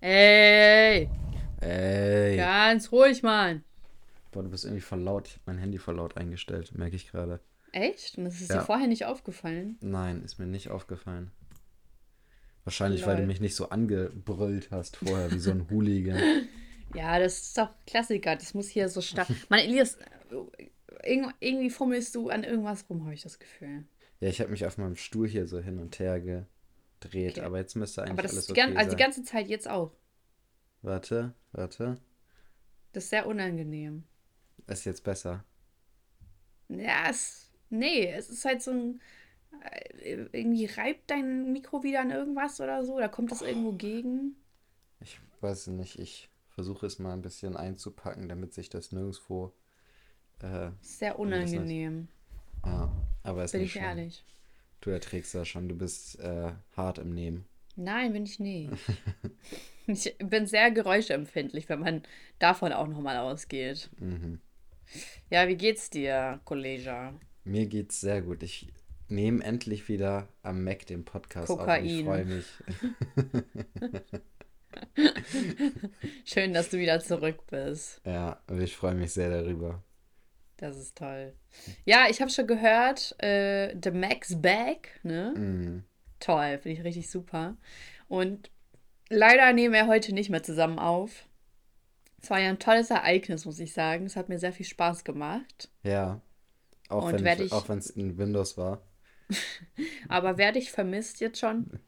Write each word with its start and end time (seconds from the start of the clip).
Ey, 0.00 1.08
Ey. 1.60 2.36
ganz 2.36 2.92
ruhig, 2.92 3.22
Mann. 3.22 3.64
Boah, 4.32 4.42
du 4.42 4.50
bist 4.50 4.64
irgendwie 4.64 4.82
voll 4.82 5.00
laut. 5.00 5.28
Ich 5.28 5.34
habe 5.34 5.42
mein 5.46 5.58
Handy 5.58 5.78
voll 5.78 5.96
laut 5.96 6.16
eingestellt, 6.16 6.72
merke 6.76 6.96
ich 6.96 7.10
gerade. 7.10 7.40
Echt? 7.72 8.18
Und 8.18 8.24
das 8.24 8.40
ist 8.40 8.50
Ja. 8.50 8.58
dir 8.58 8.64
vorher 8.66 8.86
nicht 8.86 9.06
aufgefallen? 9.06 9.78
Nein, 9.80 10.22
ist 10.22 10.38
mir 10.38 10.46
nicht 10.46 10.70
aufgefallen. 10.70 11.30
Wahrscheinlich, 12.64 13.06
weil 13.06 13.14
du 13.16 13.22
Lol. 13.22 13.28
mich 13.28 13.40
nicht 13.40 13.54
so 13.54 13.68
angebrüllt 13.70 14.70
hast 14.70 14.96
vorher, 14.96 15.30
wie 15.32 15.38
so 15.38 15.50
ein 15.52 15.66
Hooligan. 15.70 16.20
Ja, 16.94 17.18
das 17.18 17.38
ist 17.38 17.58
doch 17.58 17.70
Klassiker. 17.86 18.36
Das 18.36 18.54
muss 18.54 18.68
hier 18.68 18.88
so 18.88 19.00
stark. 19.00 19.28
Mann, 19.48 19.60
Elias, 19.60 19.98
irg 21.04 21.32
irgendwie 21.40 21.70
fummelst 21.70 22.14
du 22.14 22.28
an 22.28 22.44
irgendwas 22.44 22.88
rum, 22.90 23.04
habe 23.04 23.14
ich 23.14 23.22
das 23.22 23.38
Gefühl. 23.38 23.84
Ja, 24.20 24.28
ich 24.28 24.40
habe 24.40 24.50
mich 24.50 24.66
auf 24.66 24.78
meinem 24.78 24.96
Stuhl 24.96 25.28
hier 25.28 25.46
so 25.46 25.58
hin 25.60 25.78
und 25.78 25.98
her 25.98 26.20
gedreht, 27.00 27.38
Okay. 27.38 27.40
aber 27.40 27.58
jetzt 27.58 27.74
müsste 27.76 28.02
eigentlich 28.02 28.12
Aber 28.12 28.22
das 28.22 28.32
alles 28.32 28.36
ist 28.36 28.48
die, 28.48 28.52
okay 28.52 28.74
gan 28.74 28.76
also 28.76 28.90
die 28.90 28.96
sein. 28.96 28.98
ganze 28.98 29.22
Zeit 29.24 29.48
jetzt 29.48 29.68
auch. 29.68 29.92
Warte, 30.80 31.34
warte. 31.52 31.98
Das 32.92 33.04
ist 33.04 33.10
sehr 33.10 33.26
unangenehm. 33.28 34.02
Ist 34.68 34.84
jetzt 34.84 35.02
besser. 35.02 35.44
Ja, 36.68 37.08
es. 37.10 37.50
Nee, 37.70 38.06
es 38.12 38.30
ist 38.30 38.44
halt 38.44 38.62
so 38.62 38.70
ein. 38.72 39.00
äh, 39.62 40.14
Irgendwie 40.32 40.66
reibt 40.66 41.10
dein 41.10 41.52
Mikro 41.52 41.82
wieder 41.82 42.00
an 42.00 42.10
irgendwas 42.10 42.60
oder 42.60 42.84
so. 42.84 42.98
Da 42.98 43.08
kommt 43.08 43.30
das 43.32 43.42
irgendwo 43.42 43.72
gegen. 43.74 44.36
Ich 45.00 45.18
weiß 45.40 45.68
nicht, 45.68 45.98
ich 45.98 46.28
versuche 46.48 46.86
es 46.86 46.98
mal 46.98 47.12
ein 47.14 47.22
bisschen 47.22 47.56
einzupacken, 47.56 48.28
damit 48.28 48.52
sich 48.54 48.68
das 48.68 48.92
nirgendwo. 48.92 49.54
Äh, 50.40 50.70
Sehr 50.80 51.18
unangenehm. 51.18 52.08
ja, 52.64 52.90
aber 53.22 53.44
ist 53.44 53.52
Bin 53.52 53.60
nicht 53.60 53.72
ich 53.74 53.76
schlimm. 53.76 53.84
ehrlich. 53.88 54.24
Du 54.86 54.92
erträgst 54.92 55.34
das 55.34 55.48
schon, 55.48 55.68
du 55.68 55.74
bist 55.74 56.20
äh, 56.20 56.52
hart 56.76 56.98
im 56.98 57.12
Nehmen. 57.12 57.44
Nein, 57.74 58.12
bin 58.12 58.24
ich 58.24 58.38
nicht. 58.38 58.70
Ich 59.88 60.16
bin 60.18 60.48
sehr 60.48 60.72
geräuschempfindlich, 60.72 61.68
wenn 61.68 61.78
man 61.78 62.02
davon 62.40 62.72
auch 62.72 62.88
nochmal 62.88 63.18
ausgeht. 63.18 63.88
Mhm. 64.00 64.40
Ja, 65.30 65.46
wie 65.46 65.54
geht's 65.54 65.90
dir, 65.90 66.40
Kollege? 66.44 67.14
Mir 67.44 67.66
geht's 67.66 68.00
sehr 68.00 68.20
gut. 68.20 68.42
Ich 68.42 68.72
nehme 69.06 69.44
endlich 69.44 69.88
wieder 69.88 70.26
am 70.42 70.64
Mac 70.64 70.86
den 70.86 71.04
Podcast 71.04 71.52
auf 71.52 71.60
und 71.60 71.84
ich 71.84 72.04
Kokain. 72.04 72.04
freue 72.04 72.24
mich. 72.24 72.46
Schön, 76.24 76.52
dass 76.52 76.68
du 76.70 76.78
wieder 76.78 76.98
zurück 76.98 77.46
bist. 77.48 78.00
Ja, 78.04 78.40
ich 78.60 78.74
freue 78.74 78.96
mich 78.96 79.12
sehr 79.12 79.30
darüber. 79.30 79.84
Das 80.58 80.76
ist 80.78 80.96
toll. 80.96 81.34
Ja, 81.84 82.06
ich 82.08 82.20
habe 82.20 82.30
schon 82.30 82.46
gehört, 82.46 83.14
äh, 83.22 83.74
The 83.82 83.90
Max 83.90 84.40
Back, 84.40 85.00
ne? 85.02 85.34
Mhm. 85.36 85.84
Toll, 86.18 86.58
finde 86.58 86.78
ich 86.78 86.84
richtig 86.84 87.10
super. 87.10 87.56
Und 88.08 88.50
leider 89.10 89.52
nehmen 89.52 89.74
wir 89.74 89.86
heute 89.86 90.14
nicht 90.14 90.30
mehr 90.30 90.42
zusammen 90.42 90.78
auf. 90.78 91.26
Es 92.22 92.30
war 92.30 92.40
ja 92.40 92.48
ein 92.48 92.58
tolles 92.58 92.90
Ereignis, 92.90 93.44
muss 93.44 93.58
ich 93.60 93.74
sagen. 93.74 94.06
Es 94.06 94.16
hat 94.16 94.28
mir 94.30 94.38
sehr 94.38 94.52
viel 94.52 94.64
Spaß 94.66 95.04
gemacht. 95.04 95.68
Ja. 95.82 96.20
Auch 96.88 97.04
Und 97.12 97.22
wenn 97.22 97.78
es 97.78 97.90
in 97.90 98.16
Windows 98.16 98.56
war. 98.56 98.80
Aber 100.08 100.38
werde 100.38 100.58
ich 100.58 100.70
vermisst 100.70 101.20
jetzt 101.20 101.38
schon? 101.38 101.66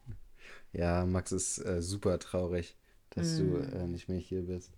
Ja, 0.70 1.06
Max 1.06 1.32
ist 1.32 1.64
äh, 1.64 1.80
super 1.80 2.19
traurig, 2.19 2.77
dass 3.10 3.38
Mm. 3.38 3.38
du 3.38 3.56
äh, 3.56 3.86
nicht 3.86 4.10
mehr 4.10 4.19
hier 4.19 4.42
bist. 4.42 4.70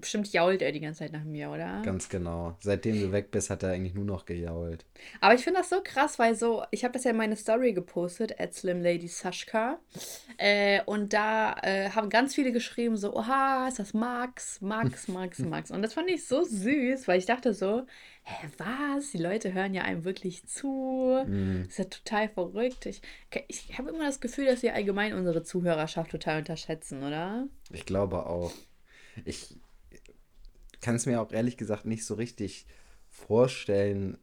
Bestimmt 0.00 0.32
jault 0.32 0.62
er 0.62 0.72
die 0.72 0.80
ganze 0.80 1.00
Zeit 1.00 1.12
nach 1.12 1.24
mir, 1.24 1.50
oder? 1.50 1.82
Ganz 1.84 2.08
genau. 2.08 2.56
Seitdem 2.60 3.00
du 3.00 3.12
weg 3.12 3.30
bist, 3.30 3.50
hat 3.50 3.62
er 3.62 3.70
eigentlich 3.70 3.94
nur 3.94 4.04
noch 4.04 4.24
gejault. 4.24 4.84
Aber 5.20 5.34
ich 5.34 5.42
finde 5.42 5.60
das 5.60 5.70
so 5.70 5.80
krass, 5.82 6.18
weil 6.18 6.34
so, 6.34 6.64
ich 6.70 6.84
habe 6.84 6.92
das 6.92 7.04
ja 7.04 7.10
in 7.10 7.16
meine 7.16 7.36
Story 7.36 7.72
gepostet, 7.72 8.40
at 8.40 8.54
Slim 8.54 8.82
Lady 8.82 9.08
Sashka. 9.08 9.78
Äh, 10.36 10.82
und 10.86 11.12
da 11.12 11.56
äh, 11.62 11.90
haben 11.90 12.08
ganz 12.08 12.34
viele 12.34 12.52
geschrieben, 12.52 12.96
so, 12.96 13.14
oha, 13.14 13.68
ist 13.68 13.78
das 13.78 13.94
Max, 13.94 14.60
Max, 14.60 15.08
Max, 15.08 15.38
Max. 15.38 15.70
Und 15.70 15.82
das 15.82 15.94
fand 15.94 16.10
ich 16.10 16.26
so 16.26 16.42
süß, 16.44 17.06
weil 17.06 17.18
ich 17.18 17.26
dachte 17.26 17.54
so, 17.54 17.86
hä, 18.24 18.48
was? 18.58 19.10
Die 19.12 19.18
Leute 19.18 19.52
hören 19.52 19.74
ja 19.74 19.82
einem 19.82 20.04
wirklich 20.04 20.46
zu. 20.46 21.24
Das 21.26 21.68
ist 21.68 21.78
ja 21.78 21.84
total 21.84 22.28
verrückt. 22.28 22.86
Ich, 22.86 23.02
ich 23.48 23.78
habe 23.78 23.90
immer 23.90 24.06
das 24.06 24.20
Gefühl, 24.20 24.46
dass 24.46 24.62
wir 24.62 24.74
allgemein 24.74 25.14
unsere 25.14 25.42
Zuhörerschaft 25.42 26.10
total 26.10 26.38
unterschätzen, 26.38 27.02
oder? 27.02 27.46
Ich 27.70 27.86
glaube 27.86 28.26
auch. 28.26 28.52
Ich 29.24 29.56
kann 30.84 30.96
es 30.96 31.06
mir 31.06 31.20
auch 31.20 31.32
ehrlich 31.32 31.56
gesagt 31.56 31.86
nicht 31.86 32.04
so 32.04 32.14
richtig 32.14 32.66
vorstellen. 33.10 34.18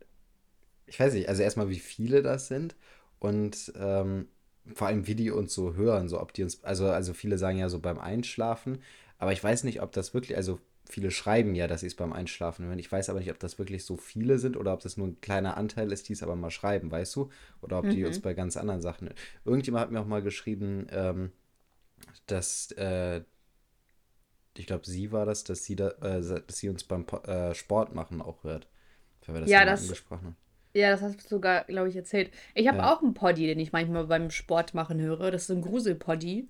Ich 0.86 1.00
weiß 1.00 1.14
nicht, 1.14 1.30
also 1.30 1.44
erstmal, 1.44 1.70
wie 1.70 1.80
viele 1.80 2.22
das 2.22 2.48
sind 2.48 2.76
und 3.20 3.74
ähm, 3.76 4.28
vor 4.76 4.88
allem, 4.88 5.08
wie 5.08 5.16
die 5.16 5.32
uns 5.32 5.54
so 5.54 5.74
hören, 5.76 6.08
so 6.10 6.22
ob 6.22 6.34
die 6.34 6.44
uns, 6.44 6.64
also, 6.64 6.88
also 6.90 7.14
viele 7.14 7.38
sagen 7.38 7.58
ja 7.58 7.70
so 7.70 7.80
beim 7.80 8.00
Einschlafen, 8.00 8.80
aber 9.18 9.34
ich 9.34 9.44
weiß 9.44 9.64
nicht, 9.64 9.82
ob 9.82 9.92
das 9.92 10.14
wirklich, 10.14 10.38
also 10.38 10.60
viele 10.90 11.12
schreiben 11.12 11.56
ja, 11.56 11.68
dass 11.68 11.82
sie 11.82 11.88
es 11.88 11.96
beim 11.96 12.14
Einschlafen 12.14 12.66
hören. 12.66 12.80
Ich 12.80 12.92
weiß 12.92 13.10
aber 13.10 13.20
nicht, 13.20 13.32
ob 13.32 13.40
das 13.40 13.58
wirklich 13.60 13.86
so 13.86 13.98
viele 13.98 14.40
sind 14.40 14.58
oder 14.58 14.74
ob 14.74 14.82
das 14.82 14.98
nur 14.98 15.08
ein 15.08 15.22
kleiner 15.22 15.58
Anteil 15.58 15.92
ist, 15.92 16.10
die 16.10 16.14
es 16.14 16.24
aber 16.24 16.36
mal 16.36 16.52
schreiben, 16.52 16.92
weißt 16.92 17.16
du? 17.16 17.30
Oder 17.62 17.80
ob 17.80 17.90
die 17.90 18.02
Mhm. 18.02 18.08
uns 18.08 18.20
bei 18.20 18.34
ganz 18.34 18.58
anderen 18.58 18.82
Sachen. 18.82 19.10
Irgendjemand 19.46 19.84
hat 19.84 19.92
mir 19.92 20.02
auch 20.02 20.06
mal 20.08 20.22
geschrieben, 20.22 20.88
ähm, 20.92 21.32
dass 22.28 22.72
äh, 22.74 23.22
ich 24.58 24.66
glaube, 24.68 24.86
sie 24.86 25.12
war 25.12 25.26
das, 25.26 25.44
dass 25.44 25.64
sie, 25.64 25.76
da, 25.76 25.90
äh, 26.02 26.22
dass 26.22 26.58
sie 26.58 26.70
uns 26.70 26.84
beim 26.84 27.06
äh, 27.26 27.54
Sport 27.56 27.96
machen 27.96 28.22
auch 28.22 28.44
hört. 28.44 28.68
Weil 29.26 29.36
wir 29.36 29.42
das 29.42 29.50
Ja, 29.50 29.66
das- 29.66 29.84
angesprochen 29.84 30.26
haben. 30.28 30.36
Ja, 30.74 30.90
das 30.92 31.02
hast 31.02 31.18
du 31.24 31.28
sogar, 31.28 31.66
glaube 31.66 31.90
ich, 31.90 31.96
erzählt. 31.98 32.32
Ich 32.56 32.68
habe 32.70 32.78
Ja. 32.78 32.94
auch 32.94 33.02
einen 33.02 33.14
Poddy, 33.14 33.46
den 33.46 33.60
ich 33.60 33.74
manchmal 33.74 34.06
beim 34.08 34.30
Sport 34.32 34.74
machen 34.74 35.02
höre. 35.02 35.30
Das 35.30 35.44
ist 35.44 35.50
ein 35.52 35.62
Gruselpoddy. 35.62 36.48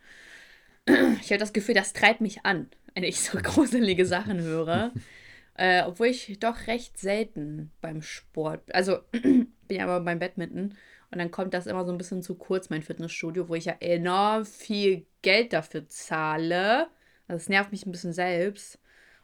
Ich 1.21 1.29
habe 1.31 1.37
das 1.39 1.53
Gefühl, 1.53 1.75
das 1.75 1.93
treibt 1.93 2.21
mich 2.21 2.45
an, 2.45 2.69
wenn 2.93 3.03
ich 3.03 3.19
so 3.21 3.37
gruselige 3.41 4.05
Sachen 4.05 4.41
höre. 4.41 4.91
äh, 5.55 5.83
obwohl 5.83 6.07
ich 6.07 6.39
doch 6.39 6.67
recht 6.67 6.97
selten 6.97 7.71
beim 7.81 8.01
Sport, 8.01 8.73
also 8.73 8.99
bin 9.11 9.47
ja 9.69 9.83
aber 9.85 9.99
beim 10.03 10.19
Badminton 10.19 10.75
und 11.11 11.17
dann 11.19 11.29
kommt 11.31 11.53
das 11.53 11.67
immer 11.67 11.85
so 11.85 11.91
ein 11.91 11.97
bisschen 11.97 12.21
zu 12.21 12.35
kurz, 12.35 12.69
mein 12.69 12.81
Fitnessstudio, 12.83 13.49
wo 13.49 13.55
ich 13.55 13.65
ja 13.65 13.75
enorm 13.79 14.45
viel 14.45 15.05
Geld 15.21 15.53
dafür 15.53 15.87
zahle. 15.87 16.87
Also 17.31 17.43
es 17.43 17.49
nervt 17.49 17.71
mich 17.71 17.85
ein 17.85 17.93
bisschen 17.93 18.11
selbst. 18.11 18.77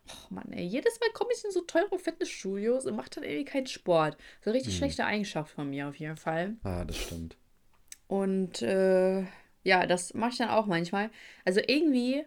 Oh 0.08 0.34
Mann, 0.34 0.54
ey, 0.54 0.64
jedes 0.64 0.98
Mal 1.02 1.10
komme 1.12 1.32
ich 1.36 1.44
in 1.44 1.52
so 1.52 1.60
teure 1.60 2.00
Fitnessstudios 2.00 2.86
und 2.86 2.96
mache 2.96 3.10
dann 3.10 3.26
irgendwie 3.26 3.44
keinen 3.44 3.68
Sport. 3.68 4.16
Das 4.16 4.22
ist 4.40 4.48
eine 4.48 4.56
richtig 4.56 4.78
schlechte 4.78 5.06
Eigenschaft 5.06 5.52
von 5.52 5.70
mir 5.70 5.90
auf 5.90 5.96
jeden 5.98 6.16
Fall. 6.16 6.56
Ah, 6.64 6.86
das 6.86 6.96
stimmt. 6.96 7.36
Und 8.08 8.62
äh, 8.62 9.26
ja, 9.64 9.86
das 9.86 10.14
mache 10.14 10.32
ich 10.32 10.38
dann 10.38 10.48
auch 10.48 10.68
manchmal. 10.68 11.10
Also 11.44 11.60
irgendwie, 11.68 12.24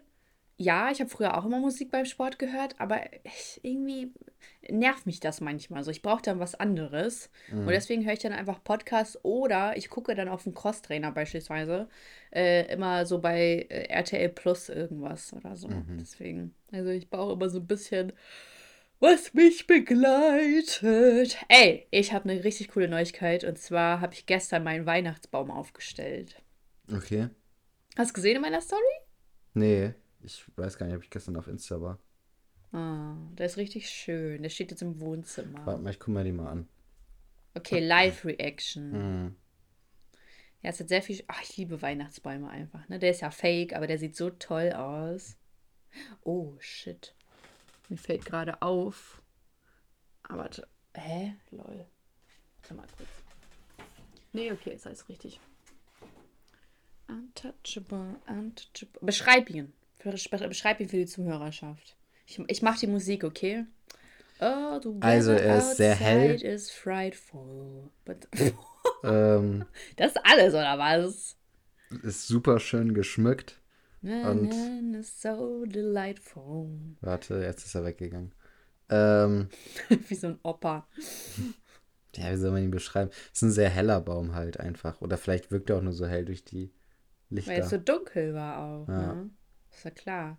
ja, 0.61 0.91
ich 0.91 0.99
habe 0.99 1.09
früher 1.09 1.37
auch 1.37 1.45
immer 1.45 1.59
Musik 1.59 1.91
beim 1.91 2.05
Sport 2.05 2.39
gehört, 2.39 2.75
aber 2.79 3.01
irgendwie 3.63 4.13
nervt 4.69 5.05
mich 5.05 5.19
das 5.19 5.41
manchmal. 5.41 5.83
So, 5.83 5.91
ich 5.91 6.01
brauche 6.01 6.21
dann 6.21 6.39
was 6.39 6.55
anderes. 6.55 7.29
Und 7.65 7.71
deswegen 7.71 8.05
höre 8.05 8.13
ich 8.13 8.19
dann 8.19 8.31
einfach 8.33 8.63
Podcasts 8.63 9.17
oder 9.23 9.75
ich 9.75 9.89
gucke 9.89 10.13
dann 10.15 10.29
auf 10.29 10.43
den 10.43 10.53
Crosstrainer 10.53 11.11
beispielsweise 11.11 11.89
äh, 12.31 12.71
immer 12.71 13.05
so 13.05 13.19
bei 13.19 13.65
äh, 13.69 13.87
RTL 13.89 14.29
Plus 14.29 14.69
irgendwas 14.69 15.33
oder 15.33 15.55
so. 15.55 15.67
Deswegen, 15.99 16.53
also 16.71 16.89
ich 16.89 17.09
brauche 17.09 17.33
immer 17.33 17.49
so 17.49 17.59
ein 17.59 17.67
bisschen 17.67 18.13
was 18.99 19.33
mich 19.33 19.65
begleitet. 19.65 21.37
Ey, 21.47 21.87
ich 21.89 22.13
habe 22.13 22.29
eine 22.29 22.43
richtig 22.43 22.67
coole 22.69 22.87
Neuigkeit 22.87 23.43
und 23.43 23.57
zwar 23.57 23.99
habe 23.99 24.13
ich 24.13 24.27
gestern 24.27 24.63
meinen 24.63 24.85
Weihnachtsbaum 24.85 25.49
aufgestellt. 25.49 26.41
Okay. 26.93 27.29
Hast 27.97 28.11
du 28.11 28.13
gesehen 28.13 28.35
in 28.35 28.41
meiner 28.41 28.61
Story? 28.61 28.81
Nee, 29.53 29.93
ich 30.23 30.45
weiß 30.55 30.77
gar 30.77 30.85
nicht, 30.85 30.95
ob 30.95 31.03
ich 31.03 31.09
gestern 31.09 31.37
auf 31.37 31.47
Insta 31.47 31.81
war. 31.81 31.99
Ah, 32.71 33.15
der 33.37 33.47
ist 33.47 33.57
richtig 33.57 33.89
schön. 33.89 34.41
Der 34.41 34.49
steht 34.49 34.71
jetzt 34.71 34.81
im 34.81 34.95
Warte 34.95 35.05
Wohnzimmer. 35.05 35.77
mal, 35.77 35.91
ich 35.91 35.99
guck 35.99 36.13
mal 36.13 36.23
die 36.23 36.31
mal 36.31 36.49
an. 36.49 36.67
Okay, 37.53 37.79
Live-Reaction. 37.79 38.93
Hm. 38.93 39.35
Ja, 40.61 40.69
es 40.69 40.79
hat 40.79 40.87
sehr 40.87 41.01
viel. 41.01 41.23
Ach, 41.27 41.41
ich 41.41 41.57
liebe 41.57 41.81
Weihnachtsbäume 41.81 42.49
einfach. 42.49 42.87
Ne? 42.87 42.99
Der 42.99 43.11
ist 43.11 43.21
ja 43.21 43.31
fake, 43.31 43.73
aber 43.73 43.87
der 43.87 43.97
sieht 43.97 44.15
so 44.15 44.29
toll 44.29 44.71
aus. 44.71 45.37
Oh, 46.23 46.53
shit. 46.59 47.13
Mir 47.89 47.97
fällt 47.97 48.25
gerade 48.25 48.61
auf. 48.61 49.21
Aber 50.23 50.43
warte. 50.43 50.67
Hä? 50.95 51.35
Lol. 51.49 51.85
Warte 52.61 52.73
mal 52.73 52.87
kurz. 52.95 53.09
Nee, 54.33 54.51
okay, 54.51 54.73
ist 54.75 54.87
alles 54.87 55.09
richtig. 55.09 55.41
Untouchable, 57.09 58.15
untouchable. 58.27 59.01
Beschreib 59.01 59.49
ihn. 59.49 59.73
Beschreib 60.03 60.79
ihn 60.79 60.89
für 60.89 60.97
die 60.97 61.05
Zuhörerschaft. 61.05 61.95
Ich, 62.25 62.39
ich 62.47 62.61
mach 62.61 62.77
die 62.77 62.87
Musik, 62.87 63.23
okay? 63.23 63.65
Oh, 64.39 64.79
the 64.81 64.89
Also, 65.01 65.31
er 65.33 65.57
ist 65.59 65.77
sehr 65.77 65.95
hell. 65.95 66.41
Is 66.41 66.71
frightful, 66.71 67.89
but 68.05 68.27
Ähm, 69.03 69.65
das 69.97 70.11
ist 70.13 70.21
alles, 70.23 70.53
oder 70.53 70.77
was? 70.77 71.37
ist 72.03 72.27
super 72.27 72.59
schön 72.59 72.93
geschmückt. 72.93 73.59
Und- 74.01 74.53
so 75.03 75.65
delightful. 75.65 76.69
Warte, 77.01 77.35
jetzt 77.43 77.65
ist 77.65 77.75
er 77.75 77.85
weggegangen. 77.85 78.33
Ähm, 78.89 79.49
Wie 80.07 80.15
so 80.15 80.27
ein 80.27 80.39
Opa. 80.43 80.87
ja, 82.15 82.31
wie 82.31 82.37
soll 82.37 82.51
man 82.51 82.63
ihn 82.63 82.71
beschreiben? 82.71 83.11
Ist 83.31 83.41
ein 83.43 83.51
sehr 83.51 83.69
heller 83.69 84.01
Baum 84.01 84.33
halt 84.33 84.59
einfach. 84.59 85.01
Oder 85.01 85.17
vielleicht 85.17 85.51
wirkt 85.51 85.69
er 85.69 85.77
auch 85.77 85.81
nur 85.81 85.93
so 85.93 86.07
hell 86.07 86.25
durch 86.25 86.43
die 86.43 86.73
Weil 87.29 87.39
es 87.39 87.47
Lichter. 87.47 87.63
so 87.69 87.77
dunkel 87.77 88.33
war 88.33 88.57
auch, 88.57 88.87
Ja. 88.87 89.13
ne? 89.13 89.29
Ist 89.71 89.85
ja 89.85 89.91
klar. 89.91 90.37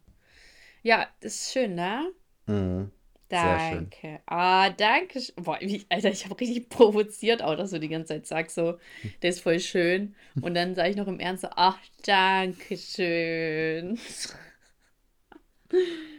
Ja, 0.82 1.08
das 1.20 1.34
ist 1.34 1.52
schön, 1.52 1.75
ne? 1.75 2.12
Mhm. 2.46 2.90
Danke. 3.29 4.20
Ah, 4.26 4.69
danke. 4.69 5.19
Boah, 5.37 5.58
Alter, 5.88 6.11
ich 6.11 6.25
habe 6.26 6.38
richtig 6.38 6.69
provoziert 6.69 7.43
auch, 7.43 7.56
dass 7.56 7.70
du 7.70 7.81
die 7.81 7.88
ganze 7.88 8.08
Zeit 8.08 8.26
sagst, 8.26 8.55
so, 8.56 8.79
der 9.23 9.31
ist 9.31 9.40
voll 9.40 9.58
schön. 9.58 10.14
Und 10.43 10.55
dann 10.55 10.75
sage 10.75 10.90
ich 10.90 10.96
noch 10.96 11.06
im 11.08 11.19
Ernst 11.19 11.43
so, 11.43 11.49
ach, 11.56 11.79
danke 12.05 12.76
schön. 12.76 13.99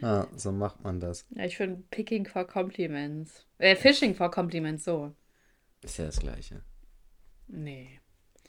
Ja, 0.00 0.26
so 0.36 0.50
macht 0.50 0.82
man 0.82 0.98
das. 0.98 1.24
Ja, 1.30 1.44
ich 1.44 1.56
finde 1.56 1.82
Picking 1.90 2.26
for 2.26 2.44
Compliments. 2.46 3.46
Äh, 3.58 3.76
Fishing 3.76 4.14
for 4.14 4.30
Compliments, 4.30 4.84
so. 4.84 5.14
Ist 5.82 5.98
ja 5.98 6.06
das 6.06 6.18
Gleiche. 6.18 6.62
Nee. 7.46 8.00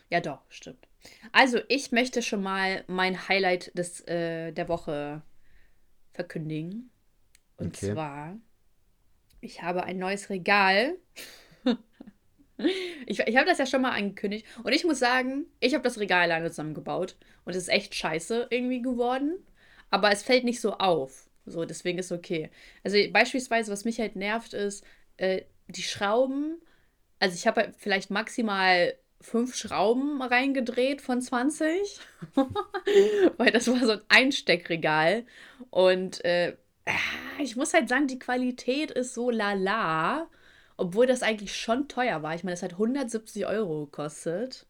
Ja, 0.09 0.21
doch, 0.21 0.41
stimmt. 0.49 0.84
Also, 1.31 1.59
ich 1.67 1.91
möchte 1.91 2.21
schon 2.21 2.41
mal 2.43 2.83
mein 2.87 3.27
Highlight 3.27 3.71
des, 3.77 4.01
äh, 4.07 4.51
der 4.51 4.67
Woche 4.69 5.21
verkündigen. 6.13 6.91
Und 7.57 7.77
Okay. 7.77 7.77
zwar, 7.77 8.37
ich 9.41 9.61
habe 9.61 9.83
ein 9.83 9.97
neues 9.97 10.29
Regal. 10.29 10.97
Ich, 13.05 13.19
ich 13.19 13.37
habe 13.37 13.47
das 13.47 13.57
ja 13.57 13.65
schon 13.65 13.81
mal 13.81 13.91
angekündigt. 13.91 14.45
Und 14.63 14.73
ich 14.73 14.85
muss 14.85 14.99
sagen, 14.99 15.45
ich 15.59 15.73
habe 15.73 15.83
das 15.83 15.99
Regal 15.99 16.23
alleine 16.23 16.49
zusammengebaut. 16.49 17.17
Und 17.43 17.51
es 17.51 17.63
ist 17.63 17.69
echt 17.69 17.95
scheiße 17.95 18.47
irgendwie 18.49 18.81
geworden. 18.81 19.35
Aber 19.89 20.11
es 20.11 20.23
fällt 20.23 20.43
nicht 20.45 20.61
so 20.61 20.73
auf. 20.77 21.29
So, 21.45 21.65
deswegen 21.65 21.99
ist 21.99 22.11
okay. 22.11 22.49
Also 22.83 22.97
beispielsweise, 23.11 23.71
was 23.71 23.85
mich 23.85 23.99
halt 23.99 24.15
nervt, 24.15 24.53
ist, 24.53 24.85
äh, 25.17 25.41
die 25.67 25.83
Schrauben. 25.83 26.61
Also 27.19 27.35
ich 27.35 27.47
habe 27.47 27.61
halt 27.61 27.75
vielleicht 27.77 28.11
maximal 28.11 28.95
fünf 29.21 29.55
Schrauben 29.55 30.21
reingedreht 30.21 31.01
von 31.01 31.21
20. 31.21 31.99
Weil 33.37 33.51
das 33.51 33.67
war 33.67 33.79
so 33.85 33.93
ein 33.93 34.01
Einsteckregal. 34.09 35.25
Und 35.69 36.23
äh, 36.25 36.55
ich 37.39 37.55
muss 37.55 37.73
halt 37.73 37.89
sagen, 37.89 38.07
die 38.07 38.19
Qualität 38.19 38.91
ist 38.91 39.13
so 39.13 39.29
lala. 39.29 40.29
Obwohl 40.77 41.07
das 41.07 41.23
eigentlich 41.23 41.55
schon 41.55 41.87
teuer 41.87 42.21
war. 42.21 42.35
Ich 42.35 42.43
meine, 42.43 42.53
das 42.53 42.63
hat 42.63 42.73
170 42.73 43.45
Euro 43.45 43.85
gekostet. 43.85 44.67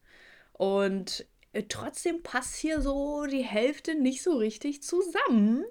Und 0.53 1.25
äh, 1.53 1.63
trotzdem 1.63 2.21
passt 2.21 2.55
hier 2.57 2.81
so 2.81 3.25
die 3.25 3.43
Hälfte 3.43 3.95
nicht 3.95 4.21
so 4.23 4.37
richtig 4.37 4.83
zusammen. 4.83 5.65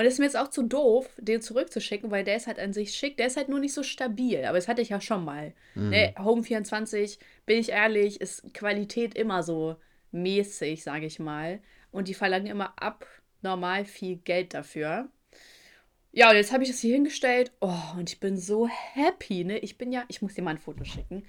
Und 0.00 0.06
es 0.06 0.14
ist 0.14 0.18
mir 0.18 0.24
jetzt 0.24 0.38
auch 0.38 0.48
zu 0.48 0.62
doof, 0.62 1.10
den 1.18 1.42
zurückzuschicken, 1.42 2.10
weil 2.10 2.24
der 2.24 2.36
ist 2.36 2.46
halt 2.46 2.58
an 2.58 2.72
sich 2.72 2.94
schick. 2.94 3.18
Der 3.18 3.26
ist 3.26 3.36
halt 3.36 3.50
nur 3.50 3.58
nicht 3.58 3.74
so 3.74 3.82
stabil. 3.82 4.46
Aber 4.46 4.56
das 4.56 4.66
hatte 4.66 4.80
ich 4.80 4.88
ja 4.88 4.98
schon 4.98 5.26
mal. 5.26 5.52
Ne, 5.74 6.14
Home 6.18 6.42
24, 6.42 7.18
bin 7.44 7.58
ich 7.58 7.68
ehrlich, 7.68 8.18
ist 8.18 8.54
Qualität 8.54 9.14
immer 9.14 9.42
so 9.42 9.76
mäßig, 10.10 10.82
sage 10.82 11.04
ich 11.04 11.18
mal. 11.18 11.60
Und 11.90 12.08
die 12.08 12.14
verlangen 12.14 12.46
immer 12.46 12.72
abnormal 12.82 13.84
viel 13.84 14.16
Geld 14.16 14.54
dafür. 14.54 15.10
Ja, 16.12 16.30
und 16.30 16.36
jetzt 16.36 16.54
habe 16.54 16.62
ich 16.62 16.70
das 16.70 16.80
hier 16.80 16.94
hingestellt. 16.94 17.52
Oh, 17.60 17.98
und 17.98 18.08
ich 18.08 18.20
bin 18.20 18.38
so 18.38 18.68
happy, 18.68 19.44
ne? 19.44 19.58
Ich 19.58 19.76
bin 19.76 19.92
ja, 19.92 20.04
ich 20.08 20.22
muss 20.22 20.32
dir 20.32 20.40
mal 20.40 20.52
ein 20.52 20.58
Foto 20.58 20.82
schicken. 20.82 21.26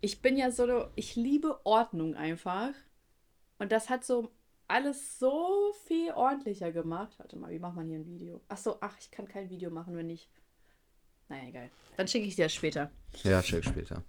Ich 0.00 0.20
bin 0.20 0.36
ja 0.36 0.50
so, 0.50 0.88
ich 0.96 1.14
liebe 1.14 1.64
Ordnung 1.64 2.16
einfach. 2.16 2.72
Und 3.60 3.70
das 3.70 3.88
hat 3.88 4.04
so 4.04 4.32
alles 4.70 5.18
so 5.18 5.72
viel 5.86 6.12
ordentlicher 6.12 6.72
gemacht. 6.72 7.12
Warte 7.18 7.36
mal, 7.36 7.50
wie 7.50 7.58
macht 7.58 7.76
man 7.76 7.88
hier 7.88 7.98
ein 7.98 8.06
Video? 8.06 8.40
Ach 8.48 8.56
so, 8.56 8.78
ach, 8.80 8.96
ich 8.98 9.10
kann 9.10 9.28
kein 9.28 9.50
Video 9.50 9.70
machen, 9.70 9.96
wenn 9.96 10.08
ich. 10.08 10.28
Naja, 11.28 11.48
egal. 11.48 11.70
Dann 11.96 12.08
schicke 12.08 12.26
ich 12.26 12.36
dir 12.36 12.46
das 12.46 12.54
später. 12.54 12.90
Ja, 13.22 13.42
schick 13.42 13.64
später. 13.64 14.02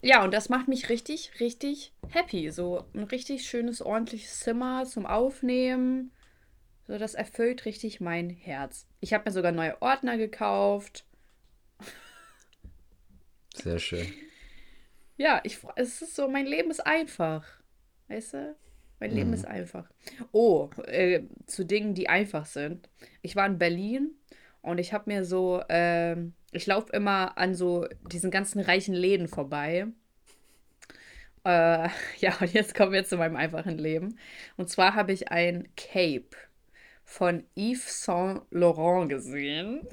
Ja, 0.00 0.22
und 0.22 0.32
das 0.32 0.48
macht 0.48 0.68
mich 0.68 0.88
richtig, 0.90 1.40
richtig 1.40 1.92
happy. 2.10 2.50
So 2.50 2.84
ein 2.94 3.04
richtig 3.04 3.48
schönes, 3.48 3.82
ordentliches 3.82 4.40
Zimmer 4.40 4.84
zum 4.84 5.06
Aufnehmen. 5.06 6.12
So, 6.86 6.98
das 6.98 7.14
erfüllt 7.14 7.64
richtig 7.64 8.00
mein 8.00 8.30
Herz. 8.30 8.86
Ich 9.00 9.12
habe 9.12 9.24
mir 9.26 9.32
sogar 9.32 9.52
neue 9.52 9.80
Ordner 9.82 10.16
gekauft. 10.16 11.04
Sehr 13.54 13.78
schön. 13.78 14.12
Ja, 15.16 15.40
ich, 15.42 15.58
es 15.74 16.00
ist 16.00 16.14
so, 16.14 16.28
mein 16.28 16.46
Leben 16.46 16.70
ist 16.70 16.86
einfach. 16.86 17.44
Weißt 18.06 18.34
du? 18.34 18.56
Mein 19.00 19.12
Leben 19.12 19.32
ist 19.32 19.46
einfach. 19.46 19.88
Oh, 20.32 20.70
äh, 20.86 21.22
zu 21.46 21.64
Dingen, 21.64 21.94
die 21.94 22.08
einfach 22.08 22.46
sind. 22.46 22.88
Ich 23.22 23.36
war 23.36 23.46
in 23.46 23.58
Berlin 23.58 24.10
und 24.60 24.78
ich 24.78 24.92
habe 24.92 25.04
mir 25.10 25.24
so, 25.24 25.62
ähm, 25.68 26.34
ich 26.52 26.66
laufe 26.66 26.92
immer 26.92 27.38
an 27.38 27.54
so 27.54 27.86
diesen 28.10 28.30
ganzen 28.30 28.60
reichen 28.60 28.94
Läden 28.94 29.28
vorbei. 29.28 29.86
Äh, 31.44 31.88
ja, 32.18 32.36
und 32.40 32.52
jetzt 32.52 32.74
kommen 32.74 32.92
wir 32.92 33.04
zu 33.04 33.16
meinem 33.16 33.36
einfachen 33.36 33.78
Leben. 33.78 34.18
Und 34.56 34.68
zwar 34.68 34.94
habe 34.94 35.12
ich 35.12 35.30
ein 35.30 35.68
Cape 35.76 36.30
von 37.04 37.44
Yves 37.56 38.04
Saint 38.04 38.42
Laurent 38.50 39.08
gesehen. 39.08 39.80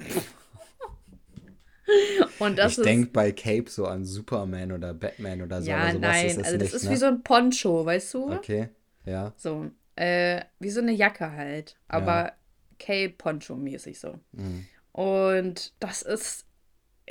Und 2.40 2.58
das 2.58 2.78
ich 2.78 2.84
denke 2.84 3.10
bei 3.12 3.30
Cape 3.30 3.70
so 3.70 3.86
an 3.86 4.04
Superman 4.04 4.72
oder 4.72 4.92
Batman 4.92 5.42
oder 5.42 5.62
so, 5.62 5.70
Ja, 5.70 5.92
nein, 5.92 6.26
ist 6.26 6.38
es 6.38 6.44
also 6.44 6.58
das 6.58 6.62
nicht, 6.64 6.74
ist 6.74 6.84
ne? 6.84 6.90
wie 6.90 6.96
so 6.96 7.06
ein 7.06 7.22
Poncho, 7.22 7.86
weißt 7.86 8.14
du? 8.14 8.32
Okay, 8.32 8.70
ja. 9.06 9.32
So, 9.36 9.70
äh, 9.96 10.42
wie 10.58 10.70
so 10.70 10.80
eine 10.80 10.92
Jacke 10.92 11.32
halt, 11.32 11.78
aber 11.88 12.32
Cape-Poncho-mäßig 12.78 13.98
so. 13.98 14.18
Mhm. 14.32 14.66
Und 14.92 15.72
das 15.80 16.02
ist 16.02 16.46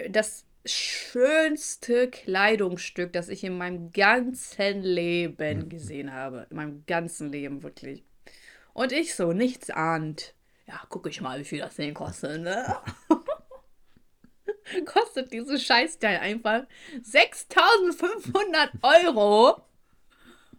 das 0.09 0.45
schönste 0.65 2.09
Kleidungsstück, 2.09 3.13
das 3.13 3.30
ich 3.30 3.44
in 3.44 3.57
meinem 3.57 3.92
ganzen 3.92 4.81
Leben 4.81 5.59
Mhm. 5.59 5.69
gesehen 5.69 6.13
habe. 6.13 6.47
In 6.50 6.57
meinem 6.57 6.86
ganzen 6.86 7.31
Leben, 7.31 7.63
wirklich. 7.63 8.03
Und 8.74 8.92
ich 8.92 9.15
so, 9.15 9.31
nichts 9.33 9.69
ahnt. 9.69 10.33
Ja, 10.68 10.81
guck 10.89 11.07
ich 11.07 11.21
mal, 11.21 11.39
wie 11.39 11.44
viel 11.45 11.59
das 11.59 11.75
Ding 11.75 11.94
kostet, 11.94 12.42
ne? 12.42 12.75
kostet 14.86 15.31
dieses 15.31 15.63
Scheißteil 15.63 16.18
einfach 16.18 16.63
6500 17.03 18.71
Euro. 18.81 19.62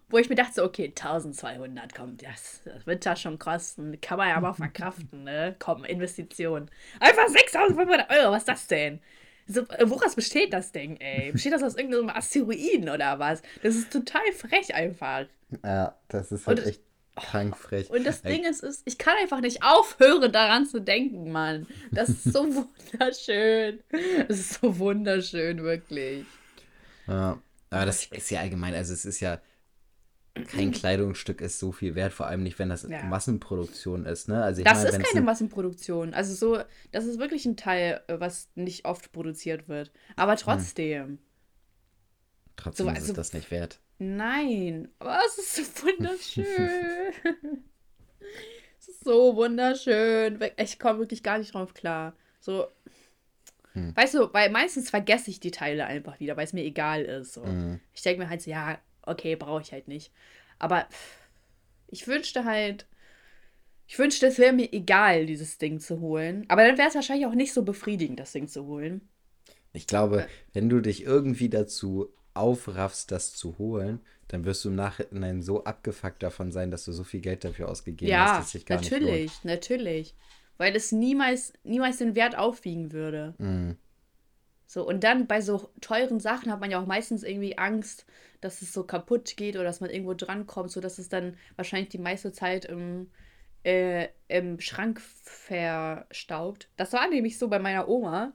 Wo 0.09 0.19
ich 0.19 0.29
mir 0.29 0.37
dachte, 0.37 0.55
so, 0.55 0.65
okay, 0.65 0.93
1200 0.95 1.93
kommt, 1.95 2.23
das, 2.23 2.61
das 2.65 2.87
wird 2.87 3.05
ja 3.05 3.17
schon 3.17 3.39
kosten. 3.41 4.01
Kann 4.01 4.19
man 4.19 4.29
ja 4.29 4.37
aber 4.37 4.55
verkraften, 4.55 5.25
ne? 5.25 5.57
Komm, 5.59 5.85
Investition. 5.85 6.71
Einfach 7.01 7.27
6500 7.29 8.09
Euro, 8.11 8.31
was 8.33 8.43
ist 8.43 8.49
das 8.49 8.67
denn? 8.69 9.01
So, 9.49 9.63
äh, 9.63 9.89
woraus 9.91 10.15
besteht 10.15 10.53
das 10.53 10.71
Ding, 10.73 10.97
ey? 10.99 11.33
Besteht 11.33 11.53
das 11.53 11.63
aus 11.63 11.75
irgendeinem 11.77 12.11
Asteroiden 12.11 12.89
oder 12.89 13.19
was? 13.19 13.43
Das 13.63 13.75
ist 13.75 13.93
total 13.93 14.33
frech 14.33 14.75
einfach. 14.75 15.27
Ja, 15.65 15.97
das 16.09 16.31
ist 16.33 16.47
halt 16.47 16.61
Und- 16.61 16.67
echt 16.67 16.81
krank 17.17 17.57
frech. 17.57 17.89
Und 17.91 18.05
das 18.07 18.21
Ey, 18.21 18.35
Ding 18.35 18.45
ist, 18.45 18.63
ist, 18.63 18.83
ich 18.85 18.99
kann 18.99 19.15
einfach 19.21 19.41
nicht 19.41 19.63
aufhören, 19.65 20.31
daran 20.33 20.67
zu 20.67 20.81
denken, 20.81 21.33
Mann. 21.33 21.67
Das 21.91 22.09
ist 22.11 22.25
so 22.25 22.45
wunderschön. 22.93 23.81
Das 24.29 24.39
ist 24.39 24.55
so 24.61 24.79
wunderschön, 24.79 25.63
wirklich. 25.63 26.27
Ja, 27.07 27.41
aber 27.71 27.87
das 27.87 28.07
ist 28.07 28.31
ja 28.31 28.41
allgemein, 28.41 28.75
also 28.75 28.93
es 28.93 29.05
ist 29.05 29.21
ja 29.21 29.41
kein 30.45 30.71
Kleidungsstück 30.73 31.41
ist 31.41 31.59
so 31.59 31.73
viel 31.73 31.95
wert, 31.95 32.13
vor 32.13 32.27
allem 32.27 32.43
nicht, 32.43 32.59
wenn 32.59 32.69
das 32.69 32.83
Ja. 32.89 33.03
Massenproduktion 33.05 34.05
ist, 34.07 34.29
ne? 34.29 34.43
Also 34.43 34.61
ich 34.61 34.65
Das 34.65 34.79
meine, 34.85 34.89
ist 34.91 35.03
keine 35.05 35.21
ein- 35.21 35.25
Massenproduktion. 35.25 36.15
Also 36.15 36.35
so, 36.35 36.63
das 36.93 37.05
ist 37.07 37.19
wirklich 37.19 37.47
ein 37.47 37.57
Teil, 37.57 38.03
äh, 38.09 38.21
was 38.21 38.49
nicht 38.55 38.85
oft 38.85 39.13
produziert 39.13 39.69
wird. 39.69 39.91
Aber 40.17 40.37
trotzdem. 40.37 41.19
trotzdem 42.57 42.87
so, 42.87 42.93
ist 42.93 42.99
also- 42.99 43.13
es 43.13 43.17
das 43.17 43.33
nicht 43.33 43.51
wert. 43.51 43.81
Nein. 43.99 44.89
Aber 44.99 45.19
es 45.27 45.39
ist 45.59 45.79
so 45.79 45.87
wunderschön. 45.87 46.45
es 48.79 48.89
ist 48.89 49.05
so 49.05 49.37
wunderschön. 49.37 50.39
Ich 50.59 50.79
komme 50.79 50.99
wirklich 51.01 51.23
gar 51.23 51.39
nicht 51.39 51.55
drauf 51.55 51.75
klar. 51.75 52.15
So. 52.41 52.67
Hm. 53.73 53.95
Weißt 53.97 54.15
du, 54.15 54.33
weil 54.33 54.51
meistens 54.51 54.89
vergesse 54.91 55.31
ich 55.31 55.41
die 55.41 55.51
Teile 55.51 55.87
einfach 55.87 56.19
wieder, 56.21 56.37
weil 56.37 56.45
es 56.45 56.53
mir 56.53 56.65
egal 56.65 57.03
ist. 57.03 57.35
So. 57.35 57.45
Mhm. 57.45 57.81
Ich 57.93 58.03
denke 58.03 58.23
mir 58.23 58.29
halt 58.31 58.41
so, 58.43 58.51
ja, 58.51 58.79
okay, 59.07 59.37
brauche 59.37 59.63
ich 59.63 59.73
halt 59.73 59.89
nicht. 59.89 60.13
Aber 60.59 60.87
ich 61.89 62.07
wünschte 62.07 62.45
halt, 62.45 62.87
ich 63.87 63.99
wünschte, 63.99 64.27
es 64.27 64.39
wäre 64.39 64.53
mir 64.53 64.73
egal, 64.73 65.27
dieses 65.27 65.59
Ding 65.59 65.81
zu 65.81 66.01
holen. 66.01 66.45
Aber 66.49 66.67
dann 66.67 66.79
wäre 66.79 66.89
es 66.89 66.95
wahrscheinlich 66.95 67.27
auch 67.27 67.35
nicht 67.35 67.53
so 67.53 67.63
befriedigend, 67.63 68.19
das 68.19 68.33
Ding 68.33 68.49
zu 68.49 68.67
holen. 68.67 69.09
Ich 69.73 69.87
glaube, 69.87 70.27
wenn 70.53 70.69
du 70.69 70.81
dich 70.81 71.05
irgendwie 71.05 71.49
dazu 71.49 72.13
aufraffst, 72.35 73.11
das 73.11 73.33
zu 73.33 73.59
holen, 73.59 74.01
dann 74.29 74.45
wirst 74.45 74.65
du 74.65 74.71
im 74.71 74.75
Nachhinein 74.75 75.43
so 75.43 75.65
abgefuckt 75.65 76.23
davon 76.23 76.51
sein, 76.51 76.71
dass 76.71 76.85
du 76.85 76.93
so 76.93 77.05
viel 77.05 77.21
Geld 77.21 77.45
dafür 77.45 77.69
ausgegeben 77.69 78.17
hast, 78.17 78.31
ja, 78.31 78.39
dass 78.39 78.51
sich 78.51 78.67
gar 78.67 78.81
natürlich, 78.81 79.45
natürlich. 79.45 80.15
Weil 80.59 80.75
es 80.75 80.91
niemals, 80.91 81.53
niemals 81.65 81.99
den 81.99 82.15
Wert 82.15 82.37
aufwiegen 82.37 82.93
würde. 82.93 83.35
nicht 83.39 83.39
lohnt. 83.39 83.51
Mhm. 83.51 83.77
So, 84.67 84.87
und 84.87 85.05
dann 85.05 85.27
bei 85.27 85.41
so 85.41 85.71
teuren 85.81 86.21
Sachen 86.21 86.51
hat 86.51 86.61
man 86.61 86.71
ja 86.71 86.81
auch 86.81 86.87
meistens 86.87 87.23
irgendwie 87.23 87.57
Angst, 87.57 88.05
dass 88.41 88.63
es 88.63 88.73
so 88.73 88.85
kaputt 88.85 89.37
geht 89.37 89.55
oder 89.55 89.65
dass 89.65 89.81
man 89.81 89.91
irgendwo 89.91 90.15
drankommt, 90.15 90.71
sodass 90.71 90.99
es 90.99 91.09
dann 91.09 91.37
wahrscheinlich 91.55 91.91
die 91.91 91.99
meiste 91.99 92.33
Zeit 92.33 92.65
im, 92.65 93.11
äh, 93.65 94.09
im 94.29 94.61
Schrank 94.61 95.01
verstaubt. 95.01 96.69
Das 96.77 96.93
war 96.93 97.09
nämlich 97.09 97.39
so 97.39 97.49
bei 97.49 97.59
meiner 97.59 97.89
Oma. 97.89 98.33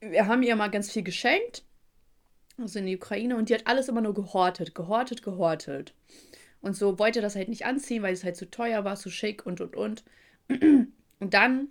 Wir 0.00 0.26
haben 0.26 0.42
ihr 0.42 0.56
mal 0.56 0.70
ganz 0.70 0.90
viel 0.90 1.02
geschenkt, 1.02 1.64
also 2.56 2.78
in 2.78 2.86
die 2.86 2.96
Ukraine, 2.96 3.36
und 3.36 3.48
die 3.48 3.54
hat 3.54 3.66
alles 3.66 3.88
immer 3.88 4.00
nur 4.00 4.14
gehortet, 4.14 4.74
gehortet, 4.74 5.22
gehortet. 5.22 5.94
Und 6.60 6.74
so 6.74 6.98
wollte 6.98 7.20
das 7.20 7.36
halt 7.36 7.48
nicht 7.48 7.66
anziehen, 7.66 8.02
weil 8.02 8.14
es 8.14 8.24
halt 8.24 8.36
zu 8.36 8.50
teuer 8.50 8.84
war, 8.84 8.96
zu 8.96 9.10
schick 9.10 9.46
und 9.46 9.60
und 9.60 9.76
und. 9.76 10.04
Und 11.20 11.34
dann, 11.34 11.66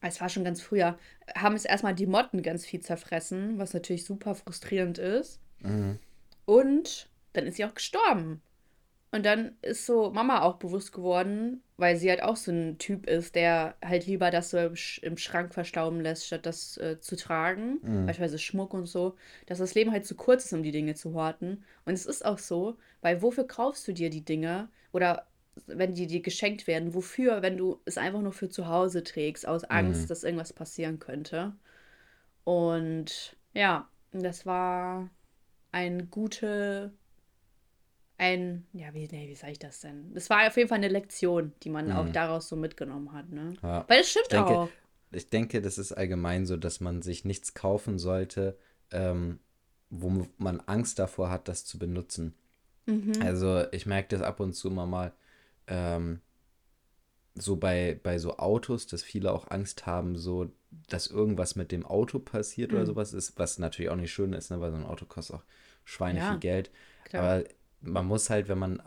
es 0.00 0.20
war 0.20 0.28
schon 0.28 0.44
ganz 0.44 0.60
früher, 0.60 0.98
haben 1.34 1.56
es 1.56 1.64
erstmal 1.64 1.94
die 1.94 2.06
Motten 2.06 2.42
ganz 2.42 2.64
viel 2.64 2.80
zerfressen, 2.80 3.58
was 3.58 3.74
natürlich 3.74 4.04
super 4.04 4.34
frustrierend 4.34 4.98
ist. 4.98 5.40
Mhm. 5.60 5.98
Und 6.44 7.08
dann 7.32 7.46
ist 7.46 7.56
sie 7.56 7.64
auch 7.64 7.74
gestorben. 7.74 8.40
Und 9.10 9.24
dann 9.24 9.56
ist 9.62 9.86
so 9.86 10.10
Mama 10.10 10.42
auch 10.42 10.56
bewusst 10.56 10.92
geworden, 10.92 11.62
weil 11.78 11.96
sie 11.96 12.10
halt 12.10 12.22
auch 12.22 12.36
so 12.36 12.52
ein 12.52 12.76
Typ 12.76 13.06
ist, 13.06 13.34
der 13.34 13.74
halt 13.82 14.06
lieber 14.06 14.30
das 14.30 14.50
so 14.50 14.58
im, 14.58 14.76
Sch 14.76 14.98
im 14.98 15.16
Schrank 15.16 15.54
verstauben 15.54 16.00
lässt, 16.00 16.26
statt 16.26 16.44
das 16.44 16.76
äh, 16.76 17.00
zu 17.00 17.16
tragen. 17.16 17.78
Mhm. 17.82 18.06
Beispielsweise 18.06 18.38
Schmuck 18.38 18.74
und 18.74 18.86
so. 18.86 19.16
Dass 19.46 19.58
das 19.58 19.74
Leben 19.74 19.92
halt 19.92 20.04
zu 20.04 20.14
kurz 20.14 20.44
ist, 20.44 20.52
um 20.52 20.62
die 20.62 20.72
Dinge 20.72 20.94
zu 20.94 21.14
horten. 21.14 21.64
Und 21.86 21.94
es 21.94 22.04
ist 22.04 22.24
auch 22.24 22.38
so, 22.38 22.76
weil 23.00 23.22
wofür 23.22 23.46
kaufst 23.46 23.88
du 23.88 23.92
dir 23.92 24.10
die 24.10 24.24
Dinge? 24.24 24.68
Oder 24.92 25.26
wenn 25.66 25.94
die 25.94 26.06
dir 26.06 26.20
geschenkt 26.22 26.66
werden, 26.66 26.94
wofür, 26.94 27.42
wenn 27.42 27.56
du 27.56 27.80
es 27.84 27.98
einfach 27.98 28.20
nur 28.20 28.32
für 28.32 28.48
zu 28.48 28.66
Hause 28.68 29.02
trägst, 29.04 29.46
aus 29.46 29.64
Angst, 29.64 30.02
Mhm. 30.04 30.08
dass 30.08 30.24
irgendwas 30.24 30.52
passieren 30.52 30.98
könnte. 30.98 31.54
Und 32.44 33.36
ja, 33.54 33.88
das 34.12 34.46
war 34.46 35.10
ein 35.72 36.10
gute, 36.10 36.92
ein, 38.16 38.66
ja, 38.72 38.92
wie, 38.94 39.06
nee, 39.10 39.28
wie 39.28 39.34
sage 39.34 39.52
ich 39.52 39.58
das 39.58 39.80
denn? 39.80 40.12
Das 40.14 40.28
war 40.28 40.46
auf 40.46 40.56
jeden 40.56 40.68
Fall 40.68 40.78
eine 40.78 40.88
Lektion, 40.88 41.52
die 41.62 41.70
man 41.70 41.92
auch 41.92 42.06
Mhm. 42.06 42.12
daraus 42.12 42.48
so 42.48 42.56
mitgenommen 42.56 43.12
hat, 43.12 43.30
ne? 43.30 43.54
Ja. 43.62 43.84
Weil 43.88 44.00
es 44.00 44.10
stimmt 44.10 44.26
Ich 44.26 44.30
denke, 44.30 44.52
auch. 44.52 44.68
ich 45.12 45.30
denke, 45.30 45.62
das 45.62 45.78
ist 45.78 45.92
allgemein 45.92 46.44
so, 46.46 46.56
dass 46.56 46.80
man 46.80 47.02
sich 47.02 47.24
nichts 47.24 47.54
kaufen 47.54 47.98
sollte, 47.98 48.58
ähm, 48.90 49.38
wo 49.90 50.26
man 50.38 50.60
Angst 50.60 50.98
davor 50.98 51.30
hat, 51.30 51.46
das 51.48 51.64
zu 51.64 51.78
benutzen. 51.78 52.34
Mhm. 52.86 53.12
Also 53.22 53.64
ich 53.72 53.86
merke 53.86 54.08
das 54.16 54.22
ab 54.22 54.40
und 54.40 54.52
zu 54.54 54.68
immer 54.68 54.86
mal 54.86 55.12
ähm, 55.68 56.20
so 57.34 57.56
bei, 57.56 57.98
bei 58.02 58.18
so 58.18 58.38
Autos, 58.38 58.86
dass 58.86 59.02
viele 59.02 59.32
auch 59.32 59.50
Angst 59.50 59.86
haben, 59.86 60.16
so, 60.16 60.50
dass 60.88 61.06
irgendwas 61.06 61.54
mit 61.56 61.70
dem 61.72 61.86
Auto 61.86 62.18
passiert 62.18 62.72
oder 62.72 62.82
Mhm. 62.82 62.86
sowas 62.86 63.12
ist, 63.12 63.38
was 63.38 63.58
natürlich 63.58 63.90
auch 63.90 63.96
nicht 63.96 64.12
schön 64.12 64.32
ist, 64.32 64.50
ne, 64.50 64.60
weil 64.60 64.70
so 64.72 64.76
ein 64.76 64.86
Auto 64.86 65.06
kostet 65.06 65.36
auch 65.36 65.44
Schweine 65.84 66.18
Ja, 66.18 66.28
viel 66.28 66.38
Geld. 66.38 66.70
klar. 67.04 67.22
Aber 67.22 67.44
man 67.80 68.06
muss 68.06 68.28
halt, 68.30 68.48
wenn 68.48 68.58
man, 68.58 68.82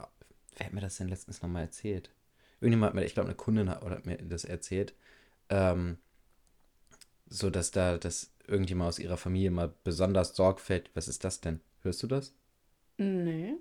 wer 0.57 0.65
hat 0.67 0.73
mir 0.73 0.81
das 0.81 0.97
denn 0.97 1.07
letztens 1.07 1.41
nochmal 1.41 1.63
erzählt? 1.63 2.11
Irgendjemand 2.59 2.89
hat 2.89 2.95
mir, 2.95 3.05
ich 3.05 3.13
glaube, 3.13 3.29
eine 3.29 3.35
Kundin 3.37 3.69
hat, 3.69 3.83
oder 3.83 3.95
hat 3.95 4.05
mir 4.05 4.17
das 4.17 4.43
erzählt, 4.43 4.93
ähm, 5.49 5.97
so 7.29 7.49
dass 7.49 7.71
da, 7.71 7.97
dass 7.97 8.31
irgendjemand 8.47 8.89
aus 8.89 8.99
ihrer 8.99 9.17
Familie 9.17 9.51
mal 9.51 9.73
besonders 9.83 10.35
sorgfältig, 10.35 10.91
was 10.95 11.07
ist 11.07 11.23
das 11.23 11.41
denn? 11.41 11.61
Hörst 11.81 12.03
du 12.03 12.07
das? 12.07 12.33
Nee. 12.99 13.57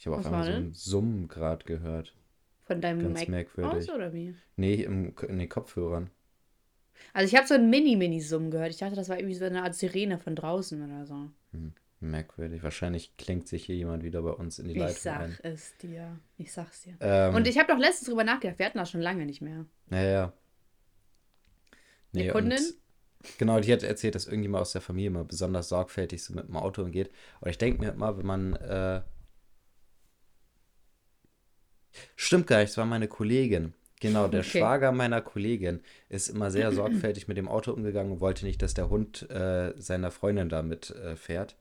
Ich 0.00 0.06
habe 0.06 0.16
auf 0.16 0.24
einmal 0.24 0.44
so 0.46 0.50
ein 0.52 0.72
Summen 0.72 1.28
gerade 1.28 1.62
gehört. 1.66 2.14
Von 2.64 2.80
deinem 2.80 3.00
Ganz 3.02 3.20
Mac 3.20 3.28
merkwürdig. 3.28 3.72
aus 3.90 3.90
oder 3.94 4.14
wie? 4.14 4.34
Nee, 4.56 4.76
im, 4.76 5.14
in 5.28 5.38
den 5.38 5.48
Kopfhörern. 5.48 6.08
Also 7.12 7.26
ich 7.30 7.36
habe 7.36 7.46
so 7.46 7.52
ein 7.52 7.68
Mini-Mini-Summen 7.68 8.50
gehört. 8.50 8.70
Ich 8.70 8.78
dachte, 8.78 8.96
das 8.96 9.10
war 9.10 9.18
irgendwie 9.18 9.34
so 9.34 9.44
eine 9.44 9.62
Art 9.62 9.74
Sirene 9.74 10.18
von 10.18 10.34
draußen 10.34 10.82
oder 10.82 11.04
so. 11.04 11.30
Hm, 11.52 11.74
merkwürdig. 12.00 12.62
Wahrscheinlich 12.62 13.14
klingt 13.18 13.46
sich 13.46 13.66
hier 13.66 13.76
jemand 13.76 14.02
wieder 14.02 14.22
bei 14.22 14.30
uns 14.30 14.58
in 14.58 14.68
die 14.68 14.72
Ich 14.72 14.78
Leitung 14.78 14.96
sag 14.96 15.20
ein. 15.20 15.38
es 15.42 15.76
dir. 15.76 16.18
Ich 16.38 16.50
sag's 16.50 16.80
dir. 16.82 16.96
Ähm, 17.00 17.34
Und 17.34 17.46
ich 17.46 17.58
habe 17.58 17.70
doch 17.70 17.78
letztens 17.78 18.08
drüber 18.08 18.24
nachgedacht. 18.24 18.58
Wir 18.58 18.64
hatten 18.66 18.78
das 18.78 18.90
schon 18.90 19.02
lange 19.02 19.26
nicht 19.26 19.42
mehr. 19.42 19.66
Ja, 19.90 20.02
ja. 20.02 20.32
Die 22.12 22.20
Nee, 22.20 22.28
Kundin? 22.28 22.58
und 22.58 23.38
genau, 23.38 23.60
die 23.60 23.70
hat 23.70 23.82
erzählt, 23.82 24.14
dass 24.14 24.24
irgendjemand 24.26 24.62
aus 24.62 24.72
der 24.72 24.80
Familie 24.80 25.10
mal 25.10 25.24
besonders 25.24 25.68
sorgfältig 25.68 26.24
so 26.24 26.32
mit 26.32 26.48
dem 26.48 26.56
Auto 26.56 26.82
umgeht. 26.82 27.10
Und 27.40 27.50
ich 27.50 27.58
denke 27.58 27.80
mir 27.80 27.92
immer, 27.92 28.16
wenn 28.16 28.26
man, 28.26 28.54
äh, 28.56 29.02
stimmt 32.16 32.46
gar 32.46 32.60
nicht, 32.60 32.70
es 32.70 32.76
war 32.76 32.86
meine 32.86 33.08
Kollegin. 33.08 33.74
Genau, 34.00 34.28
der 34.28 34.40
Okay. 34.40 34.58
Schwager 34.60 34.92
meiner 34.92 35.20
Kollegin 35.20 35.80
ist 36.08 36.28
immer 36.28 36.50
sehr 36.50 36.72
sorgfältig 36.72 37.28
mit 37.28 37.36
dem 37.36 37.48
Auto 37.48 37.72
umgegangen 37.72 38.12
und 38.12 38.20
wollte 38.20 38.46
nicht, 38.46 38.62
dass 38.62 38.72
der 38.72 38.88
Hund 38.88 39.28
äh, 39.30 39.74
seiner 39.76 40.10
Freundin 40.10 40.48
damit 40.48 40.90
äh, 40.90 41.16
fährt. 41.16 41.56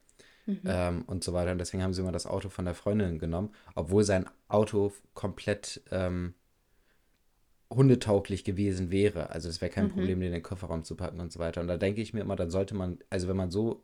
Mhm. 0.46 0.62
Ähm, 0.66 1.04
und 1.06 1.24
so 1.24 1.34
weiter. 1.34 1.52
Und 1.52 1.58
deswegen 1.60 1.84
haben 1.84 1.94
sie 1.94 2.02
immer 2.02 2.14
das 2.14 2.26
Auto 2.26 2.50
von 2.50 2.64
der 2.66 2.74
Freundin 2.76 3.20
genommen, 3.20 3.54
obwohl 3.76 4.04
sein 4.06 4.26
Auto 4.48 4.94
komplett 5.14 5.82
ähm, 5.92 6.34
hundetauglich 7.70 8.44
gewesen 8.44 8.90
wäre. 8.90 9.30
Also 9.30 9.50
es 9.50 9.62
wäre 9.62 9.72
kein 9.72 9.86
Mhm. 9.86 9.90
Problem, 9.92 10.20
den 10.20 10.28
in 10.28 10.34
den 10.34 10.44
Kofferraum 10.44 10.84
zu 10.84 10.96
packen 10.96 11.20
und 11.20 11.32
so 11.32 11.40
weiter. 11.40 11.62
Und 11.62 11.68
da 11.68 11.78
denke 11.78 12.02
ich 12.02 12.14
mir 12.14 12.22
immer, 12.22 12.36
dann 12.36 12.50
sollte 12.50 12.74
man, 12.76 12.98
also 13.10 13.28
wenn 13.28 13.38
man 13.38 13.52
so, 13.52 13.84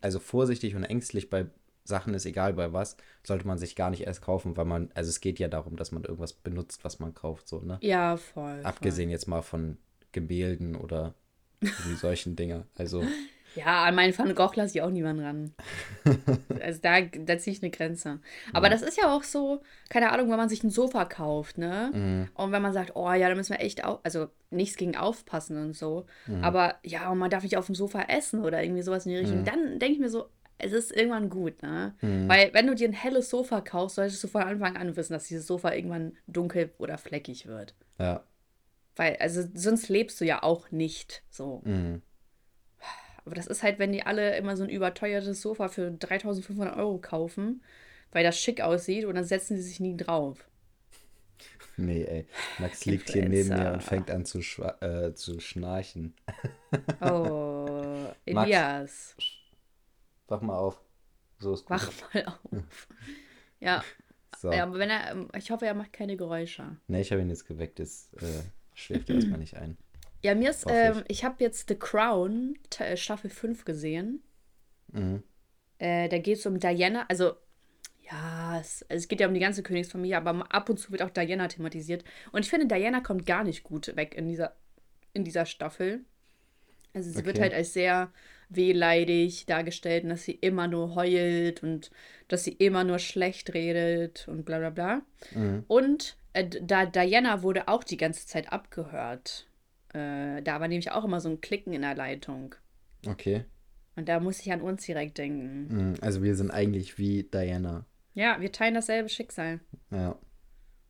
also 0.00 0.20
vorsichtig 0.20 0.74
und 0.74 0.84
ängstlich 0.84 1.28
bei 1.28 1.46
Sachen 1.84 2.14
ist, 2.14 2.24
egal 2.26 2.54
bei 2.54 2.72
was, 2.72 2.96
sollte 3.22 3.46
man 3.46 3.58
sich 3.58 3.76
gar 3.76 3.90
nicht 3.90 4.06
erst 4.06 4.22
kaufen, 4.22 4.56
weil 4.56 4.64
man, 4.64 4.90
also 4.94 5.10
es 5.10 5.20
geht 5.20 5.38
ja 5.38 5.48
darum, 5.48 5.76
dass 5.76 5.92
man 5.92 6.02
irgendwas 6.04 6.32
benutzt, 6.32 6.82
was 6.84 6.98
man 6.98 7.14
kauft, 7.14 7.46
so, 7.48 7.60
ne? 7.60 7.78
Ja, 7.82 8.16
voll. 8.16 8.54
voll. 8.54 8.64
Abgesehen 8.64 9.10
jetzt 9.10 9.28
mal 9.28 9.42
von 9.42 9.76
Gemälden 10.12 10.76
oder 10.76 11.14
solchen 12.00 12.36
Dinger. 12.36 12.66
Also, 12.76 13.04
Ja, 13.54 13.84
an 13.84 13.94
meinen 13.94 14.16
Van 14.16 14.34
Gogh 14.34 14.52
lasse 14.56 14.76
ich 14.78 14.82
auch 14.82 14.90
niemanden 14.90 15.22
ran. 15.24 15.54
Also 16.60 16.80
da, 16.80 17.02
da 17.02 17.36
ziehe 17.38 17.54
ich 17.54 17.62
eine 17.62 17.70
Grenze. 17.70 18.20
Aber 18.54 18.70
das 18.70 18.80
ist 18.80 18.96
ja 18.96 19.14
auch 19.14 19.22
so, 19.22 19.60
keine 19.90 20.10
Ahnung, 20.12 20.30
wenn 20.30 20.38
man 20.38 20.48
sich 20.48 20.64
ein 20.64 20.70
Sofa 20.70 21.04
kauft, 21.04 21.58
ne? 21.58 21.90
mhm, 21.92 22.28
Und 22.34 22.52
wenn 22.52 22.62
man 22.62 22.72
sagt, 22.72 22.92
oh 22.96 23.12
ja, 23.12 23.28
da 23.28 23.34
müssen 23.34 23.52
wir 23.52 23.60
echt 23.60 23.84
auf, 23.84 24.00
also 24.02 24.28
nichts 24.50 24.76
gegen 24.76 24.96
aufpassen 24.96 25.58
und 25.58 25.74
so. 25.76 26.06
mhm, 26.26 26.42
Aber 26.42 26.76
ja, 26.82 27.10
und 27.10 27.18
man 27.18 27.28
darf 27.30 27.42
nicht 27.42 27.58
auf 27.58 27.66
dem 27.66 27.74
Sofa 27.74 28.02
essen 28.02 28.42
oder 28.42 28.62
irgendwie 28.62 28.82
sowas 28.82 29.04
in 29.04 29.12
die 29.12 29.18
Richtung. 29.18 29.40
Mhm. 29.40 29.44
Dann 29.44 29.78
denke 29.78 29.94
ich 29.94 30.00
mir 30.00 30.08
so, 30.08 30.26
es 30.58 30.72
ist 30.72 30.92
irgendwann 30.92 31.30
gut, 31.30 31.62
ne? 31.62 31.94
mhm. 32.00 32.28
Weil 32.28 32.52
wenn 32.54 32.66
du 32.66 32.74
dir 32.74 32.88
ein 32.88 32.92
helles 32.92 33.30
Sofa 33.30 33.60
kaufst, 33.60 33.96
solltest 33.96 34.22
du 34.22 34.28
von 34.28 34.42
Anfang 34.42 34.76
an 34.76 34.96
wissen, 34.96 35.12
dass 35.12 35.28
dieses 35.28 35.46
Sofa 35.46 35.72
irgendwann 35.72 36.16
dunkel 36.26 36.72
oder 36.78 36.98
fleckig 36.98 37.46
wird. 37.46 37.74
ja, 37.98 38.24
Weil, 38.96 39.16
also 39.16 39.42
sonst 39.54 39.88
lebst 39.88 40.20
du 40.20 40.24
ja 40.24 40.42
auch 40.42 40.70
nicht 40.70 41.22
so. 41.30 41.62
mhm. 41.64 42.02
Aber 43.26 43.34
das 43.34 43.46
ist 43.46 43.62
halt, 43.62 43.78
wenn 43.78 43.92
die 43.92 44.04
alle 44.04 44.36
immer 44.36 44.54
so 44.54 44.64
ein 44.64 44.68
überteuertes 44.68 45.40
Sofa 45.40 45.68
für 45.68 45.90
3500 45.90 46.76
Euro 46.76 46.98
kaufen, 46.98 47.62
weil 48.12 48.22
das 48.22 48.38
schick 48.38 48.60
aussieht 48.60 49.06
und 49.06 49.14
dann 49.14 49.24
setzen 49.24 49.56
sie 49.56 49.62
sich 49.62 49.80
nie 49.80 49.96
drauf. 49.96 50.48
Nee, 51.76 52.04
ey. 52.04 52.26
Max 52.58 52.84
liegt 52.84 53.10
hier 53.10 53.28
neben 53.28 53.48
mir 53.48 53.72
und 53.72 53.82
fängt 53.82 54.08
an 54.08 54.24
zu, 54.24 54.38
äh, 54.80 55.12
zu 55.14 55.40
schnarchen. 55.40 56.14
Oh, 57.00 58.06
Max. 58.30 59.16
Wach 60.28 60.40
mal 60.40 60.56
auf. 60.56 60.80
So 61.38 61.52
ist 61.54 61.66
gut. 61.66 61.70
wach 61.70 61.92
mal 62.14 62.24
auf. 62.26 62.88
Ja, 63.60 63.84
So. 64.36 64.52
ja, 64.52 64.64
aber 64.64 64.78
wenn 64.78 64.90
er, 64.90 65.28
ich 65.36 65.50
hoffe, 65.50 65.64
er 65.66 65.74
macht 65.74 65.92
keine 65.92 66.16
Geräusche. 66.16 66.76
Nee, 66.88 67.00
ich 67.02 67.12
habe 67.12 67.22
ihn 67.22 67.28
jetzt 67.28 67.46
geweckt. 67.46 67.78
Jetzt 67.78 68.14
äh, 68.22 68.42
schläft 68.74 69.08
er 69.08 69.16
erstmal 69.16 69.38
nicht 69.38 69.56
ein. 69.56 69.76
Ja, 70.22 70.34
mir 70.34 70.50
ist, 70.50 70.64
ähm, 70.68 71.04
ich 71.08 71.24
habe 71.24 71.36
jetzt 71.44 71.68
The 71.68 71.76
Crown 71.76 72.58
äh, 72.78 72.96
Staffel 72.96 73.30
5 73.30 73.64
gesehen. 73.64 74.22
Mhm. 74.92 75.22
Äh, 75.78 76.08
da 76.08 76.18
geht 76.18 76.38
es 76.38 76.46
um 76.46 76.58
Diana, 76.58 77.04
also 77.08 77.34
ja, 78.10 78.58
es, 78.60 78.82
also 78.88 78.96
es 79.02 79.08
geht 79.08 79.20
ja 79.20 79.28
um 79.28 79.34
die 79.34 79.40
ganze 79.40 79.62
Königsfamilie, 79.62 80.16
aber 80.16 80.52
ab 80.52 80.68
und 80.68 80.78
zu 80.78 80.90
wird 80.92 81.02
auch 81.02 81.10
Diana 81.10 81.48
thematisiert. 81.48 82.04
Und 82.32 82.44
ich 82.44 82.50
finde, 82.50 82.66
Diana 82.66 83.00
kommt 83.00 83.24
gar 83.26 83.44
nicht 83.44 83.62
gut 83.64 83.94
weg 83.96 84.14
in 84.14 84.28
dieser, 84.28 84.54
in 85.12 85.24
dieser 85.24 85.46
Staffel. 85.46 86.04
Also 86.92 87.10
sie 87.10 87.24
wird 87.24 87.36
Okay. 87.36 87.42
halt 87.44 87.54
als 87.54 87.72
sehr 87.72 88.12
wehleidig 88.48 89.46
dargestellt 89.46 90.04
und 90.04 90.10
dass 90.10 90.24
sie 90.24 90.32
immer 90.32 90.68
nur 90.68 90.94
heult 90.94 91.62
und 91.62 91.90
dass 92.28 92.44
sie 92.44 92.52
immer 92.52 92.84
nur 92.84 92.98
schlecht 92.98 93.54
redet 93.54 94.26
und 94.28 94.44
bla 94.44 94.58
bla 94.58 94.70
bla. 94.70 95.02
Mhm. 95.34 95.64
Und 95.68 96.16
äh, 96.32 96.48
da 96.62 96.86
Diana 96.86 97.42
wurde 97.42 97.68
auch 97.68 97.84
die 97.84 97.96
ganze 97.96 98.26
Zeit 98.26 98.52
abgehört. 98.52 99.46
Äh, 99.92 100.42
da 100.42 100.60
war 100.60 100.68
nämlich 100.68 100.90
auch 100.90 101.04
immer 101.04 101.20
so 101.20 101.28
ein 101.28 101.40
Klicken 101.40 101.72
in 101.72 101.82
der 101.82 101.94
Leitung. 101.94 102.54
Okay. 103.06 103.44
Und 103.96 104.08
da 104.08 104.18
muss 104.20 104.40
ich 104.40 104.52
an 104.52 104.60
uns 104.60 104.84
direkt 104.84 105.18
denken. 105.18 105.68
Mhm. 105.68 105.94
Also 106.00 106.22
wir 106.22 106.34
sind 106.34 106.50
eigentlich 106.50 106.98
wie 106.98 107.22
Diana. 107.22 107.86
Ja, 108.14 108.40
wir 108.40 108.52
teilen 108.52 108.74
dasselbe 108.74 109.08
Schicksal. 109.08 109.60
Ja. 109.90 110.18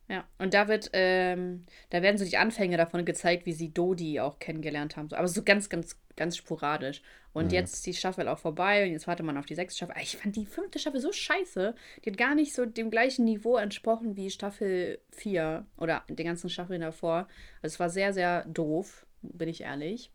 Ja, 0.07 0.23
und 0.37 0.53
da 0.53 0.67
wird, 0.67 0.91
ähm, 0.93 1.65
da 1.89 2.01
werden 2.03 2.17
so 2.19 2.25
die 2.25 2.37
Anfänge 2.37 2.77
davon 2.77 3.05
gezeigt, 3.05 3.45
wie 3.47 3.53
sie 3.53 3.73
Dodi 3.73 4.19
auch 4.19 4.37
kennengelernt 4.37 4.97
haben. 4.97 5.11
Aber 5.13 5.27
so 5.27 5.41
ganz, 5.41 5.67
ganz, 5.67 5.97
ganz 6.15 6.37
sporadisch. 6.37 7.01
Und 7.33 7.45
Mhm. 7.47 7.51
jetzt 7.53 7.73
ist 7.73 7.85
die 7.87 7.93
Staffel 7.95 8.27
auch 8.27 8.37
vorbei 8.37 8.85
und 8.85 8.91
jetzt 8.91 9.07
wartet 9.07 9.25
man 9.25 9.35
auf 9.37 9.47
die 9.47 9.55
sechste 9.55 9.77
Staffel. 9.77 9.95
Ich 10.01 10.15
fand 10.17 10.35
die 10.35 10.45
fünfte 10.45 10.77
Staffel 10.79 11.01
so 11.01 11.11
scheiße. 11.11 11.73
Die 12.03 12.09
hat 12.11 12.17
gar 12.17 12.35
nicht 12.35 12.53
so 12.53 12.65
dem 12.67 12.91
gleichen 12.91 13.25
Niveau 13.25 13.57
entsprochen 13.57 14.15
wie 14.15 14.29
Staffel 14.29 14.99
4 15.11 15.65
oder 15.77 16.03
den 16.07 16.25
ganzen 16.25 16.49
Staffeln 16.51 16.81
davor. 16.81 17.27
Also 17.63 17.73
es 17.73 17.79
war 17.79 17.89
sehr, 17.89 18.13
sehr 18.13 18.45
doof, 18.45 19.05
bin 19.23 19.49
ich 19.49 19.61
ehrlich. 19.61 20.11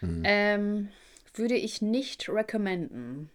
Mhm. 0.00 0.22
Ähm, 0.24 0.88
würde 1.34 1.54
ich 1.54 1.80
nicht 1.80 2.28
recommenden, 2.28 3.30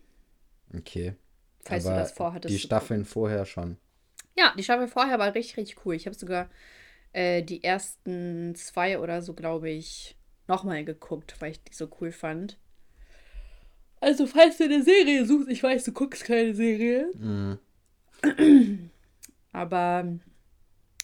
Okay. 0.76 1.16
falls 1.64 1.86
du 1.86 1.90
Aber 1.92 2.00
das 2.00 2.12
vorhattest. 2.12 2.54
Die 2.54 2.60
Staffeln 2.60 3.06
vorher 3.06 3.46
schon. 3.46 3.78
Ja, 4.38 4.54
die 4.58 4.64
Staffel 4.64 4.88
vorher 4.88 5.20
war 5.20 5.34
richtig, 5.34 5.58
richtig 5.58 5.86
cool. 5.86 5.96
Ich 5.96 6.06
habe 6.06 6.16
sogar 6.16 6.50
äh, 7.14 7.44
die 7.44 7.64
ersten 7.64 8.56
zwei 8.56 9.00
oder 9.00 9.22
so, 9.22 9.34
glaube 9.34 9.70
ich, 9.70 10.16
nochmal 10.48 10.86
geguckt, 10.86 11.36
weil 11.40 11.52
ich 11.52 11.64
die 11.64 11.74
so 11.74 11.90
cool 12.00 12.12
fand. 12.12 12.58
Also, 14.00 14.28
falls 14.28 14.58
du 14.58 14.66
eine 14.66 14.84
Serie 14.84 15.26
suchst, 15.26 15.50
ich 15.50 15.64
weiß, 15.64 15.84
du 15.86 15.92
guckst 15.92 16.24
keine 16.24 16.54
Serie, 16.54 17.10
Mhm. 17.16 17.60
aber 19.52 20.20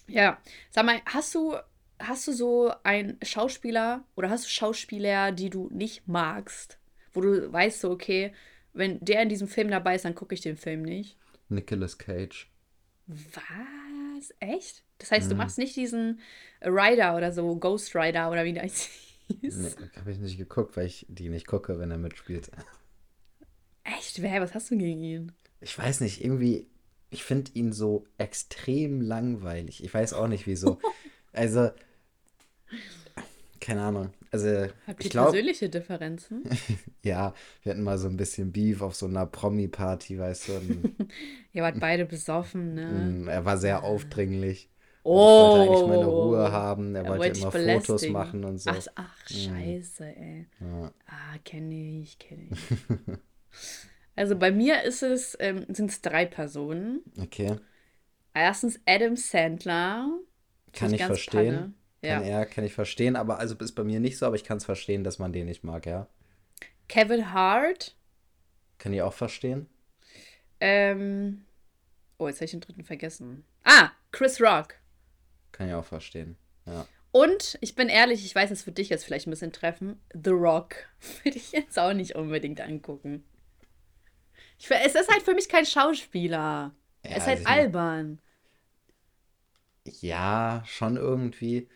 Ja, 0.07 0.41
sag 0.71 0.85
mal, 0.85 1.01
hast 1.05 1.33
du, 1.35 1.55
hast 1.99 2.27
du 2.27 2.33
so 2.33 2.73
einen 2.83 3.17
Schauspieler 3.23 4.03
oder 4.15 4.29
hast 4.29 4.45
du 4.45 4.49
Schauspieler, 4.49 5.31
die 5.31 5.49
du 5.49 5.69
nicht 5.71 6.07
magst, 6.07 6.77
wo 7.13 7.21
du 7.21 7.51
weißt 7.51 7.81
so, 7.81 7.91
okay, 7.91 8.33
wenn 8.73 8.99
der 9.03 9.21
in 9.23 9.29
diesem 9.29 9.47
Film 9.47 9.69
dabei 9.69 9.95
ist, 9.95 10.05
dann 10.05 10.15
gucke 10.15 10.35
ich 10.35 10.41
den 10.41 10.57
Film 10.57 10.81
nicht? 10.83 11.17
Nicolas 11.49 11.97
Cage. 11.97 12.49
Was? 13.07 14.33
Echt? 14.39 14.83
Das 14.97 15.11
heißt, 15.11 15.29
du 15.29 15.35
machst 15.35 15.57
nicht 15.57 15.75
diesen 15.75 16.19
Rider 16.61 17.17
oder 17.17 17.31
so, 17.33 17.55
Ghost 17.57 17.93
Rider 17.95 18.31
oder 18.31 18.45
wie 18.45 18.53
das 18.53 18.89
hieß. 19.27 19.57
Nee, 19.57 19.71
habe 19.99 20.11
ich 20.11 20.19
nicht 20.19 20.37
geguckt, 20.37 20.77
weil 20.77 20.85
ich 20.85 21.05
die 21.09 21.29
nicht 21.29 21.47
gucke, 21.47 21.79
wenn 21.79 21.91
er 21.91 21.97
mitspielt. 21.97 22.49
Echt? 23.83 24.21
Wer? 24.21 24.41
Was 24.41 24.53
hast 24.53 24.71
du 24.71 24.77
gegen 24.77 25.03
ihn? 25.03 25.31
Ich 25.59 25.77
weiß 25.77 26.01
nicht, 26.01 26.23
irgendwie, 26.23 26.67
ich 27.09 27.23
finde 27.23 27.51
ihn 27.53 27.73
so 27.73 28.05
extrem 28.17 29.01
langweilig. 29.01 29.83
Ich 29.83 29.93
weiß 29.93 30.13
auch 30.13 30.27
nicht 30.27 30.47
wieso. 30.47 30.79
Also, 31.35 31.71
keine 33.63 33.81
Ahnung. 33.81 34.09
Also, 34.29 34.67
Habt 34.87 35.05
ihr 35.05 35.09
persönliche 35.09 35.69
Differenzen? 35.69 36.43
ja, 37.01 37.33
wir 37.61 37.71
hatten 37.71 37.83
mal 37.83 37.97
so 37.97 38.09
ein 38.09 38.17
bisschen 38.17 38.51
Beef 38.51 38.81
auf 38.81 38.93
so 38.93 39.05
einer 39.05 39.25
Promi-Party, 39.25 40.19
weißt 40.19 40.49
du. 40.49 40.51
Ihr 41.53 41.63
wart 41.63 41.79
beide 41.79 42.05
besoffen, 42.05 42.73
ne? 42.73 42.87
mm, 42.87 43.27
er 43.29 43.45
war 43.45 43.57
sehr 43.57 43.83
aufdringlich. 43.83 44.69
Und 45.03 45.13
ich 45.13 45.19
wollte 45.19 45.71
eigentlich 45.71 45.87
meine 45.87 46.05
Ruhe 46.05 46.51
haben. 46.51 46.95
Er 46.95 47.05
Er 47.05 47.17
wollte 47.17 47.39
immer 47.39 47.51
Fotos 47.51 48.07
machen 48.09 48.43
und 48.43 48.57
so. 48.57 48.69
Ach, 48.69 48.85
ach 48.95 49.29
scheiße, 49.29 50.05
ey. 50.05 50.47
Ja. 50.59 50.91
Ah, 51.07 51.37
kenne 51.43 52.01
ich, 52.01 52.19
kenne 52.19 52.47
ich. 52.51 52.59
also 54.15 54.37
bei 54.37 54.51
mir 54.51 54.83
ist 54.83 55.03
es, 55.03 55.37
ähm, 55.39 55.65
sind 55.69 55.89
es 55.89 56.01
drei 56.01 56.25
Personen. 56.25 57.01
Okay, 57.21 57.57
Erstens 58.33 58.79
Adam 58.85 59.15
Sandler. 59.15 60.09
kann 60.73 60.93
ich 60.93 61.03
verstehen. 61.03 61.55
Panne. 61.55 61.73
Kann 62.03 62.23
Ja. 62.25 62.39
er, 62.39 62.45
kann 62.45 62.63
ich 62.65 62.73
verstehen, 62.73 63.15
aber 63.15 63.39
also 63.39 63.55
ist 63.55 63.71
bei 63.73 63.83
mir 63.83 63.99
nicht 63.99 64.17
so, 64.17 64.25
aber 64.25 64.35
ich 64.35 64.43
kann 64.43 64.57
es 64.57 64.65
verstehen, 64.65 65.03
dass 65.03 65.19
man 65.19 65.33
den 65.33 65.45
nicht 65.45 65.63
mag, 65.63 65.85
ja. 65.85 66.07
Kevin 66.89 67.31
Hart. 67.33 67.95
Kann 68.77 68.93
ich 68.93 69.01
auch 69.01 69.13
verstehen. 69.13 69.67
Ähm, 70.59 71.45
oh, 72.17 72.27
jetzt 72.27 72.37
habe 72.37 72.45
ich 72.45 72.51
den 72.51 72.59
dritten 72.61 72.83
vergessen. 72.83 73.45
Ah, 73.63 73.89
Chris 74.11 74.41
Rock. 74.41 74.75
Kann 75.53 75.67
ich 75.69 75.73
auch 75.73 75.85
verstehen. 75.85 76.35
Ja. 76.65 76.85
Und 77.11 77.57
ich 77.61 77.75
bin 77.75 77.89
ehrlich, 77.89 78.25
ich 78.25 78.33
weiß, 78.35 78.49
das 78.49 78.65
wird 78.65 78.77
dich 78.79 78.89
jetzt 78.89 79.05
vielleicht 79.05 79.27
ein 79.27 79.31
bisschen 79.31 79.51
treffen. 79.53 80.01
The 80.13 80.31
Rock. 80.31 80.75
Würde 81.23 81.37
ich 81.37 81.51
jetzt 81.51 81.77
auch 81.79 81.93
nicht 81.93 82.15
unbedingt 82.15 82.59
angucken. 82.59 83.23
Ich, 84.57 84.69
es 84.71 84.95
ist 84.95 85.09
halt 85.11 85.21
für 85.23 85.35
mich 85.35 85.47
kein 85.47 85.65
Schauspieler. 85.65 86.73
Ja, 87.05 87.11
es 87.11 87.17
ist 87.17 87.27
also 87.27 87.29
halt 87.29 87.43
mein- 87.43 87.59
albern. 87.59 88.21
Ja, 89.85 90.63
schon 90.65 90.97
irgendwie. 90.97 91.67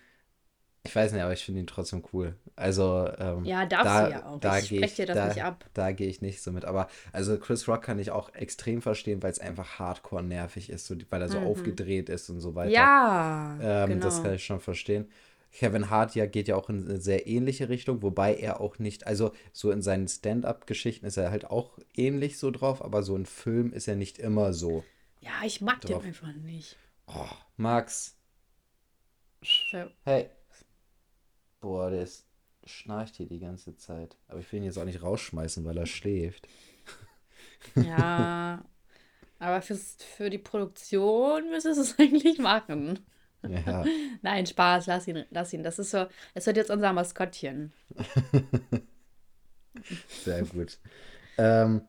Ich 0.87 0.95
weiß 0.95 1.11
nicht, 1.11 1.21
aber 1.21 1.33
ich 1.33 1.43
finde 1.43 1.59
ihn 1.61 1.67
trotzdem 1.67 2.03
cool. 2.13 2.35
Also, 2.55 3.09
ähm, 3.19 3.45
Ja, 3.45 3.65
darfst 3.65 3.85
da, 3.85 4.05
du 4.05 4.11
ja 4.11 4.25
auch. 4.25 4.39
Da 4.39 4.57
Ich 4.59 4.69
gehe 4.69 4.79
sprech 4.79 4.91
ich, 4.91 4.95
dir 4.97 5.05
das 5.05 5.15
da, 5.15 5.27
nicht 5.27 5.43
ab. 5.43 5.65
Da 5.73 5.91
gehe 5.91 6.07
ich 6.07 6.21
nicht 6.21 6.41
so 6.41 6.51
mit. 6.51 6.65
Aber 6.65 6.87
also 7.13 7.37
Chris 7.37 7.67
Rock 7.67 7.83
kann 7.83 7.99
ich 7.99 8.11
auch 8.11 8.33
extrem 8.33 8.81
verstehen, 8.81 9.21
weil 9.21 9.31
es 9.31 9.39
einfach 9.39 9.79
hardcore 9.79 10.23
nervig 10.23 10.69
ist, 10.69 10.85
so, 10.87 10.95
weil 11.09 11.21
er 11.21 11.29
so 11.29 11.37
aufgedreht 11.39 12.09
ist 12.09 12.29
und 12.29 12.39
so 12.39 12.55
weiter. 12.55 12.69
Mhm. 12.69 12.75
Ja, 12.75 13.57
Ähm, 13.61 13.89
genau. 13.89 14.05
Das 14.05 14.23
kann 14.23 14.33
ich 14.33 14.43
schon 14.45 14.59
verstehen. 14.59 15.07
Kevin 15.51 15.89
Hart 15.89 16.13
ja 16.13 16.25
geht 16.25 16.47
ja 16.47 16.55
auch 16.55 16.69
in 16.69 16.87
eine 16.87 16.99
sehr 16.99 17.25
ähnliche 17.25 17.69
Richtung, 17.69 18.03
wobei 18.03 18.35
er 18.35 18.61
auch 18.61 18.79
nicht, 18.79 19.07
also 19.07 19.31
so 19.53 19.71
in 19.71 19.81
seinen 19.81 20.07
Stand-up-Geschichten 20.07 21.05
ist 21.05 21.17
er 21.17 21.31
halt 21.31 21.45
auch 21.49 21.79
ähnlich 21.95 22.37
so 22.37 22.51
drauf, 22.51 22.83
aber 22.83 23.01
so 23.01 23.15
in 23.15 23.25
Film 23.25 23.73
ist 23.73 23.87
er 23.87 23.95
nicht 23.95 24.19
immer 24.19 24.53
so. 24.53 24.83
ja, 25.21 25.31
ich 25.45 25.61
mag 25.61 25.81
den 25.81 25.91
drauf. 25.91 26.05
einfach 26.05 26.33
nicht. 26.33 26.77
Oh, 27.07 27.25
Max, 27.55 28.15
hey. 30.05 30.29
Boah, 31.67 31.89
der 31.89 32.03
ist, 32.03 32.25
schnarcht 32.65 33.17
hier 33.17 33.25
die 33.27 33.39
ganze 33.39 33.75
Zeit. 33.75 34.15
Aber 34.29 34.39
ich 34.39 34.49
will 34.53 34.59
ihn 34.59 34.63
jetzt 34.63 34.77
auch 34.77 34.85
nicht 34.85 35.01
rausschmeißen, 35.03 35.65
weil 35.65 35.77
er 35.77 35.85
schläft. 35.85 36.47
Ja, 37.75 38.63
aber 39.37 39.61
fürs, 39.61 39.97
für 40.15 40.29
die 40.29 40.37
Produktion 40.37 41.49
müsstest 41.49 41.77
du 41.77 41.81
es 41.81 41.99
eigentlich 41.99 42.39
machen. 42.39 42.99
Ja, 43.45 43.83
Nein, 44.21 44.45
Spaß, 44.45 44.87
lass 44.87 45.07
ihn, 45.09 45.25
lass 45.29 45.51
ihn. 45.51 45.61
Das 45.61 45.77
ist 45.77 45.91
so, 45.91 46.05
das 46.33 46.45
wird 46.45 46.55
jetzt 46.55 46.71
unser 46.71 46.93
Maskottchen. 46.93 47.73
sehr 50.23 50.43
gut. 50.43 50.79
ähm, 51.37 51.81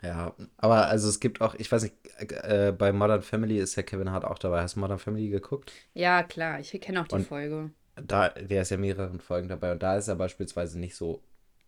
ja, 0.00 0.32
aber 0.58 0.86
also 0.86 1.08
es 1.08 1.18
gibt 1.18 1.40
auch, 1.40 1.54
ich 1.56 1.72
weiß 1.72 1.82
nicht, 1.82 1.96
äh, 2.18 2.70
bei 2.76 2.92
Modern 2.92 3.22
Family 3.22 3.58
ist 3.58 3.74
ja 3.74 3.82
Kevin 3.82 4.10
Hart 4.12 4.24
auch 4.24 4.38
dabei. 4.38 4.60
Hast 4.62 4.76
du 4.76 4.80
Modern 4.80 4.98
Family 5.00 5.28
geguckt? 5.28 5.72
Ja, 5.94 6.22
klar, 6.22 6.60
ich 6.60 6.70
kenne 6.80 7.00
auch 7.02 7.08
die 7.08 7.16
Und- 7.16 7.26
Folge. 7.26 7.70
Da, 7.96 8.28
der 8.30 8.62
ist 8.62 8.70
ja 8.70 8.76
mehreren 8.76 9.20
Folgen 9.20 9.48
dabei 9.48 9.72
und 9.72 9.82
da 9.82 9.96
ist 9.96 10.08
er 10.08 10.16
beispielsweise 10.16 10.78
nicht 10.78 10.96
so 10.96 11.22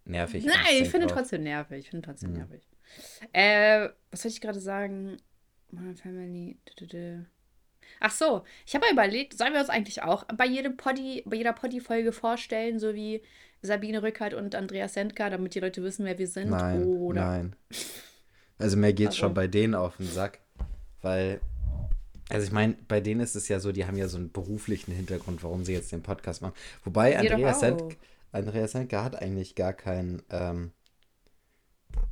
nervig. 0.05 0.45
Nein, 0.45 0.57
ich 0.83 0.89
finde 0.91 1.07
trotzdem 1.07 1.43
nervig. 1.43 1.79
Ich 1.81 1.91
finde 1.91 2.07
trotzdem 2.07 2.31
Mhm. 2.33 2.37
nervig. 2.39 2.67
Äh, 3.33 3.89
was 4.11 4.25
wollte 4.25 4.35
ich 4.35 4.41
gerade 4.41 4.61
sagen? 4.61 5.19
Modern 5.71 5.97
Family. 5.97 6.59
Ach 8.01 8.11
so, 8.11 8.45
ich 8.67 8.75
habe 8.75 8.85
mal 8.87 8.93
überlegt, 8.93 9.37
sollen 9.39 9.53
wir 9.53 9.61
uns 9.61 9.71
eigentlich 9.71 10.03
auch 10.03 10.25
bei 10.37 10.47
jedem 10.47 10.77
Poddy, 10.77 11.23
bei 11.27 11.37
jeder 11.37 11.53
Poddy-Folge 11.53 12.13
vorstellen, 12.13 12.79
so 12.79 12.95
wie 12.95 13.23
Sabine 13.63 14.03
Rückert 14.03 14.35
und 14.35 14.55
Andreas 14.55 14.95
Sendker, 14.95 15.31
damit 15.31 15.55
die 15.55 15.61
Leute 15.61 15.83
wissen, 15.83 16.05
wer 16.05 16.19
wir 16.19 16.27
sind? 16.29 16.51
Nein, 16.51 16.85
Oder 16.85 17.25
nein. 17.25 17.57
Also 18.59 18.77
mir 18.77 18.93
geht's 18.93 19.17
schon 19.17 19.27
Warum? 19.27 19.35
bei 19.35 19.47
denen 19.49 19.75
auf 19.75 19.97
den 19.97 20.07
Sack, 20.07 20.41
weil, 21.03 21.41
also 22.29 22.47
ich 22.47 22.53
meine, 22.53 22.77
bei 22.89 23.01
denen 23.01 23.21
ist 23.21 23.37
es 23.37 23.49
ja 23.49 23.61
so, 23.61 23.73
die 23.73 23.87
haben 23.87 23.97
ja 23.97 24.09
so 24.09 24.17
einen 24.17 24.33
beruflichen 24.33 24.93
Hintergrund, 24.93 25.43
warum 25.43 25.65
sie 25.65 25.73
jetzt 25.73 25.93
den 25.93 26.03
Podcast 26.03 26.43
machen. 26.43 26.55
Wobei 26.85 27.19
Andreas. 27.19 27.61
Send, 27.61 27.83
Andreas 28.33 28.73
Sendker 28.73 29.05
hat 29.05 29.21
eigentlich 29.21 29.55
gar 29.55 29.73
keinen 29.73 30.23
ähm, 30.31 30.73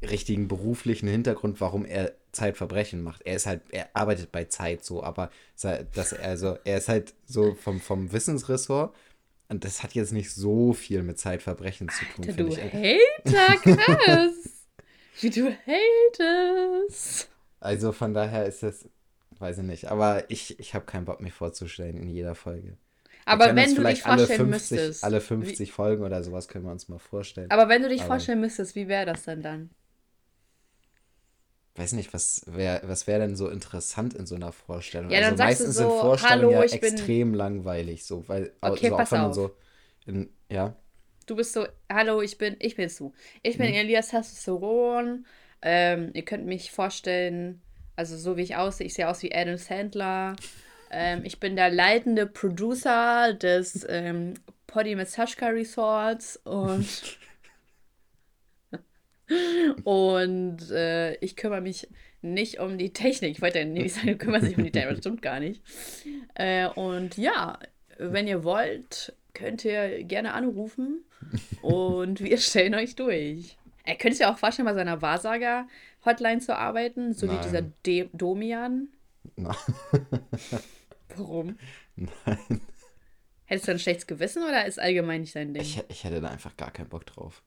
richtigen 0.02 0.48
beruflichen 0.48 1.08
Hintergrund, 1.08 1.60
warum 1.60 1.84
er 1.84 2.14
Zeitverbrechen 2.32 3.02
macht. 3.02 3.22
Er 3.22 3.36
ist 3.36 3.46
halt, 3.46 3.62
er 3.70 3.88
arbeitet 3.94 4.32
bei 4.32 4.44
Zeit 4.44 4.84
so, 4.84 5.02
aber 5.02 5.30
dass 5.60 6.12
er 6.12 6.22
also, 6.22 6.58
er 6.64 6.78
ist 6.78 6.88
halt 6.88 7.14
so 7.26 7.54
vom, 7.54 7.80
vom 7.80 8.12
Wissensressort 8.12 8.94
und 9.48 9.64
das 9.64 9.82
hat 9.82 9.92
jetzt 9.94 10.12
nicht 10.12 10.32
so 10.32 10.72
viel 10.72 11.02
mit 11.02 11.18
Zeitverbrechen 11.18 11.88
zu 11.88 12.04
tun, 12.16 12.24
finde 12.24 12.44
du 12.44 12.48
ich. 12.48 12.58
Hater, 12.58 13.56
krass. 13.84 14.32
Wie 15.20 15.30
du 15.30 15.52
hatest. 15.52 17.28
Also 17.60 17.92
von 17.92 18.14
daher 18.14 18.46
ist 18.46 18.62
das, 18.62 18.88
weiß 19.44 19.58
ich 19.58 19.64
nicht, 19.64 19.84
aber 19.90 20.28
ich, 20.30 20.58
ich 20.58 20.74
habe 20.74 20.86
keinen 20.86 21.04
Bock, 21.04 21.20
mir 21.20 21.30
vorzustellen 21.30 21.96
in 21.98 22.08
jeder 22.08 22.34
Folge. 22.34 22.76
Aber 23.26 23.46
wenn 23.54 23.74
du 23.74 23.82
dich 23.84 24.02
vielleicht 24.02 24.06
alle 24.06 24.26
vorstellen 24.26 24.48
50, 24.50 24.70
müsstest. 24.78 25.04
alle 25.04 25.16
wie, 25.18 25.24
50 25.26 25.72
Folgen 25.72 26.02
oder 26.02 26.22
sowas 26.22 26.48
können 26.48 26.64
wir 26.64 26.72
uns 26.72 26.88
mal 26.88 26.98
vorstellen. 26.98 27.50
aber 27.50 27.68
wenn 27.68 27.82
du 27.82 27.88
dich 27.88 28.00
Aber- 28.00 28.14
vorstellen 28.14 28.40
müsstest, 28.40 28.74
wie 28.74 28.88
wäre 28.88 29.06
das 29.06 29.24
denn 29.24 29.42
dann? 29.42 29.70
Weiß 31.76 31.92
nicht, 31.92 32.14
was 32.14 32.42
wäre 32.46 32.82
was 32.88 33.06
wär 33.08 33.18
denn 33.18 33.34
so 33.34 33.48
interessant 33.48 34.14
in 34.14 34.26
so 34.26 34.36
einer 34.36 34.52
Vorstellung? 34.52 35.10
Ja, 35.10 35.20
dann 35.20 35.32
also 35.32 35.38
sagst 35.38 35.60
du 35.60 35.64
meistens 35.64 35.76
so, 35.76 35.90
sind 35.90 36.00
Vorstellungen 36.00 36.54
"Hallo, 36.54 36.60
ja 36.60 36.64
ich 36.64 36.80
bin-" 36.80 36.94
extrem 36.94 37.34
langweilig, 37.34 38.04
so, 38.04 38.28
weil 38.28 38.52
Okay, 38.60 38.88
so, 38.90 38.96
pass 38.96 39.08
auch 39.08 39.12
wenn 39.12 39.20
man 39.22 39.30
auf. 39.30 39.34
so 39.34 39.56
in, 40.06 40.30
ja, 40.50 40.76
Du 41.26 41.34
bist 41.36 41.54
so, 41.54 41.66
hallo, 41.90 42.20
ich 42.20 42.36
bin, 42.38 42.54
ich 42.60 42.76
bin's 42.76 42.96
du. 42.98 43.12
Ich 43.42 43.56
bin 43.56 43.68
Mhm. 43.70 43.74
Elias 43.76 44.08
Testosteron. 44.08 45.24
Ähm, 45.62 46.10
ihr 46.12 46.22
könnt 46.24 46.44
mich 46.44 46.70
vorstellen, 46.70 47.62
also 47.96 48.16
so 48.16 48.36
wie 48.36 48.42
ich 48.42 48.56
aussehe, 48.56 48.86
ich 48.86 48.94
sehe 48.94 49.08
aus 49.08 49.22
wie 49.22 49.34
Adam 49.34 49.56
Sandler. 49.56 50.36
Ähm, 50.90 51.22
ich 51.24 51.40
bin 51.40 51.56
der 51.56 51.70
leitende 51.70 52.26
Producer 52.26 53.32
des 53.34 53.86
ähm, 53.88 54.34
Poddy 54.66 54.94
Masashka 54.94 55.48
Resorts 55.48 56.36
und 56.44 56.86
und 59.84 60.70
äh, 60.70 61.14
ich 61.16 61.36
kümmere 61.36 61.60
mich 61.60 61.88
nicht 62.22 62.58
um 62.58 62.78
die 62.78 62.92
Technik. 62.92 63.32
Ich 63.32 63.42
wollte 63.42 63.60
ja 63.60 63.64
nicht 63.64 63.94
sagen, 63.94 64.08
du 64.08 64.16
kümmerst 64.16 64.46
dich 64.46 64.56
um 64.56 64.64
die 64.64 64.70
Technik, 64.70 64.90
das 64.90 64.98
stimmt 64.98 65.22
gar 65.22 65.40
nicht. 65.40 65.62
Äh, 66.34 66.68
und 66.68 67.16
ja, 67.16 67.58
wenn 67.98 68.26
ihr 68.26 68.44
wollt, 68.44 69.14
könnt 69.34 69.64
ihr 69.64 70.04
gerne 70.04 70.32
anrufen 70.32 71.04
und 71.62 72.20
wir 72.20 72.38
stellen 72.38 72.74
euch 72.74 72.96
durch. 72.96 73.56
Er 73.84 73.96
könnte 73.96 74.16
sich 74.16 74.26
auch 74.26 74.38
vorstellen, 74.38 74.66
bei 74.66 74.74
seiner 74.74 75.02
Wahrsager-Hotline 76.04 76.40
zu 76.40 76.56
arbeiten, 76.56 77.12
so 77.14 77.26
wie 77.28 77.32
Nein. 77.34 77.42
dieser 77.42 77.62
De 77.62 78.08
Domian. 78.12 78.88
na, 79.36 79.54
Warum? 81.16 81.58
nein, 81.96 82.60
Hättest 83.46 83.68
du 83.68 83.72
ein 83.72 83.78
schlechtes 83.78 84.06
Gewissen 84.06 84.42
oder 84.42 84.64
ist 84.66 84.78
allgemein 84.80 85.20
nicht 85.22 85.34
dein 85.36 85.52
Ding? 85.54 85.62
ich, 85.62 85.82
ich 85.88 86.04
hätte 86.04 86.20
da 86.20 86.28
einfach 86.28 86.56
gar 86.56 86.70
keinen 86.70 86.88
Bock 86.88 87.04
drauf. 87.06 87.42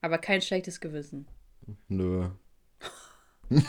Aber 0.00 0.18
kein 0.18 0.40
schlechtes 0.42 0.80
Gewissen. 0.80 1.26
Nö. 1.88 2.30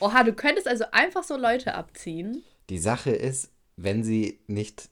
Oha, 0.00 0.24
du 0.24 0.32
könntest 0.34 0.68
also 0.68 0.84
einfach 0.92 1.24
so 1.24 1.36
Leute 1.36 1.74
abziehen. 1.74 2.42
Die 2.70 2.78
Sache 2.78 3.10
ist, 3.10 3.50
wenn 3.76 4.02
sie 4.04 4.40
nicht 4.46 4.88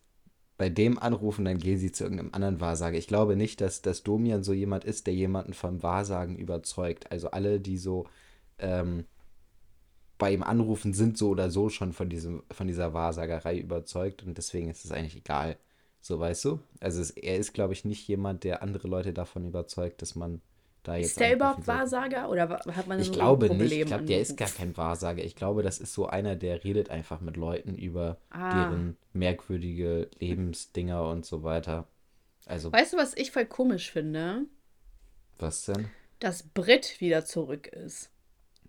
bei 0.56 0.68
dem 0.68 0.98
anrufen, 0.98 1.44
dann 1.44 1.58
gehen 1.58 1.78
sie 1.78 1.92
zu 1.92 2.04
irgendeinem 2.04 2.32
anderen 2.32 2.60
Wahrsager. 2.60 2.96
Ich 2.96 3.08
glaube 3.08 3.36
nicht, 3.36 3.60
dass, 3.60 3.82
dass 3.82 4.02
Domian 4.02 4.44
so 4.44 4.52
jemand 4.52 4.84
ist, 4.84 5.06
der 5.06 5.14
jemanden 5.14 5.52
vom 5.52 5.82
Wahrsagen 5.82 6.36
überzeugt. 6.36 7.10
Also 7.10 7.30
alle, 7.30 7.60
die 7.60 7.76
so, 7.76 8.06
ähm, 8.58 9.04
bei 10.18 10.32
ihm 10.32 10.42
anrufen, 10.42 10.94
sind 10.94 11.18
so 11.18 11.30
oder 11.30 11.50
so 11.50 11.68
schon 11.68 11.92
von, 11.92 12.08
diesem, 12.08 12.44
von 12.50 12.66
dieser 12.66 12.94
Wahrsagerei 12.94 13.58
überzeugt 13.58 14.22
und 14.22 14.38
deswegen 14.38 14.70
ist 14.70 14.84
es 14.84 14.92
eigentlich 14.92 15.16
egal. 15.16 15.56
So, 16.00 16.20
weißt 16.20 16.44
du? 16.44 16.60
Also 16.80 17.00
es, 17.00 17.10
er 17.10 17.38
ist, 17.38 17.52
glaube 17.52 17.72
ich, 17.72 17.84
nicht 17.84 18.06
jemand, 18.06 18.44
der 18.44 18.62
andere 18.62 18.88
Leute 18.88 19.12
davon 19.12 19.44
überzeugt, 19.44 20.02
dass 20.02 20.14
man 20.14 20.40
da 20.84 20.96
jetzt. 20.96 21.08
Ist 21.08 21.20
der 21.20 21.34
überhaupt 21.34 21.66
Wahrsager 21.66 22.30
oder 22.30 22.48
hat 22.48 22.86
man 22.86 23.00
Ich 23.00 23.10
glaube 23.12 23.46
ein 23.46 23.56
nicht. 23.56 23.60
Problem 23.60 23.80
Ich 23.82 23.86
glaube, 23.86 24.04
der 24.04 24.20
ist 24.20 24.36
gar 24.36 24.48
kein 24.48 24.76
Wahrsager. 24.76 25.24
Ich 25.24 25.34
glaube, 25.34 25.62
das 25.62 25.80
ist 25.80 25.92
so 25.92 26.06
einer, 26.06 26.36
der 26.36 26.62
redet 26.62 26.90
einfach 26.90 27.20
mit 27.20 27.36
Leuten 27.36 27.74
über 27.74 28.18
Ah. 28.30 28.52
deren 28.68 28.96
merkwürdige 29.12 30.08
Lebensdinger 30.20 31.08
und 31.08 31.26
so 31.26 31.42
weiter. 31.42 31.88
Also, 32.46 32.72
Weißt 32.72 32.92
du, 32.92 32.96
was 32.98 33.16
ich 33.16 33.32
voll 33.32 33.46
komisch 33.46 33.90
finde? 33.90 34.44
was 35.38 35.64
denn? 35.64 35.88
Dass 36.20 36.42
Brit 36.44 37.00
wieder 37.00 37.24
zurück 37.24 37.66
ist. 37.66 38.10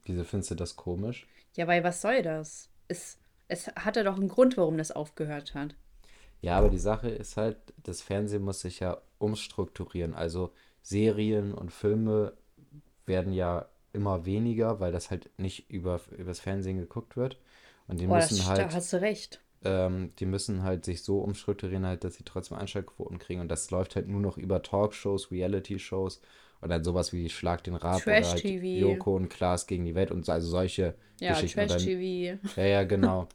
Wieso 0.06 0.24
findest 0.24 0.52
du 0.52 0.56
das 0.56 0.76
komisch? 0.76 1.28
Ja, 1.56 1.68
weil 1.68 1.84
was 1.84 2.02
soll 2.02 2.22
das? 2.24 2.70
Es, 2.88 3.18
es 3.48 3.68
hatte 3.76 4.04
doch 4.04 4.16
einen 4.18 4.30
Grund, 4.30 4.58
warum 4.58 4.78
das 4.78 4.92
aufgehört 4.92 5.54
hat. 5.54 5.76
Ja, 6.42 6.58
aber 6.58 6.70
die 6.70 6.78
Sache 6.80 7.10
ist 7.10 7.38
halt, 7.38 7.58
das 7.84 8.02
Fernsehen 8.02 8.44
muss 8.44 8.62
sich 8.62 8.80
ja 8.80 8.98
umstrukturieren. 9.20 10.14
Also 10.14 10.52
Serien 10.86 11.54
und 11.54 11.72
Filme 11.74 12.34
werden 13.06 13.34
ja 13.34 13.68
immer 13.94 14.26
weniger, 14.26 14.80
weil 14.80 14.92
das 14.92 15.12
halt 15.12 15.30
nicht 15.40 15.70
über 15.72 16.02
übers 16.18 16.40
Fernsehen 16.42 16.78
geguckt 16.80 17.18
wird. 17.18 17.38
Und 17.88 18.00
die 18.02 18.08
Boah, 18.08 18.20
das, 18.20 18.30
müssen 18.30 18.38
da 18.38 18.48
halt, 18.48 18.74
hast 18.74 18.94
du 18.94 19.02
recht. 19.02 19.40
ähm, 19.64 20.12
die 20.20 20.26
müssen 20.26 20.64
halt 20.64 20.86
sich 20.86 21.04
so 21.04 21.20
umstrukturieren, 21.20 21.86
halt, 21.86 22.04
dass 22.04 22.16
sie 22.16 22.24
trotzdem 22.24 22.58
Einschaltquoten 22.58 23.20
kriegen. 23.20 23.42
Und 23.42 23.50
das 23.50 23.72
läuft 23.72 23.96
halt 23.96 24.08
nur 24.08 24.22
noch 24.22 24.38
über 24.38 24.62
Talkshows, 24.62 25.32
Reality-Shows 25.32 26.22
und 26.62 26.70
dann 26.70 26.84
sowas 26.84 27.14
wie 27.14 27.30
Schlag 27.30 27.64
den 27.64 27.76
Rab 27.76 28.10
oder 28.10 28.30
halt. 28.30 28.46
Joko 28.74 29.16
und 29.16 29.30
Klaas 29.30 29.68
gegen 29.68 29.86
die 29.86 29.96
Welt 29.96 30.12
und 30.12 30.26
so, 30.26 30.32
also 30.34 30.50
solche 30.50 30.96
Ja, 31.20 31.34
Geschichten. 31.34 31.68
Dann- 31.68 31.82
Trash-TV. 31.82 32.40
ja, 32.56 32.66
ja, 32.66 32.84
genau. 32.86 33.28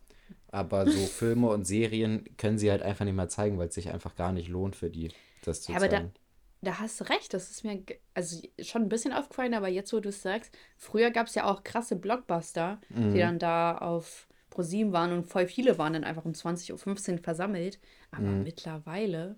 Aber 0.50 0.86
so 0.88 1.08
Filme 1.08 1.48
und 1.48 1.66
Serien 1.66 2.24
können 2.38 2.58
sie 2.58 2.70
halt 2.70 2.82
einfach 2.82 3.04
nicht 3.04 3.14
mehr 3.16 3.28
zeigen, 3.28 3.58
weil 3.58 3.68
es 3.68 3.74
sich 3.74 3.90
einfach 3.92 4.16
gar 4.16 4.32
nicht 4.32 4.48
lohnt 4.48 4.76
für 4.76 4.90
die, 4.90 5.12
das 5.42 5.62
zu 5.62 5.72
Ja, 5.72 5.76
aber 5.78 5.88
da, 5.88 6.00
zeigen. 6.00 6.12
Da 6.62 6.78
hast 6.78 7.00
du 7.00 7.04
recht. 7.08 7.32
Das 7.34 7.50
ist 7.50 7.64
mir 7.64 7.82
also 8.14 8.42
schon 8.60 8.82
ein 8.82 8.88
bisschen 8.88 9.12
aufgefallen, 9.12 9.54
aber 9.54 9.68
jetzt, 9.68 9.92
wo 9.92 10.00
du 10.00 10.08
es 10.10 10.22
sagst, 10.22 10.54
früher 10.76 11.10
gab 11.10 11.26
es 11.26 11.34
ja 11.34 11.44
auch 11.44 11.62
krasse 11.64 11.96
Blockbuster, 11.96 12.80
Mhm. 12.90 13.12
die 13.12 13.18
dann 13.18 13.38
da 13.38 13.78
auf 13.78 14.28
ProSieben 14.50 14.92
waren 14.92 15.12
und 15.12 15.26
voll 15.26 15.46
viele 15.46 15.78
waren 15.78 15.92
dann 15.92 16.04
einfach 16.04 16.24
um 16.24 16.32
20.15 16.34 17.12
Uhr 17.18 17.22
versammelt. 17.22 17.78
Aber 18.10 18.22
Mhm. 18.22 18.42
mittlerweile. 18.42 19.36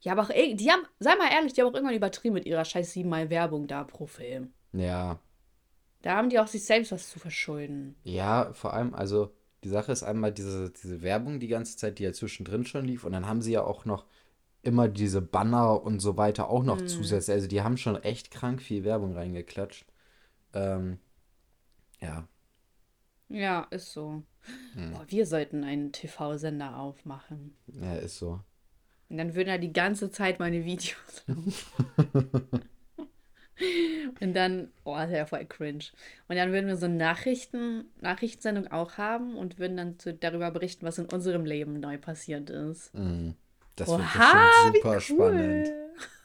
Ja, 0.00 0.12
aber 0.12 0.22
auch, 0.22 0.30
irg- 0.30 0.56
die 0.56 0.70
haben, 0.70 0.82
sei 1.00 1.16
mal 1.16 1.30
ehrlich, 1.32 1.54
die 1.54 1.60
haben 1.62 1.68
auch 1.68 1.74
irgendwann 1.74 1.96
übertrieben 1.96 2.34
mit 2.34 2.46
ihrer 2.46 2.64
scheiß 2.64 2.92
siebenmal 2.92 3.30
Werbung 3.30 3.66
da 3.66 3.84
pro 3.84 4.06
Film. 4.06 4.52
Ja, 4.72 5.18
Da 6.02 6.16
haben 6.16 6.28
die 6.28 6.38
auch 6.38 6.46
sich 6.46 6.64
selbst 6.64 6.92
was 6.92 7.08
zu 7.10 7.18
verschulden. 7.18 7.96
ja, 8.04 8.52
vor 8.52 8.74
allem, 8.74 8.94
also 8.94 9.34
die 9.64 9.70
Sache 9.70 9.90
ist 9.92 10.02
einmal 10.02 10.32
diese, 10.32 10.70
diese 10.70 11.00
Werbung 11.00 11.40
die 11.40 11.48
ganze 11.48 11.76
Zeit, 11.78 11.98
die 11.98 12.02
ja 12.04 12.12
zwischendrin 12.12 12.66
schon 12.66 12.84
lief. 12.84 13.04
Und 13.04 13.12
dann 13.12 13.26
haben 13.26 13.40
sie 13.40 13.52
ja 13.52 13.62
auch 13.64 13.86
noch 13.86 14.04
immer 14.64 14.88
diese 14.88 15.22
Banner 15.22 15.82
und 15.82 16.00
so 16.00 16.16
weiter 16.16 16.48
auch 16.48 16.62
noch 16.62 16.82
zusätzlich. 16.82 17.34
Also 17.34 17.48
die 17.48 17.62
haben 17.62 17.76
schon 17.76 18.02
echt 18.02 18.30
krank 18.30 18.62
viel 18.62 18.84
Werbung 18.84 19.14
reingeklatscht. 19.14 19.86
Ähm, 20.52 20.98
ja, 22.00 22.28
Ja, 23.28 23.66
ist 23.70 23.92
so. 23.92 24.22
Hm. 24.74 24.92
Boah, 24.92 25.04
wir 25.08 25.26
sollten 25.26 25.64
einen 25.64 25.92
TV-Sender 25.92 26.76
aufmachen. 26.76 27.56
ja, 27.66 27.94
ist 27.96 28.18
so. 28.18 28.40
Und 29.08 29.18
dann 29.18 29.34
würden 29.34 29.48
da 29.48 29.58
die 29.58 29.72
ganze 29.72 30.10
Zeit 30.10 30.38
meine 30.38 30.64
Videos. 30.64 31.24
Und 34.20 34.34
dann, 34.34 34.72
oh, 34.84 34.96
das 34.96 35.10
wäre 35.10 35.26
voll 35.26 35.44
cringe. 35.46 35.84
Und 36.28 36.36
dann 36.36 36.52
würden 36.52 36.66
wir 36.66 36.76
so 36.76 36.86
eine 36.86 36.96
Nachrichten, 36.96 37.84
Nachrichtensendung 38.00 38.68
auch 38.68 38.98
haben 38.98 39.36
und 39.36 39.58
würden 39.58 39.76
dann 39.76 39.98
zu, 39.98 40.12
darüber 40.12 40.50
berichten, 40.50 40.86
was 40.86 40.98
in 40.98 41.06
unserem 41.06 41.44
Leben 41.44 41.80
neu 41.80 41.98
passiert 41.98 42.50
ist. 42.50 42.94
Mhm. 42.94 43.34
Das 43.76 43.88
wird 43.88 44.00
Oha, 44.00 44.50
bestimmt 44.62 44.76
super 44.76 44.96
wie 44.96 45.00
spannend. 45.00 45.68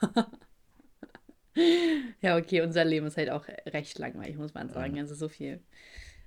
cool. 0.01 0.25
Ja, 2.21 2.37
okay, 2.37 2.61
unser 2.61 2.85
Leben 2.85 3.07
ist 3.07 3.17
halt 3.17 3.29
auch 3.29 3.45
recht 3.65 3.97
langweilig, 3.99 4.37
muss 4.37 4.53
man 4.53 4.69
sagen. 4.69 4.97
Also 4.99 5.13
so 5.15 5.27
viel. 5.27 5.59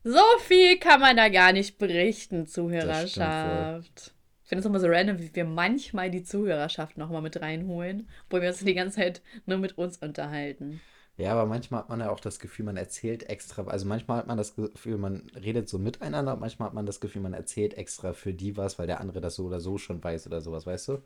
So 0.04 0.20
viel 0.40 0.78
kann 0.78 1.00
man 1.00 1.16
da 1.16 1.28
gar 1.28 1.52
nicht 1.52 1.78
berichten, 1.78 2.46
Zuhörerschaft. 2.46 4.14
Ich 4.42 4.48
finde 4.48 4.60
es 4.60 4.66
immer 4.66 4.80
so 4.80 4.88
random, 4.88 5.18
wie 5.20 5.34
wir 5.34 5.44
manchmal 5.44 6.10
die 6.10 6.24
Zuhörerschaft 6.24 6.98
nochmal 6.98 7.22
mit 7.22 7.40
reinholen, 7.40 8.08
wo 8.28 8.40
wir 8.40 8.48
uns 8.48 8.58
die 8.58 8.74
ganze 8.74 8.96
Zeit 8.96 9.22
nur 9.46 9.58
mit 9.58 9.78
uns 9.78 9.96
unterhalten. 9.98 10.82
Ja, 11.18 11.32
aber 11.32 11.46
manchmal 11.46 11.80
hat 11.80 11.88
man 11.90 12.00
ja 12.00 12.10
auch 12.10 12.20
das 12.20 12.38
Gefühl, 12.38 12.64
man 12.64 12.76
erzählt 12.76 13.28
extra. 13.28 13.66
Also 13.66 13.86
manchmal 13.86 14.18
hat 14.18 14.26
man 14.26 14.38
das 14.38 14.54
Gefühl, 14.54 14.96
man 14.96 15.30
redet 15.34 15.68
so 15.68 15.78
miteinander, 15.78 16.36
manchmal 16.36 16.68
hat 16.68 16.74
man 16.74 16.86
das 16.86 17.00
Gefühl, 17.00 17.20
man 17.20 17.34
erzählt 17.34 17.74
extra 17.74 18.14
für 18.14 18.32
die 18.32 18.56
was, 18.56 18.78
weil 18.78 18.86
der 18.86 19.00
andere 19.00 19.20
das 19.20 19.34
so 19.34 19.44
oder 19.44 19.60
so 19.60 19.76
schon 19.76 20.02
weiß 20.02 20.26
oder 20.26 20.40
sowas, 20.40 20.66
weißt 20.66 20.88
du? 20.88 21.02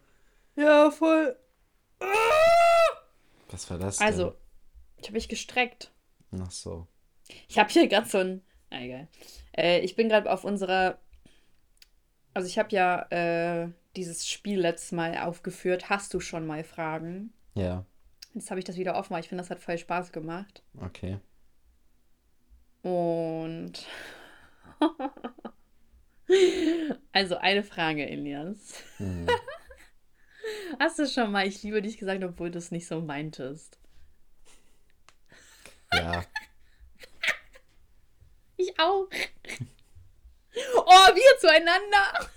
Ja, 0.54 0.90
voll. 0.90 1.36
Was 3.50 3.68
war 3.70 3.78
das 3.78 3.98
denn? 3.98 4.06
Also, 4.06 4.34
ich 4.96 5.04
habe 5.04 5.14
mich 5.14 5.28
gestreckt. 5.28 5.92
Ach 6.40 6.50
so. 6.50 6.86
Ich 7.48 7.58
habe 7.58 7.70
hier 7.70 7.88
gerade 7.88 8.08
so 8.08 8.18
ein. 8.18 8.42
Na 8.70 8.82
egal. 8.82 9.08
Äh, 9.56 9.80
ich 9.80 9.96
bin 9.96 10.08
gerade 10.08 10.30
auf 10.30 10.44
unserer. 10.44 10.98
Also, 12.32 12.48
ich 12.48 12.58
habe 12.58 12.74
ja 12.74 13.02
äh, 13.10 13.70
dieses 13.96 14.26
Spiel 14.28 14.60
letztes 14.60 14.92
Mal 14.92 15.16
aufgeführt. 15.18 15.90
Hast 15.90 16.14
du 16.14 16.20
schon 16.20 16.46
mal 16.46 16.64
Fragen? 16.64 17.32
Ja, 17.54 17.84
Jetzt 18.36 18.50
habe 18.50 18.60
ich 18.60 18.66
das 18.66 18.76
wieder 18.76 18.96
offen, 18.96 19.14
weil 19.14 19.20
ich 19.20 19.30
finde, 19.30 19.42
das 19.42 19.48
hat 19.48 19.60
voll 19.60 19.78
Spaß 19.78 20.12
gemacht. 20.12 20.62
okay. 20.82 21.18
Und. 22.82 23.86
also, 27.12 27.38
eine 27.38 27.64
Frage, 27.64 28.06
Elias. 28.06 28.84
Hm. 28.98 29.26
Hast 30.78 30.98
du 30.98 31.08
schon 31.08 31.32
mal 31.32 31.46
Ich 31.46 31.62
liebe 31.62 31.80
dich 31.80 31.96
gesagt, 31.96 32.22
obwohl 32.22 32.50
du 32.50 32.58
es 32.58 32.70
nicht 32.70 32.86
so 32.86 33.00
meintest? 33.00 33.78
Ja, 35.92 36.22
Ich 38.58 38.78
auch. 38.78 39.08
Oh, 40.76 41.08
wir 41.14 41.38
zueinander. 41.40 42.30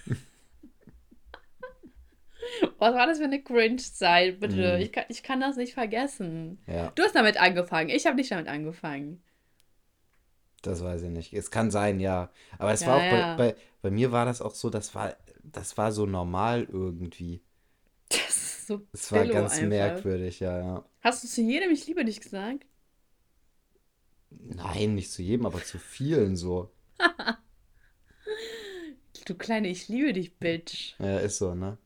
Was 2.77 2.93
war 2.95 3.07
das 3.07 3.17
für 3.19 3.25
eine 3.25 3.41
Cringe-Zeit, 3.43 4.39
bitte? 4.39 4.75
Mhm. 4.77 4.81
Ich, 4.81 4.91
kann, 4.91 5.05
ich 5.09 5.23
kann 5.23 5.41
das 5.41 5.57
nicht 5.57 5.73
vergessen. 5.73 6.59
ja, 6.67 6.91
Du 6.95 7.03
hast 7.03 7.15
damit 7.15 7.37
angefangen. 7.39 7.89
Ich 7.89 8.05
habe 8.05 8.15
nicht 8.15 8.31
damit 8.31 8.47
angefangen. 8.47 9.21
das 10.61 10.83
weiß 10.83 11.03
ich 11.03 11.09
nicht. 11.09 11.33
Es 11.33 11.51
kann 11.51 11.71
sein, 11.71 11.99
ja. 11.99 12.31
Aber 12.57 12.71
es 12.73 12.81
Ja, 12.81 12.87
war 12.87 12.97
auch 12.97 13.03
ja. 13.03 13.35
bei, 13.35 13.53
bei, 13.53 13.55
bei 13.81 13.91
mir 13.91 14.11
war 14.11 14.25
das 14.25 14.41
auch 14.41 14.53
so, 14.55 14.69
das 14.69 14.93
war, 14.95 15.15
das 15.43 15.77
war 15.77 15.91
so 15.91 16.05
normal 16.05 16.67
irgendwie. 16.71 17.41
Das 18.09 18.37
ist 18.37 18.67
so 18.67 18.81
Es 18.93 19.11
war 19.11 19.25
ganz 19.27 19.53
einfach. 19.53 19.67
merkwürdig, 19.69 20.39
ja, 20.39 20.57
ja. 20.59 20.85
Hast 21.01 21.23
du 21.23 21.27
zu 21.27 21.41
jedem 21.41 21.71
Ich 21.71 21.87
liebe 21.87 22.05
dich 22.05 22.21
gesagt? 22.21 22.65
Nein, 24.31 24.95
nicht 24.95 25.11
zu 25.11 25.21
jedem, 25.21 25.45
aber 25.45 25.63
zu 25.63 25.77
vielen 25.79 26.35
so. 26.35 26.71
Du 29.25 29.35
kleine 29.35 29.67
Ich 29.69 29.87
liebe 29.87 30.13
dich, 30.13 30.35
Bitch. 30.37 30.95
Ja, 30.99 31.19
ist 31.19 31.37
so, 31.37 31.53
ne? 31.55 31.77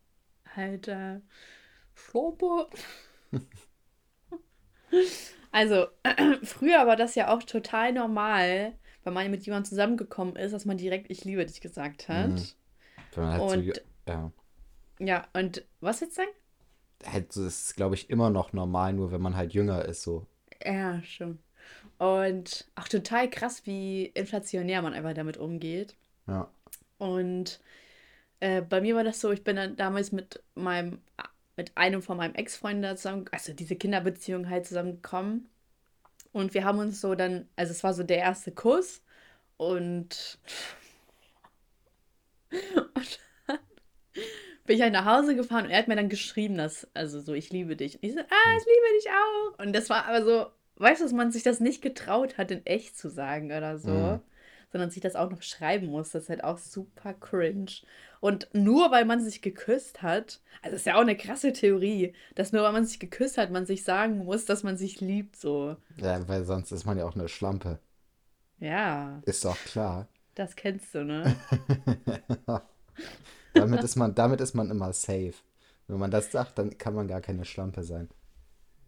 Alter. 0.55 1.21
Schloppe. 1.95 2.67
Also, 5.51 5.87
früher 6.43 6.87
war 6.87 6.95
das 6.95 7.15
ja 7.15 7.33
auch 7.33 7.43
total 7.43 7.93
normal, 7.93 8.73
wenn 9.03 9.13
man 9.13 9.29
mit 9.29 9.45
jemandem 9.45 9.69
zusammengekommen 9.69 10.35
ist, 10.35 10.51
dass 10.51 10.65
man 10.65 10.77
direkt 10.77 11.09
Ich 11.11 11.25
liebe 11.25 11.45
dich 11.45 11.61
gesagt 11.61 12.09
hat. 12.09 12.29
Mhm. 12.29 12.45
Halt 13.15 13.49
so, 13.49 13.57
Und- 13.57 13.81
ja. 14.07 14.31
Ja, 14.99 15.27
und 15.33 15.65
was 15.81 15.99
jetzt 15.99 16.15
sagen? 16.15 16.29
Halt, 17.05 17.31
so 17.33 17.45
ist 17.45 17.75
glaube 17.75 17.95
ich, 17.95 18.09
immer 18.09 18.29
noch 18.29 18.53
normal, 18.53 18.93
nur 18.93 19.11
wenn 19.11 19.21
man 19.21 19.35
halt 19.35 19.53
jünger 19.53 19.85
ist, 19.85 20.03
so. 20.03 20.25
Ja, 20.63 21.01
schon. 21.03 21.39
Und 21.97 22.67
auch 22.75 22.87
total 22.87 23.29
krass, 23.29 23.65
wie 23.65 24.05
inflationär 24.05 24.81
man 24.81 24.93
einfach 24.93 25.13
damit 25.13 25.37
umgeht. 25.37 25.95
Ja. 26.27 26.49
Und 26.97 27.59
äh, 28.39 28.61
bei 28.61 28.81
mir 28.81 28.95
war 28.95 29.03
das 29.03 29.21
so, 29.21 29.31
ich 29.31 29.43
bin 29.43 29.55
dann 29.55 29.75
damals 29.75 30.11
mit 30.11 30.43
meinem, 30.55 31.01
mit 31.55 31.77
einem 31.77 32.01
von 32.01 32.17
meinem 32.17 32.35
Ex-Freund 32.35 32.83
da 32.83 32.95
zusammen, 32.95 33.25
also 33.31 33.53
diese 33.53 33.75
Kinderbeziehung 33.75 34.49
halt 34.49 34.65
zusammengekommen. 34.67 35.49
Und 36.31 36.53
wir 36.53 36.65
haben 36.65 36.79
uns 36.79 37.01
so 37.01 37.15
dann, 37.15 37.47
also 37.55 37.71
es 37.71 37.83
war 37.83 37.93
so 37.93 38.03
der 38.03 38.17
erste 38.19 38.51
Kuss 38.51 39.03
und, 39.57 40.39
und 42.95 43.19
dann 43.47 43.59
bin 44.65 44.75
ich 44.77 44.81
halt 44.81 44.93
nach 44.93 45.05
Hause 45.05 45.35
gefahren 45.35 45.65
und 45.65 45.71
er 45.71 45.79
hat 45.79 45.87
mir 45.87 45.95
dann 45.95 46.09
geschrieben, 46.09 46.57
dass, 46.57 46.87
also 46.93 47.19
so, 47.21 47.33
ich 47.33 47.51
liebe 47.51 47.75
dich. 47.75 47.95
Und 47.95 48.03
ich 48.03 48.13
so, 48.13 48.19
ah, 48.19 48.57
ich 48.59 48.65
liebe 48.65 48.97
dich 48.99 49.11
auch. 49.11 49.59
Und 49.65 49.73
das 49.73 49.89
war 49.89 50.05
aber 50.05 50.23
so, 50.23 50.47
weißt 50.77 51.01
du, 51.01 51.05
dass 51.05 51.13
man 51.13 51.31
sich 51.31 51.43
das 51.43 51.59
nicht 51.59 51.81
getraut 51.81 52.37
hat, 52.37 52.51
in 52.51 52.65
echt 52.65 52.97
zu 52.97 53.09
sagen 53.09 53.47
oder 53.47 53.77
so 53.77 53.91
Mhm. 53.91 54.32
Sondern 54.73 54.89
sich 54.89 55.01
das 55.01 55.15
auch 55.15 55.29
noch 55.29 55.43
schreiben 55.43 55.87
muss. 55.87 56.09
Das 56.11 56.23
ist 56.23 56.29
halt 56.29 56.43
auch 56.43 56.57
super 56.57 57.13
cringe. 57.13 57.71
Und 58.19 58.49
nur 58.53 58.91
weil 58.91 59.05
man 59.05 59.23
sich 59.23 59.41
geküsst 59.43 60.01
hat, 60.01 60.41
also 60.63 60.75
ist 60.75 60.87
ja 60.87 60.95
auch 60.95 61.01
eine 61.01 61.15
krasse 61.15 61.53
Theorie, 61.53 62.13
dass 62.33 62.51
nur 62.51 62.63
weil 62.63 62.73
man 62.73 62.83
sich 62.83 62.99
geküsst 62.99 63.37
hat, 63.37 63.51
man 63.51 63.67
sich 63.67 63.83
sagen 63.83 64.25
muss, 64.25 64.45
dass 64.45 64.63
man 64.63 64.75
sich 64.75 64.99
liebt, 64.99 65.35
so. 65.35 65.77
Ja, 65.97 66.27
weil 66.27 66.43
sonst 66.43 66.71
ist 66.71 66.85
man 66.85 66.97
ja 66.97 67.05
auch 67.05 67.15
eine 67.15 67.29
Schlampe. 67.29 67.79
Ja. 68.59 69.21
Ist 69.25 69.45
doch 69.45 69.57
klar. 69.57 70.07
Das 70.33 70.55
kennst 70.55 70.95
du, 70.95 71.05
ne? 71.05 71.35
damit, 73.53 73.83
ist 73.83 73.95
man, 73.95 74.15
damit 74.15 74.41
ist 74.41 74.55
man 74.55 74.71
immer 74.71 74.91
safe. 74.91 75.35
Wenn 75.87 75.99
man 75.99 76.09
das 76.09 76.31
sagt, 76.31 76.57
dann 76.57 76.75
kann 76.79 76.95
man 76.95 77.07
gar 77.07 77.21
keine 77.21 77.45
Schlampe 77.45 77.83
sein. 77.83 78.09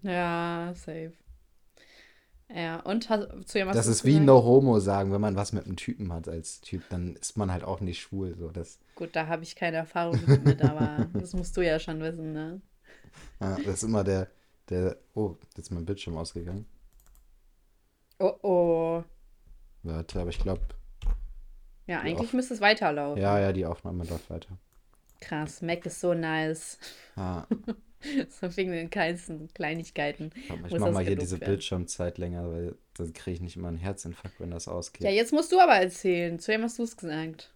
Ja, 0.01 0.73
safe. 0.73 1.13
Ja, 2.53 2.79
und 2.81 3.09
hast, 3.09 3.49
zu 3.49 3.65
hast 3.65 3.75
Das 3.75 3.87
ist 3.87 4.05
wie? 4.05 4.19
No 4.19 4.43
Homo 4.43 4.79
sagen, 4.79 5.11
wenn 5.11 5.21
man 5.21 5.35
was 5.35 5.51
mit 5.51 5.65
einem 5.65 5.75
Typen 5.77 6.13
hat 6.13 6.27
als 6.29 6.61
Typ, 6.61 6.83
dann 6.89 7.15
ist 7.15 7.37
man 7.37 7.51
halt 7.51 7.63
auch 7.63 7.79
nicht 7.81 7.99
schwul. 7.99 8.35
So. 8.37 8.49
Das, 8.49 8.79
Gut, 8.95 9.15
da 9.15 9.27
habe 9.27 9.43
ich 9.43 9.55
keine 9.55 9.77
Erfahrung 9.77 10.19
mit, 10.43 10.61
aber 10.61 11.07
das 11.13 11.33
musst 11.33 11.57
du 11.57 11.61
ja 11.61 11.79
schon 11.79 11.99
wissen, 12.01 12.33
ne? 12.33 12.61
ja, 13.41 13.55
das 13.57 13.75
ist 13.75 13.83
immer 13.83 14.03
der, 14.03 14.29
der. 14.69 14.97
Oh, 15.15 15.37
jetzt 15.43 15.57
ist 15.57 15.71
mein 15.71 15.85
Bildschirm 15.85 16.17
ausgegangen. 16.17 16.65
Oh 18.19 18.33
oh. 18.43 19.03
Warte, 19.83 20.19
aber 20.21 20.29
ich 20.29 20.39
glaube, 20.39 20.61
Ja, 21.87 22.01
Ja, 22.01 22.01
eigentlich 22.01 22.33
müsste 22.33 22.53
es 22.53 22.61
weiterlaufen. 22.61 23.21
ja, 23.21 23.39
ja, 23.39 23.51
die 23.53 23.65
Aufnahme 23.65 24.03
läuft 24.05 24.29
weiter. 24.29 24.57
Krass, 25.19 25.61
Mac 25.61 25.85
ist 25.85 25.99
so 26.01 26.13
nice. 26.13 26.77
Ah, 27.15 27.45
so 28.29 28.55
wegen 28.57 28.71
den 28.71 28.89
kleinsten 28.89 29.47
Kleinigkeiten. 29.53 30.31
ich 30.35 30.71
Muss 30.71 30.79
mach 30.79 30.91
mal 30.91 31.03
hier 31.03 31.15
diese 31.15 31.39
werden. 31.39 31.51
Bildschirmzeit 31.51 32.17
länger, 32.17 32.49
weil 32.49 32.75
dann 32.95 33.13
kriege 33.13 33.35
ich 33.35 33.41
nicht 33.41 33.55
immer 33.55 33.67
einen 33.69 33.77
Herzinfarkt, 33.77 34.39
wenn 34.39 34.51
das 34.51 34.67
ausgeht. 34.67 35.03
Ja, 35.03 35.11
jetzt 35.11 35.33
musst 35.33 35.51
du 35.51 35.59
aber 35.59 35.75
erzählen. 35.75 36.39
Zu 36.39 36.51
wem 36.51 36.63
hast 36.63 36.79
du 36.79 36.83
es 36.83 36.97
gesagt? 36.97 37.53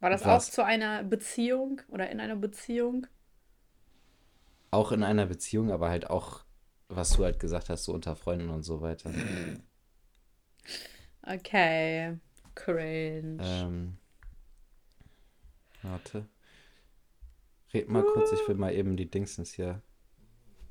War 0.00 0.10
das 0.10 0.24
Was? 0.24 0.48
auch 0.48 0.52
zu 0.52 0.64
einer 0.64 1.02
Beziehung 1.02 1.80
oder 1.88 2.08
in 2.10 2.20
einer 2.20 2.36
Beziehung? 2.36 3.06
Auch 4.70 4.92
in 4.92 5.02
einer 5.02 5.26
Beziehung, 5.26 5.72
aber 5.72 5.88
halt 5.88 6.08
auch, 6.08 6.44
was 6.88 7.10
du 7.10 7.24
halt 7.24 7.40
gesagt 7.40 7.68
hast, 7.68 7.84
so 7.84 7.92
unter 7.94 8.14
Freunden 8.14 8.50
und 8.50 8.62
so 8.62 8.80
weiter. 8.80 9.12
Okay. 11.22 12.16
Cringe. 12.54 13.38
Ähm, 13.40 13.98
warte. 15.82 16.26
Red 17.74 17.88
mal 17.88 18.02
kurz, 18.02 18.32
ich 18.32 18.46
will 18.48 18.54
mal 18.56 18.74
eben 18.74 18.96
die 18.96 19.10
Dingsens 19.10 19.52
hier 19.52 19.82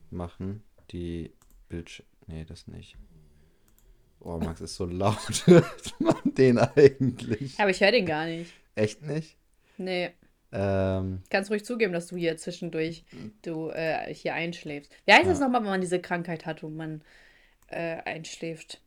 machen. 0.10 0.63
Die 0.91 1.31
Bildschirm. 1.69 2.05
Nee, 2.27 2.45
das 2.45 2.67
nicht. 2.67 2.97
Oh, 4.19 4.38
Max 4.39 4.62
ist 4.62 4.75
so 4.75 4.86
laut. 4.86 5.17
Hört 5.45 5.95
man 5.99 6.15
den 6.25 6.57
eigentlich? 6.57 7.60
Aber 7.60 7.69
ich 7.69 7.81
höre 7.81 7.91
den 7.91 8.05
gar 8.05 8.25
nicht. 8.25 8.51
Echt 8.75 9.01
nicht? 9.03 9.38
Nee. 9.77 10.10
Ähm, 10.51 11.21
Kannst 11.29 11.51
ruhig 11.51 11.65
zugeben, 11.65 11.93
dass 11.93 12.07
du 12.07 12.15
hier 12.15 12.38
zwischendurch 12.38 13.03
du 13.43 13.69
äh, 13.69 14.13
hier 14.13 14.33
einschläfst. 14.33 14.91
Wie 15.05 15.12
heißt 15.13 15.27
das 15.27 15.39
Ja. 15.39 15.45
nochmal, 15.45 15.62
wenn 15.62 15.69
man 15.69 15.81
diese 15.81 15.99
Krankheit 16.01 16.45
hat, 16.45 16.63
wo 16.63 16.69
man 16.69 17.01
äh, 17.67 17.97
einschläft? 18.05 18.81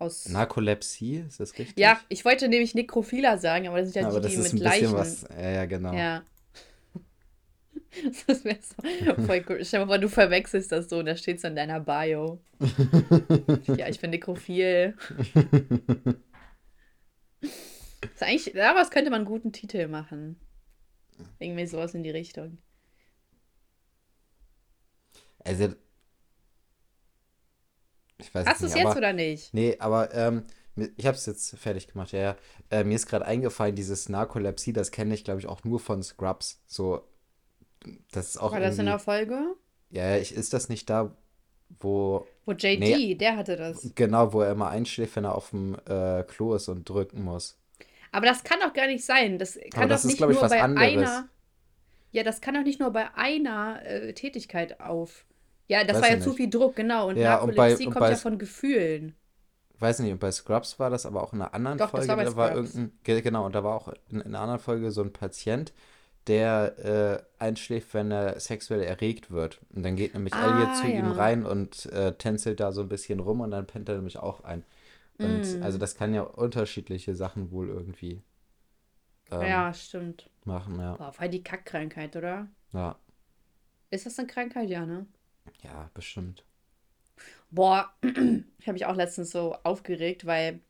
Aus. 0.00 0.28
Narkolepsie, 0.28 1.24
ist 1.28 1.38
das 1.38 1.56
richtig? 1.56 1.78
ja, 1.78 2.00
ich 2.08 2.24
wollte 2.24 2.48
nämlich 2.48 2.74
Nekrophiler 2.74 3.38
sagen, 3.38 3.68
aber 3.68 3.78
das 3.80 3.92
sind 3.92 4.02
ja 4.02 4.08
aber 4.08 4.18
die, 4.20 4.24
das 4.24 4.32
die 4.34 4.40
ist 4.40 4.52
mit 4.54 4.62
Leichen. 4.64 4.92
was. 4.92 5.22
Ja, 5.30 5.50
ja, 5.50 5.64
genau. 5.66 5.92
Ja. 5.94 6.24
Das 8.26 8.44
wäre 8.44 8.58
so 8.60 9.22
voll 9.24 9.44
cool. 9.48 9.64
Stell 9.64 9.80
dir 9.80 9.86
mal 9.86 9.92
vor, 9.92 9.98
du 9.98 10.08
verwechselst 10.08 10.72
das 10.72 10.88
so 10.88 10.98
und 10.98 11.06
da 11.06 11.16
steht 11.16 11.40
so 11.40 11.48
in 11.48 11.56
deiner 11.56 11.80
Bio. 11.80 12.40
ja, 13.76 13.88
ich 13.88 14.00
bin 14.00 14.10
nekrophil. 14.10 14.94
Das 17.40 18.12
ist 18.14 18.22
eigentlich, 18.22 18.52
daraus 18.54 18.90
könnte 18.90 19.10
man 19.10 19.20
einen 19.20 19.26
guten 19.26 19.52
Titel 19.52 19.88
machen. 19.88 20.38
Irgendwie 21.38 21.66
sowas 21.66 21.94
in 21.94 22.02
die 22.02 22.10
Richtung. 22.10 22.58
Also, 25.44 25.74
ich 28.18 28.34
weiß 28.34 28.46
Hast 28.46 28.62
du 28.62 28.66
es 28.66 28.74
jetzt 28.74 28.86
aber, 28.86 28.96
oder 28.96 29.12
nicht? 29.12 29.52
Nee, 29.52 29.76
aber 29.78 30.12
ähm, 30.14 30.44
ich 30.96 31.06
habe 31.06 31.16
es 31.16 31.26
jetzt 31.26 31.56
fertig 31.58 31.88
gemacht, 31.88 32.12
ja, 32.12 32.20
ja. 32.20 32.36
Äh, 32.70 32.84
mir 32.84 32.94
ist 32.94 33.06
gerade 33.06 33.26
eingefallen, 33.26 33.76
dieses 33.76 34.08
Narkolepsie, 34.08 34.72
das 34.72 34.90
kenne 34.90 35.14
ich, 35.14 35.24
glaube 35.24 35.40
ich, 35.40 35.46
auch 35.46 35.62
nur 35.64 35.78
von 35.78 36.02
Scrubs. 36.02 36.62
So, 36.66 37.06
das 38.12 38.30
ist 38.30 38.36
auch 38.38 38.52
War 38.52 38.60
das 38.60 38.78
in 38.78 38.86
der 38.86 38.98
Folge? 38.98 39.54
ja, 39.90 40.16
ich, 40.16 40.34
ist 40.34 40.52
das 40.52 40.68
nicht 40.68 40.88
da, 40.90 41.14
wo, 41.80 42.26
Wo 42.44 42.52
JD, 42.52 42.80
Nee. 42.80 43.14
der 43.14 43.36
hatte 43.36 43.56
das. 43.56 43.92
genau, 43.94 44.32
wo 44.32 44.40
er 44.42 44.52
immer 44.52 44.68
einschläft, 44.68 45.16
wenn 45.16 45.24
er 45.24 45.34
auf 45.34 45.50
dem 45.50 45.76
äh, 45.86 46.22
Klo 46.24 46.54
ist 46.54 46.68
und 46.68 46.88
drücken 46.88 47.22
muss. 47.22 47.58
Aber 48.12 48.26
das 48.26 48.44
kann 48.44 48.60
doch 48.60 48.72
gar 48.72 48.86
nicht 48.86 49.04
sein. 49.04 49.38
Das 49.38 49.54
kann 49.72 49.82
Aber 49.84 49.88
das 49.88 50.02
doch 50.02 50.08
ist, 50.10 50.20
nicht 50.20 50.20
ich, 50.20 50.34
nur 50.34 50.42
was 50.42 50.50
bei 50.50 50.62
anderes. 50.62 50.88
einer. 50.88 51.28
Ja, 52.12 52.22
das 52.22 52.40
kann 52.40 52.54
doch 52.54 52.62
nicht 52.62 52.78
nur 52.78 52.90
bei 52.92 53.12
einer 53.16 53.80
äh, 53.84 54.12
Tätigkeit 54.12 54.78
auf. 54.80 55.24
Ja, 55.66 55.82
das 55.82 55.96
Weiß 55.96 56.02
war 56.02 56.10
ja 56.10 56.16
ich 56.18 56.22
zu 56.22 56.28
nicht. 56.30 56.36
viel 56.36 56.50
Druck, 56.50 56.76
genau. 56.76 57.08
Und 57.08 57.16
Ja, 57.16 57.38
und 57.38 57.56
bei- 57.56 57.70
Narkolepsie 57.70 57.86
und 57.86 57.92
kommt 57.92 58.00
bei- 58.04 58.10
ja 58.10 58.16
von 58.16 58.38
Gefühlen. 58.38 59.16
Weiß 59.80 59.98
nicht, 59.98 60.12
und 60.12 60.20
bei 60.20 60.30
Scrubs 60.30 60.78
war 60.78 60.90
das 60.90 61.04
aber 61.06 61.22
auch 61.22 61.32
in 61.32 61.40
einer 61.42 61.52
anderen 61.52 61.78
Doch, 61.78 61.90
das 61.90 62.06
Folge, 62.06 62.08
war 62.08 62.16
bei 62.16 62.24
da 62.24 62.36
war 62.36 62.54
irgendein, 62.54 62.92
ge- 63.02 63.20
genau, 63.22 63.46
und 63.46 63.54
da 63.54 63.64
war 63.64 63.74
auch 63.74 63.88
in, 64.10 64.20
in 64.20 64.26
einer 64.28 64.40
anderen 64.40 64.60
Folge 64.60 64.92
so 64.92 65.02
ein 65.02 65.12
Patient, 65.12 65.72
der 66.28 66.78
äh, 67.40 67.42
einschläft, 67.44 67.94
wenn 67.94 68.10
er 68.10 68.40
sexuell 68.40 68.82
erregt 68.82 69.30
wird. 69.30 69.60
Und 69.74 69.82
dann 69.84 69.96
geht 69.96 70.14
nämlich 70.14 70.34
Ah, 70.34 70.40
Elliot 70.42 70.74
zu 70.74 70.88
ihm 70.88 71.10
ja. 71.10 71.12
rein 71.12 71.44
und 71.46 71.86
äh, 71.86 72.14
tänzelt 72.14 72.60
da 72.60 72.72
so 72.72 72.82
ein 72.82 72.88
bisschen 72.88 73.20
rum 73.20 73.40
und 73.40 73.50
dann 73.50 73.66
pennt 73.66 73.88
er 73.88 73.96
nämlich 73.96 74.18
auch 74.18 74.42
ein. 74.44 74.64
Und 75.20 75.56
Mm. 75.56 75.62
also 75.62 75.78
das 75.78 75.96
kann 75.96 76.14
ja 76.14 76.22
unterschiedliche 76.22 77.14
Sachen 77.16 77.50
wohl 77.52 77.68
irgendwie 77.70 78.22
ähm, 79.30 79.46
ja, 79.48 79.72
stimmt. 79.74 80.30
machen, 80.44 80.80
ja. 80.80 80.98
Boah, 80.98 81.12
voll 81.12 81.28
die 81.30 81.42
Kackkrankheit, 81.44 82.16
oder? 82.16 82.48
Ja, 82.72 82.98
Ist 83.90 84.04
das 84.04 84.18
eine 84.18 84.28
Krankheit? 84.28 84.68
Ja, 84.68 84.84
ne? 84.84 85.06
ja, 85.62 85.90
bestimmt. 85.94 86.44
Boah, 87.50 87.92
ich 88.02 88.66
habe 88.66 88.72
mich 88.74 88.86
auch 88.86 88.96
letztens 88.96 89.30
so 89.30 89.54
aufgeregt, 89.62 90.26
weil 90.26 90.60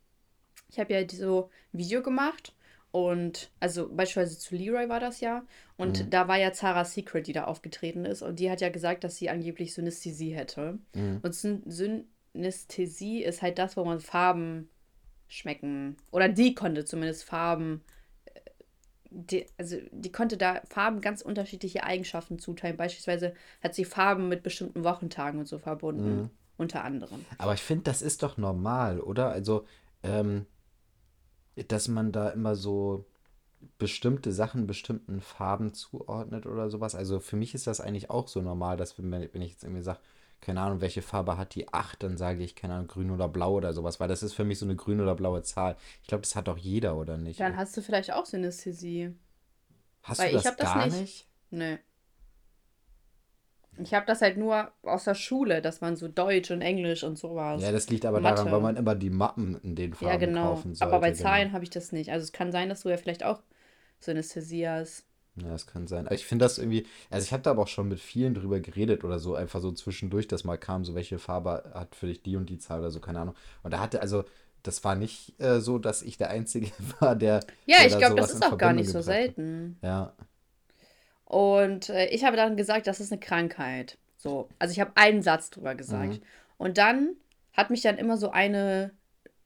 ich 0.70 0.80
habe 0.80 0.94
ja 0.94 1.08
so 1.10 1.50
ein 1.74 1.78
Video 1.80 2.02
gemacht 2.02 2.53
und 2.94 3.50
also 3.58 3.88
beispielsweise 3.88 4.38
zu 4.38 4.54
Leroy 4.54 4.88
war 4.88 5.00
das 5.00 5.20
ja 5.20 5.42
und 5.76 5.98
Mhm. 6.06 6.10
da 6.10 6.28
war 6.28 6.38
ja 6.38 6.52
Zara 6.52 6.84
Secret, 6.84 7.26
die 7.26 7.32
da 7.32 7.42
aufgetreten 7.42 8.04
ist 8.04 8.22
und 8.22 8.38
die 8.38 8.48
hat 8.52 8.60
ja 8.60 8.68
gesagt, 8.68 9.02
dass 9.02 9.16
sie 9.16 9.30
angeblich 9.30 9.74
Synästhesie 9.74 10.30
hätte. 10.32 10.78
Mhm. 10.94 11.18
Und 11.20 11.34
Syn 11.34 11.64
Synästhesie 11.66 13.24
ist 13.24 13.42
halt 13.42 13.58
das, 13.58 13.76
wo 13.76 13.84
man 13.84 13.98
Farben 13.98 14.68
schmecken 15.26 15.96
oder 16.12 16.28
die 16.28 16.54
konnte 16.54 16.84
zumindest 16.84 17.24
Farben 17.24 17.82
äh, 18.26 18.40
die, 19.10 19.46
also 19.58 19.76
die 19.90 20.12
konnte 20.12 20.36
da 20.36 20.62
Farben 20.68 21.00
ganz 21.00 21.20
unterschiedliche 21.20 21.82
Eigenschaften 21.82 22.38
zuteilen. 22.38 22.76
Beispielsweise 22.76 23.34
hat 23.60 23.74
sie 23.74 23.84
Farben 23.84 24.28
mit 24.28 24.44
bestimmten 24.44 24.84
Wochentagen 24.84 25.40
und 25.40 25.46
so 25.46 25.58
verbunden, 25.58 26.16
Mhm. 26.16 26.30
unter 26.58 26.84
anderem. 26.84 27.24
Aber 27.38 27.54
ich 27.54 27.62
finde, 27.62 27.82
das 27.84 28.02
ist 28.02 28.22
doch 28.22 28.36
normal, 28.36 29.00
oder? 29.00 29.30
Also, 29.30 29.66
ähm, 30.04 30.46
dass 31.68 31.88
man 31.88 32.12
da 32.12 32.30
immer 32.30 32.54
so 32.54 33.06
bestimmte 33.78 34.32
Sachen 34.32 34.66
bestimmten 34.66 35.20
Farben 35.20 35.72
zuordnet 35.72 36.46
oder 36.46 36.70
sowas. 36.70 36.94
Also 36.94 37.20
für 37.20 37.36
mich 37.36 37.54
ist 37.54 37.66
das 37.66 37.80
eigentlich 37.80 38.10
auch 38.10 38.28
so 38.28 38.42
normal, 38.42 38.76
dass 38.76 38.98
wenn, 38.98 39.10
wenn 39.10 39.42
ich 39.42 39.52
jetzt 39.52 39.64
irgendwie 39.64 39.82
sage, 39.82 40.00
keine 40.40 40.60
Ahnung, 40.60 40.80
welche 40.82 41.00
Farbe 41.00 41.38
hat 41.38 41.54
die 41.54 41.72
8, 41.72 42.02
dann 42.02 42.16
sage 42.18 42.44
ich, 42.44 42.54
keine 42.54 42.74
Ahnung, 42.74 42.88
grün 42.88 43.10
oder 43.10 43.28
blau 43.28 43.54
oder 43.54 43.72
sowas, 43.72 43.98
weil 43.98 44.08
das 44.08 44.22
ist 44.22 44.34
für 44.34 44.44
mich 44.44 44.58
so 44.58 44.66
eine 44.66 44.76
grüne 44.76 45.02
oder 45.02 45.14
blaue 45.14 45.42
Zahl. 45.42 45.76
Ich 46.02 46.08
glaube, 46.08 46.22
das 46.22 46.36
hat 46.36 46.48
doch 46.48 46.58
jeder, 46.58 46.96
oder 46.96 47.16
nicht? 47.16 47.40
Dann 47.40 47.56
hast 47.56 47.76
du 47.76 47.80
vielleicht 47.80 48.12
auch 48.12 48.26
Synästhesie. 48.26 49.14
Hast 50.02 50.18
weil 50.18 50.32
du 50.32 50.36
ich 50.36 50.42
das 50.42 50.52
hab 50.52 50.58
das 50.58 50.74
gar 50.74 50.86
nicht. 50.86 51.00
nicht? 51.00 51.28
Nö. 51.50 51.76
Ich 53.82 53.92
habe 53.94 54.06
das 54.06 54.20
halt 54.20 54.36
nur 54.36 54.70
aus 54.82 55.04
der 55.04 55.14
Schule, 55.14 55.60
dass 55.62 55.80
man 55.80 55.96
so 55.96 56.08
Deutsch 56.08 56.50
und 56.50 56.60
Englisch 56.62 57.02
und 57.04 57.18
sowas. 57.18 57.62
Ja, 57.62 57.72
das 57.72 57.88
liegt 57.90 58.04
aber 58.06 58.20
Mathe. 58.20 58.36
daran, 58.36 58.52
weil 58.52 58.60
man 58.60 58.76
immer 58.76 58.94
die 58.94 59.10
Mappen 59.10 59.56
in 59.62 59.74
den 59.74 59.94
Farben 59.94 60.12
Ja, 60.12 60.16
genau. 60.16 60.54
kaufen 60.54 60.74
sollte. 60.74 60.92
Aber 60.92 61.00
bei 61.00 61.10
genau. 61.10 61.22
Zahlen 61.22 61.52
habe 61.52 61.64
ich 61.64 61.70
das 61.70 61.92
nicht. 61.92 62.10
Also 62.12 62.24
es 62.24 62.32
kann 62.32 62.52
sein, 62.52 62.68
dass 62.68 62.82
du 62.82 62.88
ja 62.88 62.96
vielleicht 62.96 63.24
auch 63.24 63.42
Synästhesie 64.00 64.68
hast. 64.68 65.06
Ja, 65.36 65.48
das 65.48 65.66
kann 65.66 65.88
sein. 65.88 66.06
Aber 66.06 66.14
ich 66.14 66.24
finde 66.26 66.44
das 66.44 66.58
irgendwie, 66.58 66.86
also 67.10 67.24
ich 67.24 67.32
habe 67.32 67.42
da 67.42 67.50
aber 67.50 67.62
auch 67.62 67.68
schon 67.68 67.88
mit 67.88 67.98
vielen 67.98 68.34
drüber 68.34 68.60
geredet 68.60 69.02
oder 69.02 69.18
so, 69.18 69.34
einfach 69.34 69.60
so 69.60 69.72
zwischendurch, 69.72 70.28
dass 70.28 70.44
mal 70.44 70.56
kam, 70.58 70.84
so 70.84 70.94
welche 70.94 71.18
Farbe 71.18 71.72
hat 71.74 71.96
für 71.96 72.06
dich 72.06 72.22
die 72.22 72.36
und 72.36 72.48
die 72.50 72.58
Zahl 72.58 72.78
oder 72.80 72.92
so, 72.92 73.00
keine 73.00 73.20
Ahnung. 73.20 73.34
Und 73.64 73.72
da 73.72 73.80
hatte, 73.80 74.00
also, 74.00 74.24
das 74.62 74.84
war 74.84 74.94
nicht 74.94 75.38
äh, 75.40 75.60
so, 75.60 75.78
dass 75.78 76.02
ich 76.02 76.16
der 76.18 76.30
Einzige 76.30 76.70
war, 77.00 77.16
der. 77.16 77.40
Ja, 77.66 77.78
der 77.78 77.86
ich 77.88 77.98
glaube, 77.98 78.14
das 78.14 78.30
ist 78.30 78.44
auch 78.44 78.56
gar 78.56 78.72
nicht 78.72 78.86
so 78.88 78.98
gebracht 78.98 79.08
hat. 79.08 79.34
selten. 79.34 79.78
Ja. 79.82 80.12
Und 81.34 81.88
äh, 81.88 82.06
ich 82.10 82.22
habe 82.22 82.36
dann 82.36 82.56
gesagt, 82.56 82.86
das 82.86 83.00
ist 83.00 83.10
eine 83.10 83.18
Krankheit. 83.18 83.98
So, 84.16 84.48
also 84.60 84.70
ich 84.70 84.78
habe 84.78 84.92
einen 84.94 85.20
Satz 85.20 85.50
drüber 85.50 85.74
gesagt. 85.74 86.20
Mhm. 86.20 86.22
Und 86.58 86.78
dann 86.78 87.16
hat 87.52 87.70
mich 87.70 87.82
dann 87.82 87.98
immer 87.98 88.16
so 88.16 88.30
eine, 88.30 88.92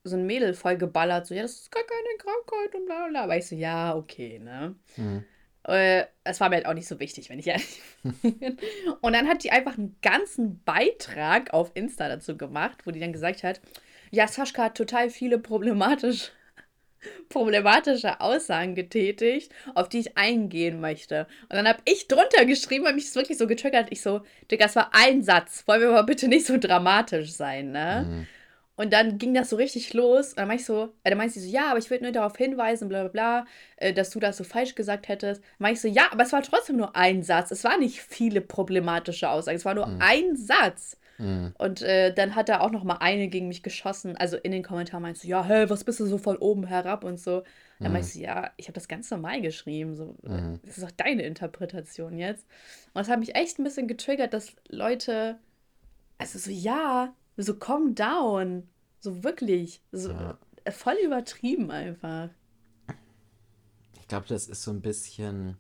so 0.05 0.15
ein 0.17 0.27
Mädel 0.27 0.53
voll 0.53 0.77
geballert, 0.77 1.27
so, 1.27 1.35
ja, 1.35 1.41
das 1.41 1.53
ist 1.53 1.73
gar 1.73 1.83
keine 1.85 2.19
Krankheit 2.19 2.75
und 2.75 2.85
bla 2.85 3.09
bla. 3.09 3.23
Aber 3.23 3.39
ich 3.39 3.47
so, 3.47 3.55
ja, 3.57 3.97
okay, 3.97 4.39
ne? 4.39 4.75
Mhm. 4.99 5.25
Äh, 5.67 6.05
es 6.25 6.41
war 6.43 6.51
mir 6.51 6.57
halt 6.57 6.67
auch 6.67 6.75
nicht 6.75 6.89
so 6.89 7.01
wichtig, 7.01 7.31
wenn 7.31 7.39
ich 7.39 7.47
ehrlich 7.47 7.81
bin. 8.03 8.59
Und 9.01 9.15
dann 9.15 9.27
hat 9.27 9.43
die 9.43 9.51
einfach 9.51 9.79
einen 9.79 9.97
ganzen 10.03 10.63
Beitrag 10.65 11.55
auf 11.55 11.71
Insta 11.75 12.09
dazu 12.09 12.37
gemacht, 12.37 12.87
wo 12.87 12.91
die 12.91 13.01
dann 13.01 13.15
gesagt 13.15 13.45
hat, 13.45 13.63
ja, 14.11 14.29
Sascha 14.29 14.65
hat 14.65 14.77
total 14.77 15.09
viele 15.09 15.39
problematisch, 15.39 16.33
problematische 17.29 18.21
Aussagen 18.21 18.75
getätigt, 18.75 19.53
auf 19.75 19.89
die 19.89 20.01
ich 20.01 20.17
eingehen 20.17 20.81
möchte. 20.81 21.27
Und 21.43 21.57
dann 21.57 21.69
habe 21.69 21.81
ich 21.85 22.09
drunter 22.09 22.45
geschrieben, 22.45 22.85
weil 22.85 22.95
mich 22.95 23.07
das 23.07 23.17
wirklich 23.17 23.39
so 23.39 23.47
getriggert. 23.47 23.89
Ich 23.91 24.03
so, 24.03 24.23
Digga, 24.51 24.67
das 24.67 24.77
war 24.77 24.91
ein 24.93 25.23
Satz. 25.23 25.65
Wollen 25.67 25.81
wir 25.81 25.91
mal 25.91 26.03
bitte 26.03 26.29
nicht 26.29 26.47
so 26.47 26.59
dramatisch 26.59 27.33
sein, 27.33 27.73
ne? 27.73 28.07
Mhm. 28.09 28.27
Und 28.79 28.93
dann 28.93 29.19
ging 29.19 29.35
das 29.35 29.51
so 29.51 29.57
richtig 29.57 29.93
los. 29.93 30.29
Und 30.29 30.39
dann 30.39 30.47
meinte 30.47 30.61
ich 30.61 30.67
so, 30.67 30.95
äh, 31.03 31.11
dann 31.11 31.19
meinte 31.19 31.35
sie 31.35 31.41
so, 31.41 31.53
ja, 31.53 31.71
aber 31.71 31.81
ich 31.81 31.91
würde 31.91 32.05
nur 32.05 32.13
darauf 32.13 32.37
hinweisen, 32.37 32.89
bla 32.89 33.01
bla 33.03 33.09
bla, 33.09 33.47
äh, 33.77 33.93
dass 33.93 34.11
du 34.11 34.21
das 34.21 34.37
so 34.37 34.45
falsch 34.45 34.77
gesagt 34.77 35.09
hättest. 35.09 35.43
Dann 35.43 35.51
meinte 35.59 35.79
ich 35.79 35.81
so, 35.81 35.89
ja, 35.89 36.13
aber 36.13 36.23
es 36.23 36.33
war 36.33 36.43
trotzdem 36.43 36.77
nur 36.77 36.95
ein 36.95 37.25
Satz. 37.25 37.51
Es 37.51 37.65
war 37.65 37.77
nicht 37.77 38.01
viele 38.01 38.41
problematische 38.41 39.29
Aussagen. 39.31 39.57
Es 39.57 39.65
war 39.65 39.75
nur 39.75 39.87
mhm. 39.89 39.99
ein 40.01 40.37
Satz. 40.37 40.97
Mhm. 41.19 41.53
Und 41.59 41.83
äh, 41.83 42.15
dann 42.15 42.35
hat 42.35 42.49
er 42.49 42.63
auch 42.63 42.71
noch 42.71 42.85
mal 42.85 42.99
eine 42.99 43.29
gegen 43.29 43.49
mich 43.49 43.63
geschossen. 43.63 44.17
Also 44.17 44.37
in 44.37 44.53
den 44.53 44.63
Kommentaren 44.63 45.03
meinst 45.03 45.25
du, 45.25 45.29
ja, 45.29 45.45
hä, 45.45 45.67
was 45.69 45.85
bist 45.85 46.01
du 46.01 46.07
so 46.07 46.19
von 46.19 46.37
oben 46.37 46.67
herab 46.67 47.05
und 47.05 47.19
so. 47.19 47.43
Dann 47.81 47.89
mhm. 47.89 47.93
meinte 47.95 48.09
ich, 48.09 48.15
ja, 48.15 48.51
ich 48.57 48.67
habe 48.67 48.75
das 48.75 48.89
ganz 48.89 49.11
normal 49.11 49.41
geschrieben. 49.41 49.97
So, 49.97 50.17
mhm. 50.23 50.61
Das 50.65 50.79
ist 50.79 50.85
doch 50.85 50.93
deine 50.93 51.23
Interpretation 51.23 52.19
jetzt. 52.19 52.47
Und 52.95 53.01
das 53.01 53.09
hat 53.09 53.19
mich 53.19 53.35
echt 53.35 53.59
ein 53.59 53.65
bisschen 53.65 53.89
getriggert, 53.89 54.33
dass 54.33 54.55
Leute, 54.69 55.39
also 56.19 56.39
so, 56.39 56.51
ja, 56.51 57.15
so 57.37 57.55
calm 57.55 57.95
down. 57.95 58.69
So 59.01 59.23
wirklich. 59.25 59.81
So 59.93 60.11
ja. 60.11 60.39
voll 60.71 60.97
übertrieben 61.05 61.71
einfach. 61.71 62.31
Ich 64.01 64.09
glaube, 64.09 64.27
das 64.29 64.49
ist 64.49 64.63
so 64.63 64.71
ein 64.71 64.81
bisschen 64.81 65.57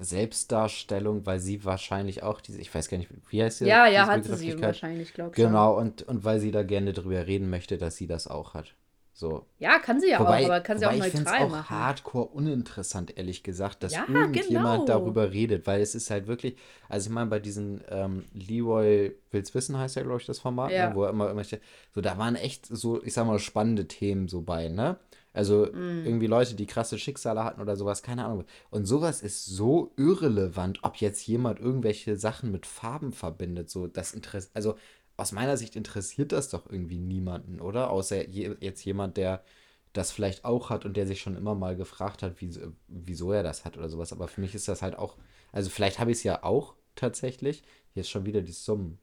Selbstdarstellung, 0.00 1.26
weil 1.26 1.40
sie 1.40 1.64
wahrscheinlich 1.64 2.22
auch 2.22 2.40
diese, 2.40 2.60
ich 2.60 2.74
weiß 2.74 2.88
gar 2.88 2.98
nicht, 2.98 3.10
wie 3.30 3.42
heißt 3.42 3.58
sie? 3.58 3.66
Ja, 3.66 3.86
ja, 3.86 4.06
hat 4.06 4.24
sie 4.24 4.60
wahrscheinlich, 4.60 5.14
glaube 5.14 5.30
ich. 5.30 5.36
Genau, 5.36 5.76
und, 5.76 6.02
und 6.02 6.24
weil 6.24 6.40
sie 6.40 6.50
da 6.50 6.62
gerne 6.62 6.92
drüber 6.92 7.26
reden 7.26 7.50
möchte, 7.50 7.78
dass 7.78 7.96
sie 7.96 8.06
das 8.06 8.26
auch 8.28 8.54
hat. 8.54 8.74
So. 9.18 9.46
Ja, 9.58 9.80
kann 9.80 10.00
sie 10.00 10.10
ja 10.10 10.20
wobei, 10.20 10.42
auch, 10.42 10.44
aber 10.44 10.60
kann 10.60 10.78
sie 10.78 10.86
auch 10.86 10.92
neutral 10.92 11.22
ich 11.22 11.42
auch 11.42 11.50
machen. 11.50 11.70
hardcore 11.70 12.26
uninteressant, 12.26 13.18
ehrlich 13.18 13.42
gesagt, 13.42 13.82
dass 13.82 13.92
ja, 13.92 14.04
irgendjemand 14.08 14.86
genau. 14.86 15.00
darüber 15.00 15.32
redet, 15.32 15.66
weil 15.66 15.80
es 15.80 15.96
ist 15.96 16.08
halt 16.12 16.28
wirklich, 16.28 16.56
also 16.88 17.08
ich 17.08 17.12
meine, 17.12 17.28
bei 17.28 17.40
diesen 17.40 17.82
ähm, 17.90 18.26
Leroy 18.32 19.16
Will's 19.32 19.52
Wissen 19.56 19.76
heißt 19.76 19.96
ja, 19.96 20.02
glaube 20.02 20.20
ich, 20.20 20.26
das 20.26 20.38
Format, 20.38 20.68
ne, 20.68 20.76
ja. 20.76 20.90
ne, 20.90 20.94
wo 20.94 21.02
er 21.02 21.10
immer 21.10 21.24
irgendwelche, 21.24 21.58
so, 21.92 22.00
da 22.00 22.16
waren 22.16 22.36
echt 22.36 22.66
so, 22.66 23.02
ich 23.02 23.12
sag 23.12 23.26
mal, 23.26 23.40
spannende 23.40 23.88
Themen 23.88 24.28
so 24.28 24.42
bei, 24.42 24.68
ne? 24.68 24.98
Also 25.38 25.66
mm. 25.66 26.04
irgendwie 26.04 26.26
Leute, 26.26 26.56
die 26.56 26.66
krasse 26.66 26.98
Schicksale 26.98 27.44
hatten 27.44 27.60
oder 27.60 27.76
sowas, 27.76 28.02
keine 28.02 28.24
Ahnung. 28.24 28.44
Und 28.70 28.86
sowas 28.86 29.22
ist 29.22 29.46
so 29.46 29.92
irrelevant, 29.96 30.80
ob 30.82 30.96
jetzt 30.96 31.24
jemand 31.28 31.60
irgendwelche 31.60 32.16
Sachen 32.16 32.50
mit 32.50 32.66
Farben 32.66 33.12
verbindet, 33.12 33.70
so 33.70 33.86
das 33.86 34.14
Interesse, 34.14 34.50
also 34.54 34.74
aus 35.16 35.30
meiner 35.30 35.56
Sicht 35.56 35.76
interessiert 35.76 36.32
das 36.32 36.48
doch 36.48 36.68
irgendwie 36.68 36.98
niemanden, 36.98 37.60
oder? 37.60 37.90
Außer 37.90 38.26
je, 38.28 38.56
jetzt 38.58 38.84
jemand, 38.84 39.16
der 39.16 39.44
das 39.92 40.10
vielleicht 40.10 40.44
auch 40.44 40.70
hat 40.70 40.84
und 40.84 40.96
der 40.96 41.06
sich 41.06 41.20
schon 41.20 41.36
immer 41.36 41.54
mal 41.54 41.76
gefragt 41.76 42.24
hat, 42.24 42.40
wie, 42.40 42.50
wieso 42.88 43.30
er 43.30 43.44
das 43.44 43.64
hat 43.64 43.76
oder 43.76 43.88
sowas. 43.88 44.12
Aber 44.12 44.26
für 44.26 44.40
mich 44.40 44.56
ist 44.56 44.66
das 44.66 44.82
halt 44.82 44.98
auch, 44.98 45.18
also 45.52 45.70
vielleicht 45.70 46.00
habe 46.00 46.10
ich 46.10 46.16
es 46.16 46.24
ja 46.24 46.42
auch 46.42 46.74
tatsächlich. 46.96 47.62
Hier 47.94 48.00
ist 48.00 48.10
schon 48.10 48.26
wieder 48.26 48.42
die 48.42 48.50
Summen. 48.50 48.98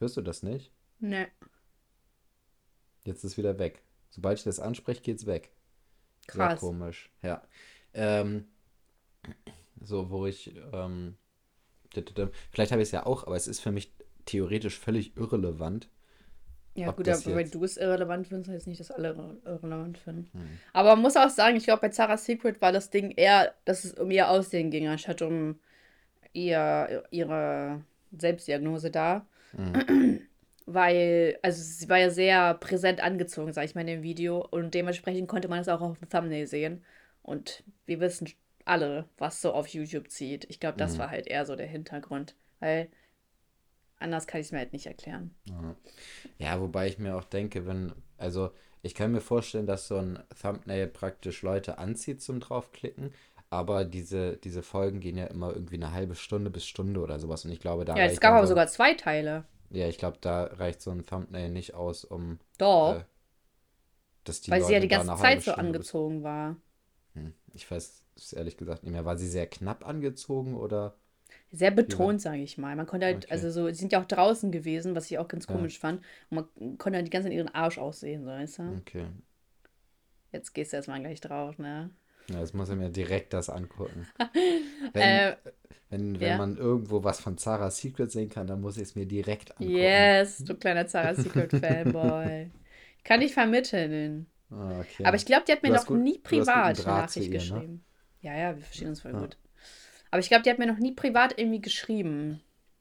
Hörst 0.00 0.16
du 0.16 0.20
das 0.20 0.42
nicht? 0.42 0.72
Nee. 0.98 1.28
Jetzt 3.04 3.18
ist 3.18 3.32
es 3.32 3.38
wieder 3.38 3.60
weg. 3.60 3.84
Sobald 4.10 4.38
ich 4.38 4.44
das 4.44 4.58
anspreche, 4.58 5.00
geht 5.00 5.18
es 5.18 5.26
weg. 5.26 5.52
Krass. 6.26 6.60
Sehr 6.60 6.68
komisch, 6.68 7.10
ja. 7.22 7.42
Ähm, 7.94 8.44
so, 9.80 10.10
wo 10.10 10.26
ich, 10.26 10.54
ähm, 10.72 11.16
vielleicht 12.50 12.72
habe 12.72 12.82
ich 12.82 12.88
es 12.88 12.92
ja 12.92 13.06
auch, 13.06 13.26
aber 13.26 13.36
es 13.36 13.46
ist 13.46 13.60
für 13.60 13.72
mich 13.72 13.92
theoretisch 14.24 14.78
völlig 14.78 15.16
irrelevant. 15.16 15.88
Ja, 16.74 16.90
gut, 16.90 17.08
aber 17.08 17.36
wenn 17.36 17.50
du 17.50 17.64
es 17.64 17.78
irrelevant 17.78 18.28
findest, 18.28 18.50
heißt 18.50 18.66
nicht, 18.66 18.80
dass 18.80 18.90
alle 18.90 19.38
irrelevant 19.46 19.96
finden. 19.96 20.28
Hm. 20.32 20.58
Aber 20.74 20.90
man 20.90 21.02
muss 21.02 21.16
auch 21.16 21.30
sagen, 21.30 21.56
ich 21.56 21.64
glaube, 21.64 21.80
bei 21.80 21.90
Sarah's 21.90 22.26
Secret 22.26 22.60
war 22.60 22.70
das 22.70 22.90
Ding 22.90 23.12
eher, 23.12 23.54
dass 23.64 23.84
es 23.84 23.94
um 23.94 24.10
ihr 24.10 24.28
Aussehen 24.28 24.70
ging, 24.70 24.86
anstatt 24.86 25.22
um 25.22 25.58
ihr, 26.34 27.04
ihre 27.10 27.82
Selbstdiagnose 28.12 28.90
da. 28.90 29.26
Hm. 29.52 30.20
Weil, 30.66 31.38
also 31.42 31.62
sie 31.62 31.88
war 31.88 31.98
ja 31.98 32.10
sehr 32.10 32.54
präsent 32.54 33.00
angezogen, 33.00 33.52
sag 33.52 33.64
ich 33.64 33.74
mal, 33.74 33.82
in 33.82 33.86
dem 33.86 34.02
Video. 34.02 34.44
Und 34.44 34.74
dementsprechend 34.74 35.28
konnte 35.28 35.48
man 35.48 35.60
es 35.60 35.68
auch 35.68 35.80
auf 35.80 35.98
dem 35.98 36.08
Thumbnail 36.08 36.46
sehen. 36.46 36.84
Und 37.22 37.64
wir 37.86 38.00
wissen 38.00 38.28
alle, 38.64 39.08
was 39.16 39.40
so 39.40 39.52
auf 39.52 39.68
YouTube 39.68 40.10
zieht. 40.10 40.44
Ich 40.50 40.58
glaube, 40.58 40.76
das 40.76 40.92
hm. 40.92 40.98
war 40.98 41.10
halt 41.10 41.28
eher 41.28 41.46
so 41.46 41.54
der 41.54 41.66
Hintergrund. 41.66 42.34
Weil 42.58 42.88
Anders 43.98 44.26
kann 44.26 44.40
ich 44.40 44.48
es 44.48 44.52
mir 44.52 44.58
halt 44.58 44.72
nicht 44.72 44.86
erklären. 44.86 45.34
Ja, 46.38 46.60
wobei 46.60 46.86
ich 46.86 46.98
mir 46.98 47.16
auch 47.16 47.24
denke, 47.24 47.66
wenn, 47.66 47.92
also 48.18 48.50
ich 48.82 48.94
kann 48.94 49.12
mir 49.12 49.20
vorstellen, 49.20 49.66
dass 49.66 49.88
so 49.88 49.96
ein 49.96 50.18
Thumbnail 50.40 50.86
praktisch 50.86 51.42
Leute 51.42 51.78
anzieht 51.78 52.20
zum 52.20 52.40
draufklicken, 52.40 53.12
aber 53.48 53.84
diese, 53.84 54.36
diese 54.36 54.62
Folgen 54.62 55.00
gehen 55.00 55.16
ja 55.16 55.26
immer 55.26 55.52
irgendwie 55.52 55.76
eine 55.76 55.92
halbe 55.92 56.14
Stunde 56.14 56.50
bis 56.50 56.66
Stunde 56.66 57.00
oder 57.00 57.18
sowas 57.18 57.44
und 57.44 57.52
ich 57.52 57.60
glaube, 57.60 57.84
da 57.84 57.96
Ja, 57.96 58.04
es 58.04 58.20
gab 58.20 58.34
aber 58.34 58.46
so, 58.46 58.50
sogar 58.50 58.66
zwei 58.66 58.94
Teile. 58.94 59.44
Ja, 59.70 59.88
ich 59.88 59.98
glaube, 59.98 60.18
da 60.20 60.44
reicht 60.44 60.80
so 60.80 60.90
ein 60.90 61.04
Thumbnail 61.04 61.50
nicht 61.50 61.74
aus, 61.74 62.04
um 62.04 62.38
Doch. 62.58 63.00
Äh, 63.00 63.04
dass 64.24 64.40
die 64.40 64.50
Weil 64.50 64.60
Leute 64.60 64.68
sie 64.68 64.74
ja 64.74 64.80
die 64.80 64.88
ganze 64.88 65.14
Zeit 65.16 65.42
so 65.42 65.52
angezogen 65.52 66.22
war. 66.22 66.56
Hm, 67.14 67.32
ich 67.54 67.70
weiß 67.70 68.04
es 68.16 68.32
ehrlich 68.32 68.56
gesagt 68.56 68.82
nicht 68.82 68.92
mehr. 68.92 69.04
War 69.04 69.16
sie 69.16 69.28
sehr 69.28 69.46
knapp 69.46 69.86
angezogen 69.86 70.56
oder? 70.56 70.96
Sehr 71.52 71.70
betont, 71.70 72.20
sage 72.20 72.42
ich 72.42 72.58
mal. 72.58 72.74
Man 72.76 72.86
konnte 72.86 73.06
halt, 73.06 73.24
okay. 73.24 73.32
also 73.32 73.50
so, 73.50 73.66
sie 73.68 73.74
sind 73.74 73.92
ja 73.92 74.00
auch 74.00 74.06
draußen 74.06 74.50
gewesen, 74.50 74.94
was 74.94 75.10
ich 75.10 75.18
auch 75.18 75.28
ganz 75.28 75.46
komisch 75.46 75.74
ja. 75.74 75.80
fand. 75.80 76.02
Und 76.30 76.36
man 76.36 76.78
konnte 76.78 76.96
halt 76.96 77.06
die 77.06 77.10
ganze 77.10 77.28
Zeit 77.28 77.36
ihren 77.36 77.54
Arsch 77.54 77.78
aussehen, 77.78 78.24
so 78.24 78.30
weißt 78.30 78.58
du? 78.58 78.76
Okay. 78.80 79.06
Jetzt 80.32 80.54
gehst 80.54 80.72
du 80.72 80.76
erstmal 80.76 81.00
gleich 81.00 81.20
drauf, 81.20 81.58
ne? 81.58 81.90
Ja, 82.30 82.40
jetzt 82.40 82.54
muss 82.54 82.68
er 82.68 82.76
mir 82.76 82.90
direkt 82.90 83.32
das 83.32 83.48
angucken. 83.48 84.06
wenn, 84.92 85.02
äh, 85.02 85.36
wenn, 85.90 86.20
wenn 86.20 86.28
ja. 86.28 86.38
man 86.38 86.56
irgendwo 86.56 87.04
was 87.04 87.20
von 87.20 87.38
Zara 87.38 87.70
Secret 87.70 88.10
sehen 88.10 88.28
kann, 88.28 88.46
dann 88.46 88.60
muss 88.60 88.76
ich 88.76 88.84
es 88.84 88.94
mir 88.96 89.06
direkt 89.06 89.52
angucken. 89.52 89.70
Yes, 89.70 90.38
du 90.38 90.54
kleiner 90.54 90.86
Zara 90.86 91.14
Secret 91.14 91.52
Fanboy. 91.60 92.50
Kann 93.04 93.22
ich 93.22 93.32
vermitteln. 93.34 94.26
Ah, 94.50 94.80
okay. 94.80 95.04
Aber 95.04 95.16
ich 95.16 95.26
glaube, 95.26 95.44
die 95.46 95.52
hat 95.52 95.62
mir 95.62 95.70
noch 95.70 95.86
gut, 95.86 96.00
nie 96.00 96.18
privat 96.18 96.78
eine 96.78 96.86
Nachricht 96.86 97.16
ihr, 97.16 97.30
ne? 97.30 97.38
geschrieben. 97.38 97.72
Ne? 97.72 97.80
Ja, 98.20 98.36
ja, 98.36 98.56
wir 98.56 98.62
verstehen 98.62 98.88
uns 98.88 99.00
voll 99.00 99.12
ja. 99.12 99.20
gut. 99.20 99.36
Aber 100.10 100.20
ich 100.20 100.28
glaube, 100.28 100.42
die 100.42 100.50
hat 100.50 100.58
mir 100.58 100.66
noch 100.66 100.78
nie 100.78 100.92
privat 100.92 101.38
irgendwie 101.38 101.60
geschrieben. 101.60 102.40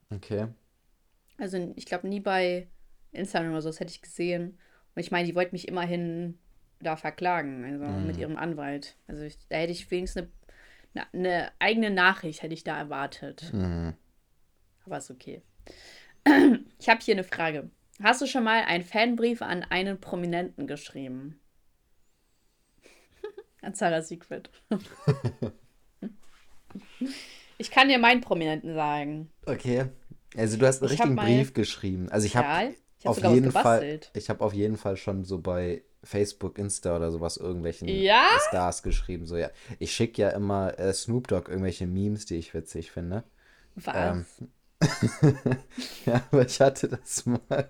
Okay. 0.09 0.47
Also 1.37 1.73
ich 1.75 1.85
glaube 1.85 2.07
nie 2.07 2.19
bei 2.19 2.67
Instagram 3.11 3.51
oder 3.51 3.61
so, 3.61 3.69
das 3.69 3.79
hätte 3.79 3.91
ich 3.91 4.01
gesehen. 4.01 4.57
Und 4.95 5.01
ich 5.01 5.11
meine, 5.11 5.27
die 5.27 5.35
wollte 5.35 5.51
mich 5.51 5.67
immerhin 5.67 6.37
da 6.79 6.95
verklagen, 6.95 7.63
also 7.63 7.85
mhm. 7.85 8.07
mit 8.07 8.17
ihrem 8.17 8.37
Anwalt. 8.37 8.97
Also 9.07 9.23
ich, 9.23 9.37
da 9.49 9.57
hätte 9.57 9.71
ich 9.71 9.89
wenigstens 9.91 10.27
eine, 10.93 11.07
eine, 11.13 11.51
eigene 11.59 11.89
Nachricht 11.89 12.41
hätte 12.41 12.53
ich 12.53 12.63
da 12.63 12.77
erwartet. 12.77 13.51
Mhm. 13.53 13.93
Aber 14.85 14.97
ist 14.97 15.11
okay. 15.11 15.41
Ich 16.79 16.89
habe 16.89 16.99
hier 17.01 17.15
eine 17.15 17.23
Frage. 17.23 17.69
Hast 18.03 18.21
du 18.21 18.27
schon 18.27 18.43
mal 18.43 18.63
einen 18.63 18.83
Fanbrief 18.83 19.41
an 19.41 19.63
einen 19.63 19.99
Prominenten 19.99 20.67
geschrieben? 20.67 21.39
an 23.61 23.73
Sarah 23.73 24.01
Secret. 24.01 24.49
Ich 27.57 27.71
kann 27.71 27.87
dir 27.87 27.99
meinen 27.99 28.21
Prominenten 28.21 28.73
sagen. 28.73 29.31
Okay. 29.45 29.85
Also 30.35 30.57
du 30.57 30.67
hast 30.67 30.81
einen 30.81 30.91
ich 30.91 30.99
richtigen 30.99 31.15
Brief 31.15 31.53
geschrieben. 31.53 32.09
Also 32.09 32.25
ich 32.27 32.35
habe 32.35 32.75
auf 33.05 33.23
jeden 33.23 33.51
Fall, 33.51 33.99
ich 34.13 34.29
habe 34.29 34.43
auf 34.43 34.53
jeden 34.53 34.77
Fall 34.77 34.97
schon 34.97 35.23
so 35.23 35.39
bei 35.39 35.83
Facebook, 36.05 36.57
Insta 36.57 36.95
oder 36.95 37.11
sowas 37.11 37.37
irgendwelchen 37.37 37.87
ja? 37.87 38.27
Stars 38.47 38.83
geschrieben. 38.83 39.25
So 39.25 39.37
ja, 39.37 39.49
ich 39.79 39.91
schicke 39.93 40.21
ja 40.21 40.29
immer 40.29 40.77
äh, 40.79 40.93
Snoop 40.93 41.27
Dogg 41.27 41.49
irgendwelche 41.49 41.87
Memes, 41.87 42.25
die 42.25 42.35
ich 42.35 42.53
witzig 42.53 42.91
finde. 42.91 43.23
Was? 43.75 43.95
Ähm, 43.95 44.25
ja, 46.05 46.21
aber 46.31 46.45
ich 46.45 46.61
hatte 46.61 46.87
das 46.87 47.25
mal. 47.25 47.69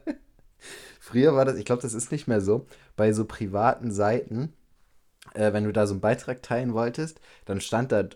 Früher 1.00 1.36
war 1.36 1.46
das, 1.46 1.58
ich 1.58 1.66
glaube, 1.66 1.82
das 1.82 1.94
ist 1.94 2.12
nicht 2.12 2.28
mehr 2.28 2.42
so, 2.42 2.68
bei 2.96 3.14
so 3.14 3.26
privaten 3.26 3.92
Seiten 3.92 4.54
äh, 5.34 5.54
wenn 5.54 5.64
du 5.64 5.74
da 5.74 5.88
so 5.88 5.94
einen 5.94 6.02
Beitrag 6.02 6.44
teilen 6.44 6.74
wolltest, 6.74 7.20
dann 7.46 7.62
stand 7.62 7.92
da 7.92 8.08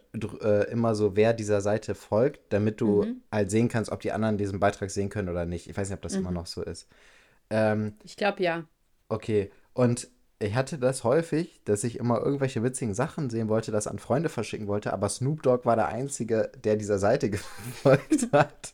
äh, 0.41 0.71
immer 0.71 0.95
so, 0.95 1.15
wer 1.15 1.33
dieser 1.33 1.61
Seite 1.61 1.95
folgt, 1.95 2.53
damit 2.53 2.81
du 2.81 3.03
mhm. 3.03 3.21
halt 3.31 3.51
sehen 3.51 3.69
kannst, 3.69 3.91
ob 3.91 3.99
die 4.01 4.11
anderen 4.11 4.37
diesen 4.37 4.59
Beitrag 4.59 4.91
sehen 4.91 5.09
können 5.09 5.29
oder 5.29 5.45
nicht. 5.45 5.69
Ich 5.69 5.77
weiß 5.77 5.89
nicht, 5.89 5.97
ob 5.97 6.01
das 6.01 6.13
mhm. 6.13 6.19
immer 6.19 6.31
noch 6.31 6.45
so 6.45 6.63
ist. 6.63 6.87
Ähm, 7.49 7.95
ich 8.03 8.15
glaube 8.15 8.43
ja. 8.43 8.63
Okay, 9.09 9.51
und 9.79 10.09
ich 10.39 10.55
hatte 10.55 10.77
das 10.77 11.05
häufig, 11.05 11.61
dass 11.63 11.85
ich 11.85 11.99
immer 11.99 12.19
irgendwelche 12.19 12.61
witzigen 12.63 12.93
Sachen 12.93 13.29
sehen 13.29 13.47
wollte, 13.47 13.71
das 13.71 13.87
an 13.87 13.97
Freunde 13.97 14.27
verschicken 14.27 14.67
wollte, 14.67 14.91
aber 14.91 15.07
Snoop 15.07 15.41
Dogg 15.41 15.65
war 15.65 15.77
der 15.77 15.87
Einzige, 15.87 16.51
der 16.65 16.75
dieser 16.75 16.99
Seite 16.99 17.29
gefolgt 17.29 18.27
hat. 18.33 18.73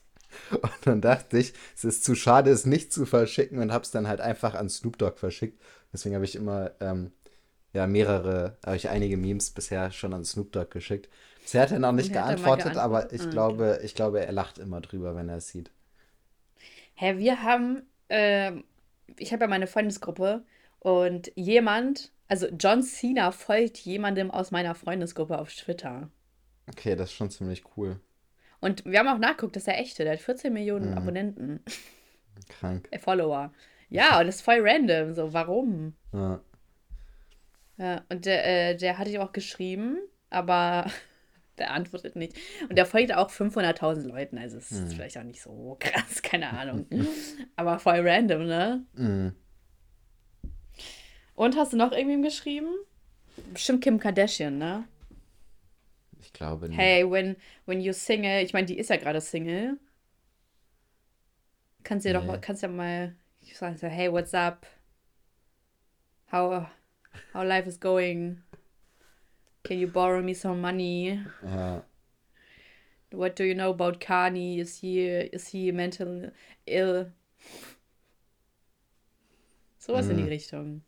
Und 0.52 0.88
dann 0.88 1.02
dachte 1.02 1.38
ich, 1.38 1.54
es 1.76 1.84
ist 1.84 2.04
zu 2.04 2.16
schade, 2.16 2.50
es 2.50 2.66
nicht 2.66 2.92
zu 2.92 3.06
verschicken 3.06 3.60
und 3.60 3.72
habe 3.72 3.84
es 3.84 3.92
dann 3.92 4.08
halt 4.08 4.20
einfach 4.20 4.56
an 4.56 4.68
Snoop 4.68 4.98
Dogg 4.98 5.20
verschickt. 5.20 5.62
Deswegen 5.94 6.16
habe 6.16 6.26
ich 6.26 6.36
immer 6.36 6.72
ähm, 6.80 7.12
ja 7.74 7.86
mehrere, 7.86 8.58
habe 8.66 8.78
ich 8.78 8.90
einige 8.90 9.16
Memes 9.16 9.52
bisher 9.52 9.92
schon 9.92 10.12
an 10.12 10.26
Snoop 10.26 10.54
Dogg 10.54 10.72
geschickt. 10.72 11.08
Bisher 11.44 11.62
hat 11.62 11.72
er 11.72 11.78
noch 11.78 11.92
nicht 11.92 12.14
geantwortet, 12.14 12.74
geantwortet, 12.74 12.78
aber 12.78 13.14
ich, 13.14 13.22
okay. 13.22 13.30
glaube, 13.30 13.80
ich 13.84 13.94
glaube, 13.94 14.26
er 14.26 14.32
lacht 14.32 14.58
immer 14.58 14.82
drüber, 14.82 15.16
wenn 15.16 15.30
er 15.30 15.38
es 15.38 15.50
sieht. 15.50 15.70
Hä, 16.96 17.20
wir 17.20 17.44
haben, 17.44 17.84
äh, 18.08 18.54
ich 19.18 19.34
habe 19.34 19.44
ja 19.44 19.48
meine 19.48 19.68
Freundesgruppe 19.68 20.44
und 20.86 21.32
jemand, 21.34 22.12
also 22.28 22.46
John 22.60 22.84
Cena 22.84 23.32
folgt 23.32 23.80
jemandem 23.80 24.30
aus 24.30 24.52
meiner 24.52 24.76
Freundesgruppe 24.76 25.40
auf 25.40 25.52
Twitter. 25.52 26.12
Okay, 26.70 26.96
das 26.96 27.10
ist 27.10 27.16
schon 27.16 27.32
ziemlich 27.32 27.64
cool. 27.76 28.00
Und 28.60 28.86
wir 28.86 29.00
haben 29.00 29.08
auch 29.08 29.18
nachgeguckt, 29.18 29.56
dass 29.56 29.66
er 29.66 29.80
echte, 29.80 30.04
der 30.04 30.14
hat 30.14 30.20
14 30.20 30.54
Millionen 30.54 30.92
mhm. 30.92 30.98
Abonnenten. 30.98 31.60
Krank. 32.50 32.88
Äh, 32.92 33.00
Follower. 33.00 33.52
Ja, 33.90 34.20
und 34.20 34.28
das 34.28 34.36
ist 34.36 34.42
voll 34.44 34.60
random. 34.60 35.16
So, 35.16 35.34
warum? 35.34 35.96
Ja. 36.14 36.40
Ja, 37.78 38.06
und 38.10 38.28
der, 38.28 38.46
äh, 38.46 38.78
der 38.78 39.00
hatte 39.00 39.10
ich 39.10 39.18
auch 39.18 39.32
geschrieben, 39.32 39.98
aber 40.30 40.86
der 41.58 41.72
antwortet 41.72 42.16
nicht. 42.16 42.38
Und 42.70 42.78
der 42.78 42.86
folgt 42.86 43.12
auch 43.12 43.32
500.000 43.32 44.04
Leuten, 44.04 44.38
also 44.38 44.58
es 44.58 44.72
ist 44.72 44.94
vielleicht 44.94 45.18
auch 45.18 45.24
nicht 45.24 45.42
so 45.42 45.78
krass, 45.80 46.22
keine 46.22 46.52
Ahnung. 46.52 46.86
aber 47.56 47.80
voll 47.80 48.08
random, 48.08 48.46
ne? 48.46 48.86
Mhm. 48.94 49.36
Und 51.36 51.56
hast 51.58 51.74
du 51.74 51.78
noch 51.78 51.92
irgendwem 51.92 52.24
geschrieben? 52.24 52.68
Bestimmt 53.54 53.84
Kim 53.84 54.00
Kardashian, 54.00 54.58
ne? 54.58 54.88
Ich 56.22 56.32
glaube 56.34 56.70
nicht. 56.70 56.78
Hey, 56.78 57.04
when, 57.10 57.36
when 57.66 57.82
you 57.82 57.94
single, 57.94 58.42
ich 58.44 58.54
meine, 58.54 58.66
die 58.66 58.78
ist 58.78 58.90
ja 58.90 58.98
gerade 58.98 59.22
Single. 59.22 59.78
Kannst 61.84 62.06
du 62.06 62.12
ja 62.12 62.20
Nee. 62.20 62.28
doch, 62.28 62.42
kannst 62.42 62.64
ja 62.64 62.70
mal 62.70 63.16
sagen, 63.54 63.78
so, 63.78 63.88
hey, 63.88 64.12
what's 64.12 64.34
up? 64.34 64.66
How, 66.32 66.66
how 67.34 67.44
life 67.44 67.68
is 67.68 67.80
going? 67.80 68.42
Can 69.64 69.80
you 69.80 69.88
borrow 69.88 70.22
me 70.24 70.34
some 70.34 70.62
money? 70.62 71.20
Ja. 71.44 71.84
What 73.12 73.38
do 73.38 73.44
you 73.44 73.54
know 73.54 73.70
about 73.70 74.00
Kani? 74.00 74.60
Is 74.60 74.78
he, 74.80 75.06
is 75.08 75.48
he 75.50 75.72
mental 75.72 76.32
ill? 76.66 77.12
Sowas 79.78 80.10
in 80.10 80.18
die 80.18 80.24
Mhm. 80.24 80.30
Richtung. 80.30 80.82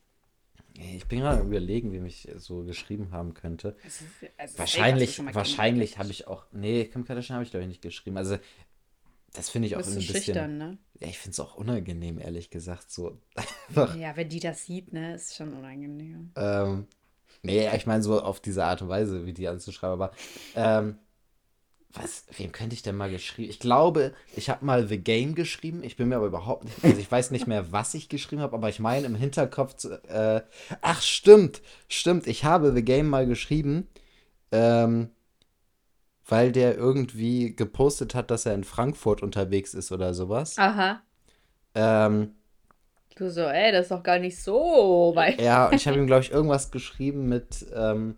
Ich 0.80 1.07
bin 1.07 1.19
gerade 1.19 1.41
überlegen, 1.41 1.91
wie 1.91 1.99
mich 1.99 2.28
so 2.38 2.63
geschrieben 2.63 3.11
haben 3.11 3.34
könnte. 3.34 3.75
Also, 3.84 4.05
also 4.38 4.59
Wahrscheinlich, 4.59 5.25
wahrscheinlich 5.34 5.97
habe 5.97 6.11
ich 6.11 6.28
auch. 6.28 6.45
Nee, 6.51 6.86
Kim 6.86 7.05
Kardashian 7.05 7.36
habe 7.36 7.43
ich 7.43 7.51
glaube 7.51 7.63
ich 7.63 7.69
nicht 7.69 7.82
geschrieben. 7.82 8.17
Also, 8.17 8.38
das 9.34 9.49
finde 9.49 9.67
ich 9.67 9.75
auch 9.75 9.80
ein 9.80 9.86
bisschen. 9.86 10.01
schüchtern, 10.01 10.57
ne? 10.57 10.78
Ja, 10.99 11.07
ich 11.07 11.17
finde 11.17 11.32
es 11.34 11.39
auch 11.39 11.55
unangenehm, 11.55 12.19
ehrlich 12.19 12.49
gesagt. 12.49 12.91
So. 12.91 13.17
Ja, 13.97 14.15
wenn 14.15 14.30
die 14.30 14.39
das 14.39 14.65
sieht, 14.65 14.93
ne, 14.93 15.15
ist 15.15 15.36
schon 15.36 15.53
unangenehm. 15.53 16.32
Ähm, 16.36 16.88
nee, 17.43 17.67
ich 17.75 17.86
meine 17.86 18.01
so 18.01 18.21
auf 18.21 18.39
diese 18.39 18.63
Art 18.63 18.82
und 18.82 18.89
Weise, 18.89 19.25
wie 19.25 19.34
die 19.34 19.47
anzuschreiben. 19.47 19.93
Aber 20.01 20.11
ähm, 20.55 20.97
was, 21.93 22.25
wem 22.38 22.51
könnte 22.51 22.75
ich 22.75 22.81
denn 22.83 22.95
mal 22.95 23.09
geschrieben? 23.09 23.49
Ich 23.49 23.59
glaube, 23.59 24.13
ich 24.35 24.49
habe 24.49 24.65
mal 24.65 24.88
The 24.88 24.97
Game 24.97 25.35
geschrieben. 25.35 25.83
Ich 25.83 25.95
bin 25.95 26.09
mir 26.09 26.17
aber 26.17 26.27
überhaupt 26.27 26.65
nicht, 26.65 26.83
also 26.83 26.97
ich 26.99 27.11
weiß 27.11 27.31
nicht 27.31 27.47
mehr, 27.47 27.71
was 27.71 27.93
ich 27.93 28.09
geschrieben 28.09 28.41
habe, 28.41 28.55
aber 28.55 28.69
ich 28.69 28.79
meine 28.79 29.07
im 29.07 29.15
Hinterkopf, 29.15 29.75
zu, 29.75 30.01
äh, 30.07 30.41
ach 30.81 31.01
stimmt, 31.01 31.61
stimmt, 31.88 32.27
ich 32.27 32.43
habe 32.43 32.73
The 32.73 32.83
Game 32.83 33.07
mal 33.09 33.25
geschrieben, 33.25 33.88
ähm, 34.51 35.09
weil 36.27 36.51
der 36.51 36.75
irgendwie 36.75 37.55
gepostet 37.55 38.13
hat, 38.13 38.31
dass 38.31 38.45
er 38.45 38.53
in 38.53 38.65
Frankfurt 38.65 39.23
unterwegs 39.23 39.73
ist 39.73 39.91
oder 39.91 40.13
sowas. 40.13 40.57
Aha. 40.57 41.01
Ähm, 41.73 42.33
Du 43.15 43.31
so, 43.31 43.41
ey, 43.41 43.71
das 43.71 43.85
ist 43.85 43.91
doch 43.91 44.03
gar 44.03 44.19
nicht 44.19 44.39
so 44.39 45.11
weit. 45.15 45.41
Ja, 45.41 45.67
und 45.69 45.73
ich 45.73 45.88
habe 45.88 45.97
ihm, 45.97 46.05
glaube 46.05 46.21
ich, 46.21 46.31
irgendwas 46.31 46.69
geschrieben 46.69 47.27
mit, 47.27 47.65
ähm, 47.73 48.15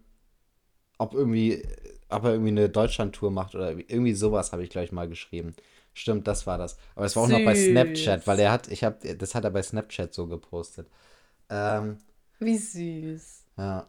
ob 0.98 1.14
irgendwie, 1.14 1.64
ob 2.10 2.24
er 2.24 2.32
irgendwie 2.32 2.50
eine 2.50 2.70
Deutschland-Tour 2.70 3.32
macht 3.32 3.56
oder 3.56 3.72
irgendwie 3.72 4.14
sowas 4.14 4.52
habe 4.52 4.64
ich, 4.64 4.70
glaube 4.70 4.86
ich, 4.86 4.92
mal 4.92 5.08
geschrieben. 5.08 5.56
Stimmt, 5.94 6.28
das 6.28 6.48
war 6.48 6.58
das. 6.58 6.78
Aber 6.96 7.06
es 7.06 7.16
war 7.16 7.24
auch 7.24 7.28
noch 7.28 7.44
bei 7.44 7.56
Süß. 7.56 7.72
Snapchat, 7.72 8.28
weil 8.28 8.40
er 8.40 8.52
hat, 8.52 8.68
ich 8.68 8.84
habe, 8.84 9.16
das 9.16 9.36
hat 9.36 9.44
er 9.44 9.52
bei 9.52 9.62
Snapchat 9.62 10.14
so 10.14 10.28
gepostet. 10.28 10.88
Ähm, 11.50 11.98
Wie 12.40 12.58
süß. 12.58 13.46
ja. 13.58 13.88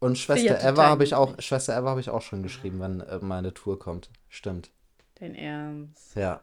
Und 0.00 0.12
ich 0.12 0.26
ja 0.26 0.34
Schwester 0.34 0.66
Eva 0.66 0.86
habe 0.86 1.04
ich 1.04 1.14
auch. 1.14 1.38
Schwester 1.40 1.76
Eva 1.76 1.90
habe 1.90 2.00
ich 2.00 2.08
auch 2.08 2.22
schon 2.22 2.42
geschrieben, 2.42 2.80
wenn 2.80 3.00
äh, 3.00 3.18
meine 3.20 3.52
Tour 3.52 3.78
kommt. 3.78 4.10
Stimmt. 4.28 4.70
Dein 5.16 5.34
Ernst. 5.34 6.16
Ja. 6.16 6.40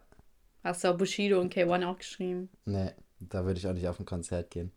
Hast 0.62 0.84
du 0.84 0.88
auch 0.88 0.96
Bushido 0.96 1.40
und 1.40 1.52
K1 1.52 1.84
auch 1.84 1.98
geschrieben? 1.98 2.50
Nee, 2.64 2.92
da 3.18 3.44
würde 3.44 3.58
ich 3.58 3.66
auch 3.66 3.72
nicht 3.72 3.88
auf 3.88 3.98
ein 3.98 4.06
Konzert 4.06 4.50
gehen. 4.50 4.70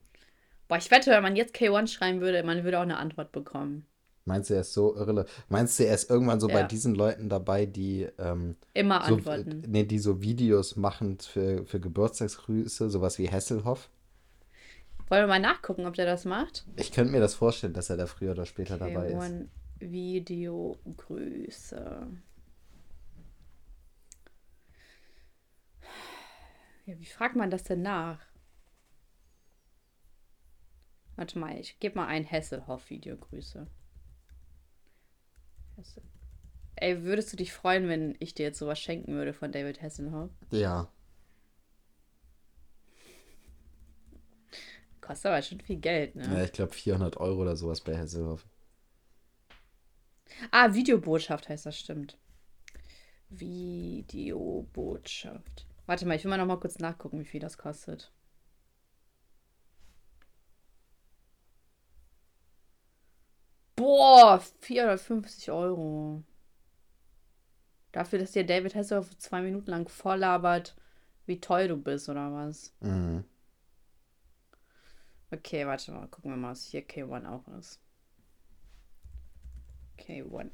Boah, 0.68 0.78
ich 0.78 0.90
wette, 0.90 1.12
wenn 1.12 1.22
man 1.22 1.36
jetzt 1.36 1.56
K1 1.56 1.88
schreiben 1.88 2.22
würde, 2.22 2.44
man 2.44 2.64
würde 2.64 2.80
auch 2.80 2.84
eine 2.84 2.98
Antwort 2.98 3.32
bekommen. 3.32 3.86
Meinst 4.26 4.50
du, 4.50 4.54
er 4.54 4.62
ist 4.62 4.74
so 4.74 4.96
irre? 4.96 5.26
Meinst 5.50 5.80
du, 5.80 5.84
er 5.86 5.96
ist 5.96 6.10
irgendwann 6.10 6.40
so 6.40 6.48
bei 6.48 6.60
Ja. 6.62 6.68
diesen 6.68 6.94
Leuten 6.96 7.28
dabei, 7.28 7.66
die, 7.66 8.08
ähm, 8.20 8.56
Immer 8.74 9.04
so, 9.08 9.16
antworten. 9.16 9.64
nee, 9.68 9.84
die 9.84 9.98
so 10.00 10.22
Videos 10.22 10.76
machen 10.76 11.18
für, 11.20 11.66
für 11.66 11.80
Geburtstagsgrüße, 11.80 12.90
sowas 12.90 13.18
wie 13.18 13.30
Hasselhoff. 13.30 13.90
Wollen 15.10 15.24
wir 15.24 15.28
mal 15.28 15.40
nachgucken, 15.40 15.86
ob 15.88 15.96
der 15.96 16.06
das 16.06 16.24
macht? 16.26 16.66
Ich 16.78 16.92
könnte 16.92 17.12
mir 17.12 17.20
das 17.20 17.34
vorstellen, 17.34 17.74
dass 17.74 17.90
er 17.90 17.98
da 17.98 18.06
früher 18.06 18.32
oder 18.32 18.46
später 18.46 18.78
dabei 18.78 19.08
ist. 19.08 19.16
K1 19.16 19.48
Videogrüße. 19.80 21.28
Ja, 26.86 27.00
wie 27.00 27.06
fragt 27.06 27.36
man 27.36 27.50
das 27.50 27.64
denn 27.64 27.82
nach? 27.82 28.20
Warte 31.16 31.38
mal, 31.40 31.58
ich 31.60 31.80
gebe 31.80 31.96
mal 31.96 32.08
ein 32.08 32.26
Hasselhoff-Videogrüße. 32.30 33.68
Ey, 36.76 37.04
würdest 37.04 37.32
du 37.32 37.38
dich 37.38 37.54
freuen, 37.54 37.88
wenn 37.88 38.16
ich 38.20 38.34
dir 38.34 38.44
jetzt 38.44 38.60
sowas 38.60 38.80
schenken 38.80 39.14
würde 39.14 39.34
von 39.34 39.52
David 39.52 39.82
Hasselhoff? 39.82 40.32
Ja. 40.50 40.90
Kostet 45.00 45.28
aber 45.28 45.42
schon 45.42 45.62
viel 45.62 45.78
Geld, 45.78 46.16
ne? 46.16 46.24
ja 46.24 46.44
ich 46.44 46.52
glaube 46.52 46.74
400 46.74 47.16
Euro 47.18 47.42
oder 47.42 47.56
sowas 47.56 47.82
bei 47.82 47.98
Hasselhoff. 47.98 48.46
Ah, 50.50 50.74
Videobotschaft 50.74 51.50
heißt 51.50 51.68
das, 51.68 51.78
stimmt. 51.78 52.18
Videobotschaft. 53.30 55.68
Warte 55.86 56.08
mal, 56.08 56.16
ich 56.16 56.24
will 56.24 56.30
mal 56.30 56.38
noch 56.38 56.48
mal 56.48 56.60
kurz 56.60 56.80
nachgucken, 56.80 57.20
wie 57.20 57.26
viel 57.26 57.42
das 57.42 57.58
kostet. 57.58 58.14
Boah, 63.82 64.40
450 64.60 65.50
Euro. 65.50 66.24
Dafür, 67.92 68.20
dass 68.20 68.32
dir 68.32 68.46
David 68.46 68.76
Hasselhoff 68.76 69.18
zwei 69.18 69.42
Minuten 69.42 69.72
lang 69.72 69.90
vorlabert, 69.90 70.76
wie 71.26 71.42
toll 71.42 71.68
du 71.68 71.78
bist, 71.78 72.08
oder 72.08 72.32
was? 72.32 72.76
Mhm. 72.82 73.24
Okay, 75.32 75.66
warte 75.66 75.94
mal, 75.94 76.08
gucken 76.10 76.30
wir 76.30 76.38
mal, 76.38 76.52
was 76.52 76.66
hier 76.66 76.88
K1 76.88 77.28
auch 77.28 77.48
ist. 77.58 77.80
K1. 79.98 80.52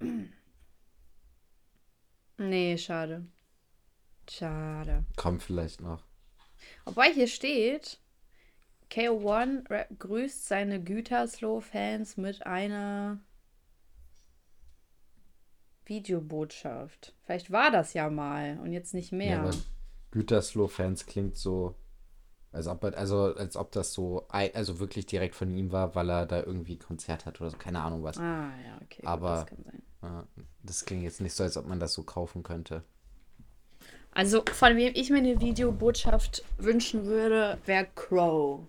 nee, 2.38 2.78
schade. 2.78 3.26
Schade. 4.26 5.04
Kommt 5.16 5.42
vielleicht 5.42 5.82
noch. 5.82 6.02
Wobei 6.86 7.12
hier 7.12 7.28
steht, 7.28 8.00
K1 8.90 9.70
ra- 9.70 9.86
grüßt 9.98 10.46
seine 10.48 10.82
Gütersloh-Fans 10.82 12.16
mit 12.16 12.44
einer 12.46 13.18
Videobotschaft. 15.84 17.14
Vielleicht 17.24 17.50
war 17.50 17.70
das 17.70 17.94
ja 17.94 18.08
mal 18.10 18.58
und 18.62 18.72
jetzt 18.72 18.94
nicht 18.94 19.12
Ja, 19.12 19.18
mehr. 19.18 19.40
aber 19.40 19.50
Gütersloh-Fans 20.12 21.06
klingt 21.06 21.36
so, 21.36 21.74
als 22.52 22.66
ob, 22.66 22.84
also, 22.84 23.34
als 23.34 23.56
ob 23.56 23.72
das 23.72 23.92
so, 23.92 24.26
also 24.28 24.78
wirklich 24.80 25.06
direkt 25.06 25.34
von 25.34 25.50
ihm 25.50 25.72
war, 25.72 25.94
weil 25.94 26.10
er 26.10 26.26
da 26.26 26.42
irgendwie 26.42 26.78
Konzert 26.78 27.26
hat 27.26 27.40
oder 27.40 27.50
so, 27.50 27.56
keine 27.56 27.80
Ahnung 27.80 28.02
was. 28.02 28.18
ah, 28.18 28.50
ja, 28.66 28.76
okay. 28.82 29.02
gut, 29.02 29.06
Aber- 29.06 29.46
das 29.48 29.58
sein. 29.64 29.82
Ja, 30.02 30.26
das 30.62 30.84
klingt 30.86 31.02
jetzt 31.02 31.20
nicht 31.20 31.34
so, 31.34 31.42
als 31.44 31.58
ob 31.58 31.66
man 31.66 31.78
das 31.78 31.92
so 31.92 32.02
kaufen 32.02 32.42
könnte. 32.42 32.82
Also, 34.12 34.42
von 34.50 34.76
wem 34.76 34.92
ich 34.96 35.10
mir 35.10 35.18
eine 35.18 35.40
Videobotschaft 35.40 36.42
wünschen 36.56 37.04
würde, 37.04 37.58
wäre 37.66 37.86
Crow. 37.94 38.60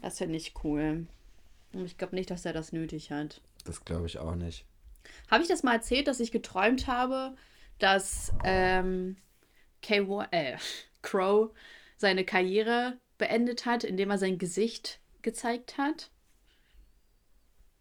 Das 0.00 0.18
finde 0.18 0.36
ich 0.36 0.54
cool. 0.64 1.06
Und 1.72 1.84
ich 1.84 1.96
glaube 1.98 2.14
nicht, 2.14 2.30
dass 2.30 2.44
er 2.44 2.52
das 2.52 2.72
nötig 2.72 3.10
hat. 3.10 3.40
Das 3.64 3.84
glaube 3.84 4.06
ich 4.06 4.18
auch 4.18 4.34
nicht. 4.34 4.64
Habe 5.30 5.42
ich 5.42 5.48
das 5.48 5.62
mal 5.62 5.74
erzählt, 5.74 6.08
dass 6.08 6.20
ich 6.20 6.32
geträumt 6.32 6.86
habe, 6.86 7.34
dass 7.78 8.32
ähm, 8.44 9.16
K1, 9.82 10.28
äh, 10.30 10.56
Crow 11.02 11.50
seine 11.96 12.24
Karriere 12.24 12.98
beendet 13.18 13.66
hat, 13.66 13.84
indem 13.84 14.10
er 14.10 14.18
sein 14.18 14.38
Gesicht 14.38 15.00
gezeigt 15.22 15.78
hat? 15.78 16.10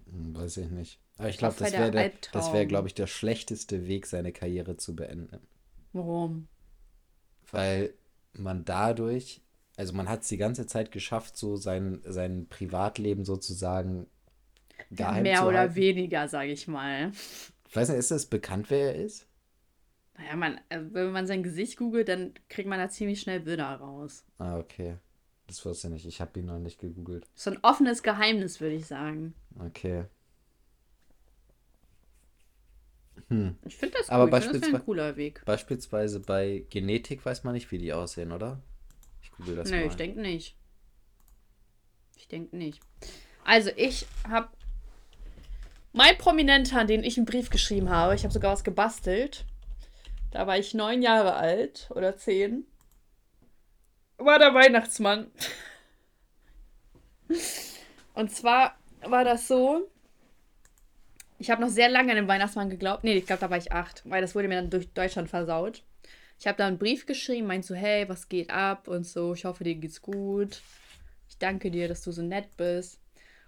Hm, 0.05 0.35
Weiß 0.35 0.57
ich 0.57 0.69
nicht. 0.69 0.99
Aber 1.17 1.29
ich 1.29 1.37
glaube, 1.37 1.55
das 1.57 1.71
wäre 1.71 1.91
der 1.91 2.11
das 2.31 2.51
wäre, 2.51 2.65
glaube 2.65 2.87
ich, 2.87 2.95
der 2.95 3.07
schlechteste 3.07 3.87
Weg, 3.87 4.07
seine 4.07 4.31
Karriere 4.31 4.77
zu 4.77 4.95
beenden. 4.95 5.47
Warum? 5.93 6.47
Weil 7.51 7.93
man 8.33 8.65
dadurch, 8.65 9.41
also 9.77 9.93
man 9.93 10.09
hat 10.09 10.21
es 10.21 10.27
die 10.27 10.37
ganze 10.37 10.67
Zeit 10.67 10.91
geschafft, 10.91 11.37
so 11.37 11.55
sein, 11.55 12.01
sein 12.05 12.47
Privatleben 12.47 13.25
sozusagen 13.25 14.07
geheim 14.89 15.23
Mehr 15.23 15.39
zu 15.39 15.45
oder 15.45 15.59
halten. 15.59 15.75
weniger, 15.75 16.27
sage 16.27 16.51
ich 16.51 16.67
mal. 16.67 17.11
Ich 17.67 17.75
weiß 17.75 17.89
nicht, 17.89 17.97
ist 17.99 18.11
es 18.11 18.25
bekannt, 18.25 18.69
wer 18.69 18.95
er 18.95 19.03
ist? 19.03 19.27
Naja, 20.17 20.35
man, 20.35 20.59
äh, 20.69 20.79
wenn 20.91 21.11
man 21.11 21.25
sein 21.25 21.41
Gesicht 21.41 21.77
googelt, 21.77 22.09
dann 22.09 22.33
kriegt 22.49 22.67
man 22.67 22.79
da 22.79 22.89
ziemlich 22.89 23.21
schnell 23.21 23.39
Bilder 23.39 23.73
raus. 23.75 24.25
Ah, 24.37 24.57
okay. 24.57 24.97
Das 25.47 25.65
wusste 25.65 25.87
ich 25.87 25.93
nicht. 25.93 26.05
Ich 26.05 26.21
habe 26.21 26.39
ihn 26.39 26.45
noch 26.45 26.59
nicht 26.59 26.79
gegoogelt. 26.79 27.27
So 27.35 27.51
ein 27.51 27.59
offenes 27.61 28.03
Geheimnis, 28.03 28.61
würde 28.61 28.75
ich 28.75 28.85
sagen. 28.85 29.33
Okay. 29.59 30.05
Hm. 33.29 33.55
Ich 33.65 33.77
finde 33.77 33.97
das 33.97 34.09
cool. 34.09 34.15
Aber 34.15 34.37
ich 34.37 34.43
finde, 34.43 34.59
das 34.59 34.73
ein 34.73 34.85
cooler 34.85 35.15
Weg. 35.15 35.41
Beispielsweise 35.45 36.19
bei 36.19 36.65
Genetik 36.69 37.25
weiß 37.25 37.43
man 37.43 37.53
nicht, 37.53 37.71
wie 37.71 37.77
die 37.77 37.93
aussehen, 37.93 38.31
oder? 38.31 38.61
Ich 39.31 39.37
google 39.37 39.55
das 39.55 39.69
Nö, 39.69 39.77
mal. 39.77 39.87
ich 39.87 39.95
denke 39.95 40.19
nicht. 40.19 40.55
denke 42.31 42.55
nicht. 42.55 42.81
Also, 43.43 43.69
ich 43.75 44.07
habe. 44.27 44.49
Mein 45.93 46.17
Prominenter, 46.17 46.85
den 46.85 47.03
ich 47.03 47.17
einen 47.17 47.25
Brief 47.25 47.49
geschrieben 47.49 47.89
habe, 47.89 48.15
ich 48.15 48.23
habe 48.23 48.33
sogar 48.33 48.53
was 48.53 48.63
gebastelt. 48.63 49.45
Da 50.31 50.47
war 50.47 50.57
ich 50.57 50.73
neun 50.73 51.01
Jahre 51.01 51.33
alt 51.33 51.89
oder 51.93 52.15
zehn. 52.15 52.65
War 54.17 54.39
der 54.39 54.53
Weihnachtsmann. 54.53 55.29
Und 58.13 58.31
zwar 58.31 58.77
war 59.01 59.25
das 59.25 59.49
so. 59.49 59.89
Ich 61.39 61.49
habe 61.49 61.61
noch 61.61 61.69
sehr 61.69 61.89
lange 61.89 62.11
an 62.11 62.17
den 62.17 62.27
Weihnachtsmann 62.27 62.69
geglaubt. 62.69 63.03
Nee, 63.03 63.15
ich 63.15 63.25
glaube, 63.25 63.41
da 63.41 63.49
war 63.49 63.57
ich 63.57 63.73
acht, 63.73 64.03
weil 64.05 64.21
das 64.21 64.35
wurde 64.35 64.47
mir 64.47 64.61
dann 64.61 64.69
durch 64.69 64.93
Deutschland 64.93 65.29
versaut. 65.29 65.83
Ich 66.41 66.47
habe 66.47 66.57
da 66.57 66.65
einen 66.65 66.79
Brief 66.79 67.05
geschrieben, 67.05 67.45
meint 67.45 67.63
so, 67.63 67.75
hey, 67.75 68.09
was 68.09 68.27
geht 68.27 68.49
ab 68.49 68.87
und 68.87 69.05
so, 69.05 69.35
ich 69.35 69.45
hoffe, 69.45 69.63
dir 69.63 69.75
geht's 69.75 70.01
gut. 70.01 70.59
Ich 71.29 71.37
danke 71.37 71.69
dir, 71.69 71.87
dass 71.87 72.01
du 72.01 72.11
so 72.11 72.23
nett 72.23 72.57
bist. 72.57 72.99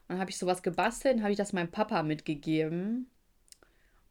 Und 0.02 0.10
dann 0.10 0.20
habe 0.20 0.30
ich 0.30 0.38
sowas 0.38 0.62
gebastelt 0.62 1.16
und 1.16 1.24
habe 1.24 1.32
ich 1.32 1.38
das 1.38 1.54
meinem 1.54 1.72
Papa 1.72 2.04
mitgegeben. 2.04 3.10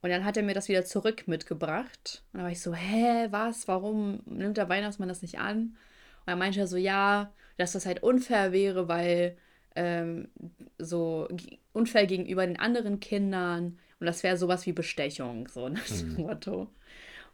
Und 0.01 0.11
dann 0.11 0.25
hat 0.25 0.37
er 0.37 0.43
mir 0.43 0.55
das 0.55 0.69
wieder 0.69 0.85
zurück 0.85 1.29
mitgebracht. 1.29 2.25
Und 2.33 2.39
dann 2.39 2.43
war 2.43 2.51
ich 2.51 2.61
so, 2.61 2.75
hä, 2.75 3.29
was? 3.31 3.69
Warum 3.69 4.21
nimmt 4.25 4.57
der 4.57 4.69
Weihnachtsmann 4.69 5.09
das 5.09 5.23
nicht 5.23 5.39
an? 5.39 5.59
Und 5.61 6.27
dann 6.27 6.41
meinte 6.41 6.59
er 6.59 6.67
so, 6.67 6.77
ja, 6.77 7.33
dass 7.59 7.71
das 7.71 7.87
halt 7.87 8.03
unfair 8.03 8.51
wäre, 8.51 8.89
weil 8.89 9.37
ähm, 9.77 10.27
so 10.79 11.29
unfair 11.73 12.09
gegenüber 12.09 12.45
den 12.45 12.59
anderen 12.59 12.99
Kindern. 12.99 13.79
Und 14.01 14.07
das 14.07 14.25
wäre 14.25 14.37
sowas 14.37 14.67
wie 14.67 14.73
Bestechung, 14.73 15.47
so 15.47 15.69
nach 15.69 15.87
dem 15.87 16.15
mhm. 16.15 16.23
Motto. 16.23 16.69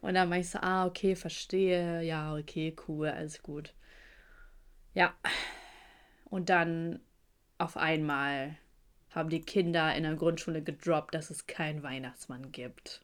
Und 0.00 0.14
dann 0.14 0.30
war 0.30 0.38
ich 0.38 0.50
so, 0.50 0.58
ah, 0.60 0.86
okay, 0.86 1.16
verstehe. 1.16 2.02
Ja, 2.02 2.36
okay, 2.36 2.74
cool, 2.86 3.08
alles 3.08 3.42
gut. 3.42 3.74
Ja. 4.94 5.14
Und 6.24 6.50
dann 6.50 7.00
auf 7.58 7.76
einmal 7.76 8.56
haben 9.10 9.30
die 9.30 9.40
Kinder 9.40 9.94
in 9.94 10.04
der 10.04 10.14
Grundschule 10.14 10.62
gedroppt, 10.62 11.14
dass 11.14 11.30
es 11.30 11.46
keinen 11.46 11.82
Weihnachtsmann 11.82 12.52
gibt. 12.52 13.02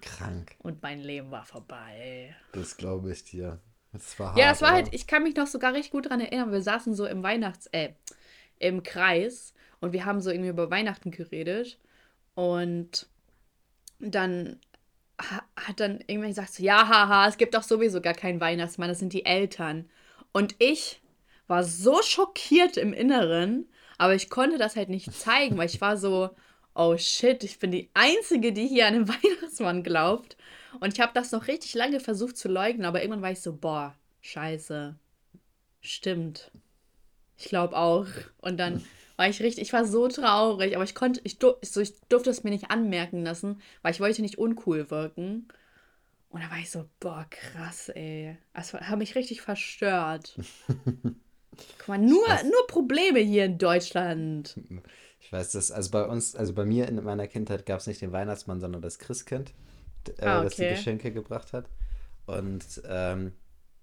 Krank. 0.00 0.56
Und 0.58 0.82
mein 0.82 1.00
Leben 1.00 1.30
war 1.30 1.44
vorbei. 1.44 2.34
Das 2.52 2.76
glaube 2.76 3.12
ich 3.12 3.24
dir. 3.24 3.60
Das 3.92 4.18
war 4.18 4.28
hart, 4.28 4.38
ja, 4.38 4.48
das 4.48 4.62
war 4.62 4.72
halt, 4.72 4.88
ich 4.92 5.06
kann 5.06 5.22
mich 5.22 5.36
noch 5.36 5.46
sogar 5.46 5.72
recht 5.72 5.90
gut 5.90 6.06
daran 6.06 6.20
erinnern. 6.20 6.52
Wir 6.52 6.62
saßen 6.62 6.94
so 6.94 7.06
im 7.06 7.22
Weihnachts-, 7.22 7.68
äh, 7.72 7.92
im 8.58 8.82
Kreis 8.82 9.54
und 9.80 9.92
wir 9.92 10.04
haben 10.04 10.20
so 10.20 10.30
irgendwie 10.30 10.50
über 10.50 10.70
Weihnachten 10.70 11.10
geredet. 11.10 11.78
Und 12.34 13.08
dann 14.00 14.58
hat 15.18 15.80
dann 15.80 16.00
irgendwann 16.06 16.30
gesagt, 16.30 16.54
so, 16.54 16.62
ja, 16.62 16.88
haha, 16.88 17.28
es 17.28 17.36
gibt 17.36 17.54
doch 17.54 17.62
sowieso 17.62 18.00
gar 18.00 18.14
keinen 18.14 18.40
Weihnachtsmann, 18.40 18.88
das 18.88 18.98
sind 18.98 19.12
die 19.12 19.24
Eltern. 19.24 19.88
Und 20.32 20.56
ich 20.58 21.00
war 21.46 21.64
so 21.64 22.02
schockiert 22.02 22.76
im 22.76 22.92
Inneren, 22.92 23.68
aber 23.98 24.14
ich 24.14 24.30
konnte 24.30 24.58
das 24.58 24.76
halt 24.76 24.88
nicht 24.88 25.12
zeigen, 25.12 25.56
weil 25.56 25.68
ich 25.68 25.80
war 25.80 25.96
so, 25.96 26.30
oh 26.74 26.96
shit, 26.96 27.44
ich 27.44 27.58
bin 27.58 27.70
die 27.70 27.90
Einzige, 27.94 28.52
die 28.52 28.66
hier 28.66 28.86
an 28.86 28.94
den 28.94 29.08
Weihnachtsmann 29.08 29.82
glaubt. 29.82 30.36
Und 30.80 30.92
ich 30.92 31.00
habe 31.00 31.12
das 31.14 31.30
noch 31.30 31.46
richtig 31.46 31.74
lange 31.74 32.00
versucht 32.00 32.36
zu 32.36 32.48
leugnen, 32.48 32.84
aber 32.84 33.00
irgendwann 33.00 33.22
war 33.22 33.30
ich 33.30 33.40
so, 33.40 33.54
boah, 33.54 33.94
scheiße. 34.22 34.96
Stimmt. 35.80 36.50
Ich 37.36 37.46
glaube 37.46 37.76
auch. 37.76 38.06
Und 38.38 38.58
dann 38.58 38.84
war 39.16 39.28
ich 39.28 39.40
richtig, 39.40 39.62
ich 39.62 39.72
war 39.72 39.84
so 39.84 40.08
traurig, 40.08 40.74
aber 40.74 40.84
ich 40.84 40.94
konnte, 40.94 41.20
ich, 41.24 41.38
so, 41.38 41.80
ich 41.80 42.00
durfte 42.08 42.30
es 42.30 42.44
mir 42.44 42.50
nicht 42.50 42.70
anmerken 42.70 43.24
lassen, 43.24 43.60
weil 43.82 43.92
ich 43.92 44.00
wollte 44.00 44.22
nicht 44.22 44.38
uncool 44.38 44.90
wirken. 44.90 45.48
Und 46.30 46.42
da 46.42 46.50
war 46.50 46.58
ich 46.58 46.70
so, 46.70 46.84
boah, 46.98 47.26
krass, 47.30 47.90
ey. 47.90 48.36
Das 48.54 48.72
hat 48.72 48.98
mich 48.98 49.14
richtig 49.14 49.40
verstört. 49.40 50.36
Guck 51.78 51.88
mal, 51.88 51.98
nur, 51.98 52.26
nur 52.42 52.66
Probleme 52.66 53.20
hier 53.20 53.44
in 53.44 53.58
Deutschland. 53.58 54.58
Ich 55.20 55.32
weiß 55.32 55.52
das, 55.52 55.70
also 55.70 55.92
bei 55.92 56.04
uns, 56.04 56.34
also 56.34 56.52
bei 56.52 56.64
mir 56.64 56.88
in 56.88 57.02
meiner 57.04 57.28
Kindheit 57.28 57.66
gab 57.66 57.78
es 57.78 57.86
nicht 57.86 58.00
den 58.00 58.10
Weihnachtsmann, 58.10 58.60
sondern 58.60 58.82
das 58.82 58.98
Christkind, 58.98 59.52
äh, 60.18 60.26
ah, 60.26 60.38
okay. 60.38 60.44
das 60.44 60.56
die 60.56 60.68
Geschenke 60.68 61.12
gebracht 61.12 61.52
hat. 61.52 61.66
Und 62.26 62.82
ähm, 62.88 63.32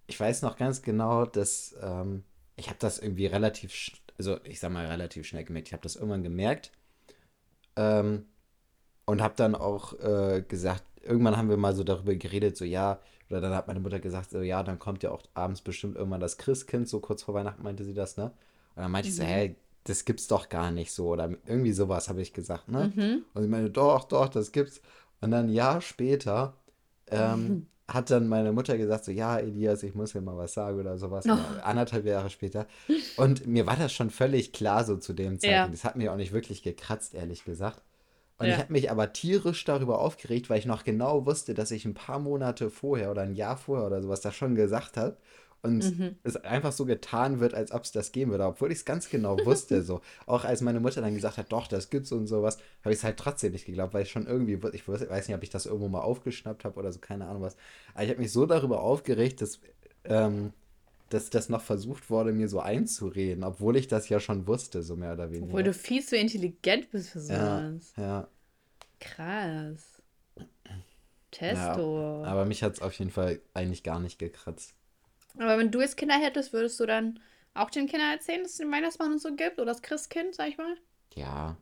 ich 0.07 0.19
weiß 0.19 0.41
noch 0.41 0.57
ganz 0.57 0.81
genau, 0.81 1.25
dass 1.25 1.73
ähm, 1.81 2.25
ich 2.57 2.67
habe 2.67 2.77
das 2.79 2.99
irgendwie 2.99 3.27
relativ 3.27 3.73
also 4.21 4.39
ich 4.43 4.59
sag 4.59 4.71
mal 4.71 4.85
relativ 4.85 5.25
schnell 5.25 5.43
gemerkt. 5.43 5.69
Ich 5.69 5.73
habe 5.73 5.83
das 5.83 5.95
irgendwann 5.95 6.21
gemerkt 6.23 6.71
ähm, 7.75 8.25
und 9.05 9.21
habe 9.21 9.33
dann 9.35 9.55
auch 9.55 9.99
äh, 9.99 10.43
gesagt, 10.47 10.83
irgendwann 11.01 11.37
haben 11.37 11.49
wir 11.49 11.57
mal 11.57 11.75
so 11.75 11.83
darüber 11.83 12.13
geredet, 12.13 12.55
so 12.55 12.63
ja, 12.63 12.99
oder 13.29 13.41
dann 13.41 13.55
hat 13.55 13.67
meine 13.67 13.79
Mutter 13.79 13.99
gesagt, 13.99 14.29
so 14.29 14.41
ja, 14.41 14.61
dann 14.61 14.77
kommt 14.77 15.01
ja 15.01 15.11
auch 15.11 15.23
abends 15.33 15.61
bestimmt 15.61 15.95
irgendwann 15.95 16.19
das 16.19 16.37
Christkind, 16.37 16.87
so 16.87 16.99
kurz 16.99 17.23
vor 17.23 17.33
Weihnachten 17.33 17.63
meinte 17.63 17.83
sie 17.83 17.95
das, 17.95 18.17
ne? 18.17 18.25
Und 18.75 18.83
dann 18.83 18.91
meinte 18.91 19.07
mhm. 19.07 19.11
ich 19.11 19.15
so, 19.17 19.23
mhm. 19.23 19.27
hey, 19.27 19.55
das 19.85 20.05
gibt's 20.05 20.27
doch 20.27 20.49
gar 20.49 20.69
nicht 20.69 20.91
so 20.91 21.07
oder 21.07 21.31
irgendwie 21.47 21.73
sowas 21.73 22.07
habe 22.07 22.21
ich 22.21 22.33
gesagt, 22.33 22.69
ne? 22.69 22.93
Mhm. 22.95 23.25
Und 23.33 23.41
sie 23.41 23.47
meinte, 23.49 23.71
doch, 23.71 24.03
doch, 24.03 24.29
das 24.29 24.51
gibt's. 24.51 24.81
Und 25.19 25.31
dann 25.31 25.47
ein 25.47 25.53
Jahr 25.53 25.81
später 25.81 26.53
ähm, 27.07 27.47
mhm 27.47 27.67
hat 27.93 28.09
dann 28.09 28.27
meine 28.27 28.51
Mutter 28.51 28.77
gesagt, 28.77 29.05
so, 29.05 29.11
ja, 29.11 29.37
Elias, 29.37 29.83
ich 29.83 29.95
muss 29.95 30.13
dir 30.13 30.21
mal 30.21 30.37
was 30.37 30.53
sagen 30.53 30.79
oder 30.79 30.97
sowas, 30.97 31.25
oh. 31.27 31.37
anderthalb 31.63 32.05
Jahre 32.05 32.29
später. 32.29 32.67
Und 33.17 33.47
mir 33.47 33.65
war 33.65 33.75
das 33.75 33.93
schon 33.93 34.09
völlig 34.09 34.53
klar 34.53 34.83
so 34.83 34.97
zu 34.97 35.13
dem 35.13 35.39
Zeitpunkt. 35.39 35.67
Ja. 35.67 35.67
Das 35.67 35.83
hat 35.83 35.95
mir 35.95 36.11
auch 36.11 36.17
nicht 36.17 36.31
wirklich 36.31 36.63
gekratzt, 36.63 37.13
ehrlich 37.13 37.43
gesagt. 37.43 37.81
Und 38.37 38.47
ja. 38.47 38.53
ich 38.53 38.59
habe 38.59 38.73
mich 38.73 38.89
aber 38.89 39.13
tierisch 39.13 39.63
darüber 39.65 39.99
aufgeregt, 39.99 40.49
weil 40.49 40.57
ich 40.57 40.65
noch 40.65 40.83
genau 40.83 41.25
wusste, 41.25 41.53
dass 41.53 41.69
ich 41.71 41.85
ein 41.85 41.93
paar 41.93 42.19
Monate 42.19 42.69
vorher 42.69 43.11
oder 43.11 43.21
ein 43.21 43.35
Jahr 43.35 43.57
vorher 43.57 43.85
oder 43.85 44.01
sowas 44.01 44.21
das 44.21 44.35
schon 44.35 44.55
gesagt 44.55 44.97
habe 44.97 45.17
und 45.63 45.97
mhm. 45.97 46.15
es 46.23 46.35
einfach 46.37 46.71
so 46.71 46.85
getan 46.85 47.39
wird, 47.39 47.53
als 47.53 47.71
ob 47.71 47.83
es 47.83 47.91
das 47.91 48.11
geben 48.11 48.31
würde, 48.31 48.45
obwohl 48.45 48.71
ich 48.71 48.79
es 48.79 48.85
ganz 48.85 49.09
genau 49.09 49.37
wusste. 49.45 49.83
so. 49.83 50.01
Auch 50.25 50.43
als 50.43 50.61
meine 50.61 50.79
Mutter 50.79 51.01
dann 51.01 51.13
gesagt 51.13 51.37
hat, 51.37 51.51
doch, 51.51 51.67
das 51.67 51.89
gibt's 51.89 52.11
und 52.11 52.27
sowas, 52.27 52.57
habe 52.83 52.93
ich 52.93 52.99
es 52.99 53.03
halt 53.03 53.17
trotzdem 53.17 53.51
nicht 53.51 53.65
geglaubt, 53.65 53.93
weil 53.93 54.03
ich 54.03 54.11
schon 54.11 54.25
irgendwie, 54.25 54.59
ich 54.73 54.87
weiß 54.87 55.27
nicht, 55.27 55.35
ob 55.35 55.43
ich 55.43 55.49
das 55.49 55.67
irgendwo 55.67 55.87
mal 55.87 56.01
aufgeschnappt 56.01 56.65
habe 56.65 56.79
oder 56.79 56.91
so, 56.91 56.99
keine 56.99 57.27
Ahnung 57.27 57.43
was. 57.43 57.57
Aber 57.93 58.03
ich 58.03 58.09
habe 58.09 58.21
mich 58.21 58.31
so 58.31 58.45
darüber 58.45 58.81
aufgeregt, 58.81 59.41
dass, 59.41 59.59
ähm, 60.05 60.51
dass 61.09 61.29
das 61.29 61.49
noch 61.49 61.61
versucht 61.61 62.09
wurde, 62.09 62.31
mir 62.31 62.49
so 62.49 62.59
einzureden, 62.59 63.43
obwohl 63.43 63.75
ich 63.77 63.87
das 63.87 64.09
ja 64.09 64.19
schon 64.19 64.47
wusste, 64.47 64.81
so 64.81 64.95
mehr 64.95 65.13
oder 65.13 65.29
weniger. 65.29 65.47
Obwohl 65.47 65.63
du 65.63 65.73
viel 65.73 66.03
zu 66.03 66.17
intelligent 66.17 66.89
bist 66.89 67.11
für 67.11 67.19
sowas. 67.19 67.93
Ja. 67.97 68.03
ja. 68.03 68.27
Krass. 68.99 70.01
Testo. 71.31 72.21
Ja, 72.23 72.29
aber 72.29 72.45
mich 72.45 72.61
hat 72.63 72.73
es 72.73 72.81
auf 72.81 72.93
jeden 72.93 73.11
Fall 73.11 73.39
eigentlich 73.53 73.83
gar 73.83 73.99
nicht 73.99 74.19
gekratzt. 74.19 74.75
Aber 75.37 75.57
wenn 75.57 75.71
du 75.71 75.81
jetzt 75.81 75.97
Kinder 75.97 76.15
hättest, 76.15 76.53
würdest 76.53 76.79
du 76.79 76.85
dann 76.85 77.19
auch 77.53 77.69
den 77.69 77.87
Kindern 77.87 78.11
erzählen, 78.11 78.43
dass 78.43 78.53
es 78.53 78.57
den 78.57 78.71
Weihnachtsmann 78.71 79.11
und 79.11 79.21
so 79.21 79.35
gibt? 79.35 79.57
Oder 79.57 79.71
das 79.71 79.81
Christkind, 79.81 80.35
sag 80.35 80.49
ich 80.49 80.57
mal? 80.57 80.75
Ja. 81.15 81.57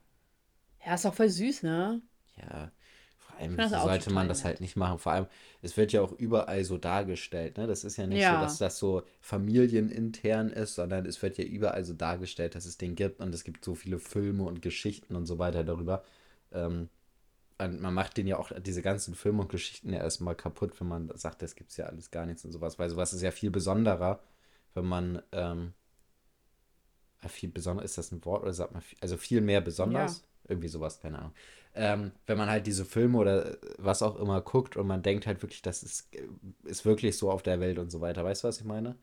Ja, 0.85 0.95
ist 0.95 1.05
doch 1.05 1.13
voll 1.13 1.29
süß, 1.29 1.63
ne? 1.63 2.01
Ja. 2.37 2.71
Vor 3.17 3.37
allem 3.37 3.69
sollte 3.69 4.11
man 4.11 4.27
das 4.27 4.43
halt 4.43 4.59
nicht 4.59 4.75
machen. 4.75 4.99
Vor 4.99 5.13
allem, 5.13 5.27
es 5.61 5.77
wird 5.77 5.93
ja 5.93 6.01
auch 6.01 6.11
überall 6.11 6.63
so 6.63 6.77
dargestellt, 6.77 7.57
ne? 7.57 7.67
Das 7.67 7.83
ist 7.83 7.97
ja 7.97 8.05
nicht 8.05 8.21
ja. 8.21 8.35
so, 8.35 8.41
dass 8.41 8.57
das 8.57 8.77
so 8.77 9.03
familienintern 9.21 10.49
ist, 10.49 10.75
sondern 10.75 11.05
es 11.05 11.21
wird 11.21 11.37
ja 11.37 11.45
überall 11.45 11.83
so 11.83 11.93
dargestellt, 11.93 12.55
dass 12.55 12.65
es 12.65 12.77
den 12.77 12.95
gibt 12.95 13.21
und 13.21 13.33
es 13.33 13.43
gibt 13.43 13.63
so 13.63 13.75
viele 13.75 13.99
Filme 13.99 14.43
und 14.43 14.61
Geschichten 14.61 15.15
und 15.15 15.25
so 15.25 15.39
weiter 15.39 15.63
darüber. 15.63 16.03
Ähm, 16.51 16.89
man 17.59 17.93
macht 17.93 18.17
den 18.17 18.27
ja 18.27 18.37
auch 18.37 18.51
diese 18.59 18.81
ganzen 18.81 19.15
Filme 19.15 19.41
und 19.41 19.49
Geschichten 19.49 19.91
ja 19.91 19.99
erstmal 19.99 20.35
kaputt, 20.35 20.79
wenn 20.79 20.87
man 20.87 21.11
sagt, 21.15 21.41
das 21.41 21.55
gibt 21.55 21.71
es 21.71 21.77
ja 21.77 21.85
alles 21.85 22.09
gar 22.09 22.25
nichts 22.25 22.45
und 22.45 22.51
sowas, 22.51 22.79
weil 22.79 22.89
sowas 22.89 23.13
ist 23.13 23.21
ja 23.21 23.31
viel 23.31 23.51
besonderer, 23.51 24.21
wenn 24.73 24.85
man, 24.85 25.21
ähm, 25.31 25.73
viel 27.27 27.49
besonder, 27.49 27.83
ist 27.83 27.97
das 27.97 28.11
ein 28.11 28.23
Wort 28.23 28.43
oder 28.43 28.53
sagt 28.53 28.71
man, 28.71 28.81
viel, 28.81 28.97
also 29.01 29.17
viel 29.17 29.41
mehr 29.41 29.61
besonders? 29.61 30.19
Ja. 30.19 30.23
Irgendwie 30.51 30.69
sowas, 30.69 30.99
keine 30.99 31.19
Ahnung. 31.19 31.33
Ähm, 31.75 32.11
wenn 32.25 32.37
man 32.37 32.49
halt 32.49 32.65
diese 32.65 32.85
Filme 32.85 33.17
oder 33.17 33.57
was 33.77 34.01
auch 34.01 34.15
immer 34.19 34.41
guckt 34.41 34.77
und 34.77 34.87
man 34.87 35.03
denkt 35.03 35.27
halt 35.27 35.41
wirklich, 35.43 35.61
das 35.61 35.83
ist, 35.83 36.09
ist 36.63 36.85
wirklich 36.85 37.17
so 37.17 37.29
auf 37.29 37.43
der 37.43 37.59
Welt 37.59 37.77
und 37.77 37.91
so 37.91 38.01
weiter. 38.01 38.23
Weißt 38.23 38.43
du, 38.43 38.47
was 38.47 38.59
ich 38.59 38.65
meine? 38.65 38.95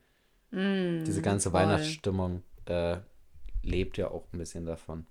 Mm, 0.51 1.05
diese 1.05 1.23
ganze 1.23 1.51
voll. 1.51 1.61
Weihnachtsstimmung 1.61 2.43
äh, 2.65 2.97
lebt 3.63 3.97
ja 3.99 4.11
auch 4.11 4.25
ein 4.33 4.39
bisschen 4.39 4.65
davon. 4.65 5.07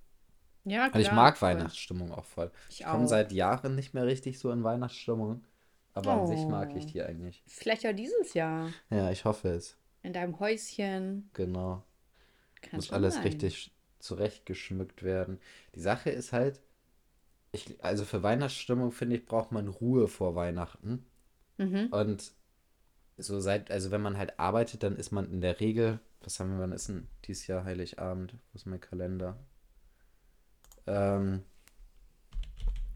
Ja, 0.65 0.89
klar. 0.89 0.95
Und 0.95 1.01
ich 1.01 1.11
mag 1.11 1.37
voll. 1.37 1.49
Weihnachtsstimmung 1.49 2.11
auch 2.11 2.25
voll. 2.25 2.51
Ich, 2.69 2.81
ich 2.81 2.85
komme 2.85 3.07
seit 3.07 3.31
Jahren 3.31 3.75
nicht 3.75 3.93
mehr 3.93 4.05
richtig 4.05 4.39
so 4.39 4.51
in 4.51 4.63
Weihnachtsstimmung. 4.63 5.45
Aber 5.93 6.17
oh. 6.17 6.21
an 6.21 6.27
sich 6.27 6.45
mag 6.45 6.75
ich 6.75 6.85
oh. 6.85 6.87
die 6.87 7.01
eigentlich. 7.03 7.43
Vielleicht 7.47 7.85
auch 7.85 7.95
dieses 7.95 8.33
Jahr. 8.33 8.69
Ja, 8.89 9.11
ich 9.11 9.23
hoffe 9.25 9.49
es. 9.49 9.77
In 10.01 10.13
deinem 10.13 10.39
Häuschen. 10.39 11.29
Genau. 11.33 11.83
Kann 12.61 12.77
Muss 12.77 12.91
alles 12.91 13.15
sein. 13.15 13.23
richtig 13.23 13.71
zurechtgeschmückt 13.99 15.03
werden. 15.03 15.39
Die 15.73 15.79
Sache 15.79 16.09
ist 16.09 16.33
halt, 16.33 16.61
ich, 17.51 17.83
also 17.83 18.03
für 18.05 18.23
Weihnachtsstimmung 18.23 18.91
finde 18.91 19.15
ich, 19.15 19.25
braucht 19.25 19.51
man 19.51 19.67
Ruhe 19.67 20.07
vor 20.07 20.35
Weihnachten. 20.35 21.05
Mhm. 21.57 21.87
Und 21.91 22.33
so 23.17 23.39
seit, 23.39 23.71
also 23.71 23.91
wenn 23.91 24.01
man 24.01 24.17
halt 24.17 24.39
arbeitet, 24.39 24.83
dann 24.83 24.97
ist 24.97 25.11
man 25.11 25.31
in 25.31 25.41
der 25.41 25.59
Regel, 25.59 25.99
was 26.21 26.39
haben 26.39 26.51
wir, 26.51 26.59
wann 26.59 26.73
ist 26.73 26.89
denn 26.89 27.07
dieses 27.25 27.47
Jahr 27.47 27.63
Heiligabend? 27.63 28.33
Wo 28.33 28.55
ist 28.55 28.65
mein 28.65 28.81
Kalender? 28.81 29.37
Ähm, 30.87 31.43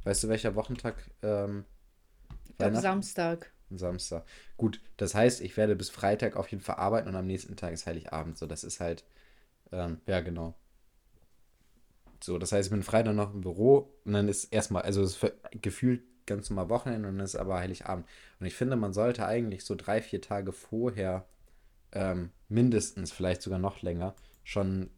weißt 0.03 0.23
du, 0.23 0.29
welcher 0.29 0.55
Wochentag? 0.55 0.95
Ähm, 1.21 1.65
ich 2.49 2.57
glaube 2.57 2.77
Samstag. 2.77 3.51
Samstag. 3.71 4.25
Gut, 4.57 4.81
das 4.97 5.13
heißt, 5.13 5.41
ich 5.41 5.55
werde 5.57 5.75
bis 5.75 5.89
Freitag 5.89 6.35
auf 6.35 6.47
jeden 6.49 6.63
Fall 6.63 6.77
arbeiten 6.77 7.07
und 7.07 7.15
am 7.15 7.27
nächsten 7.27 7.55
Tag 7.55 7.73
ist 7.73 7.85
Heiligabend. 7.85 8.37
So, 8.37 8.47
das 8.47 8.63
ist 8.63 8.79
halt, 8.79 9.03
ähm, 9.71 10.01
ja, 10.07 10.21
genau. 10.21 10.55
So, 12.21 12.37
das 12.37 12.51
heißt, 12.51 12.67
ich 12.67 12.71
bin 12.71 12.83
Freitag 12.83 13.15
noch 13.15 13.33
im 13.33 13.41
Büro 13.41 13.93
und 14.05 14.13
dann 14.13 14.27
ist 14.27 14.45
erstmal, 14.45 14.83
also 14.83 15.01
es 15.01 15.21
ist 15.23 15.33
gefühlt 15.61 16.01
ganz 16.25 16.49
normal 16.49 16.69
Wochenende 16.69 17.07
und 17.07 17.17
dann 17.17 17.25
ist 17.25 17.35
aber 17.35 17.59
Heiligabend. 17.59 18.05
Und 18.39 18.45
ich 18.45 18.55
finde, 18.55 18.75
man 18.75 18.93
sollte 18.93 19.25
eigentlich 19.25 19.63
so 19.63 19.75
drei, 19.75 20.01
vier 20.01 20.21
Tage 20.21 20.51
vorher 20.51 21.25
ähm, 21.91 22.31
mindestens, 22.49 23.11
vielleicht 23.11 23.41
sogar 23.41 23.59
noch 23.59 23.81
länger, 23.81 24.15
schon, 24.43 24.89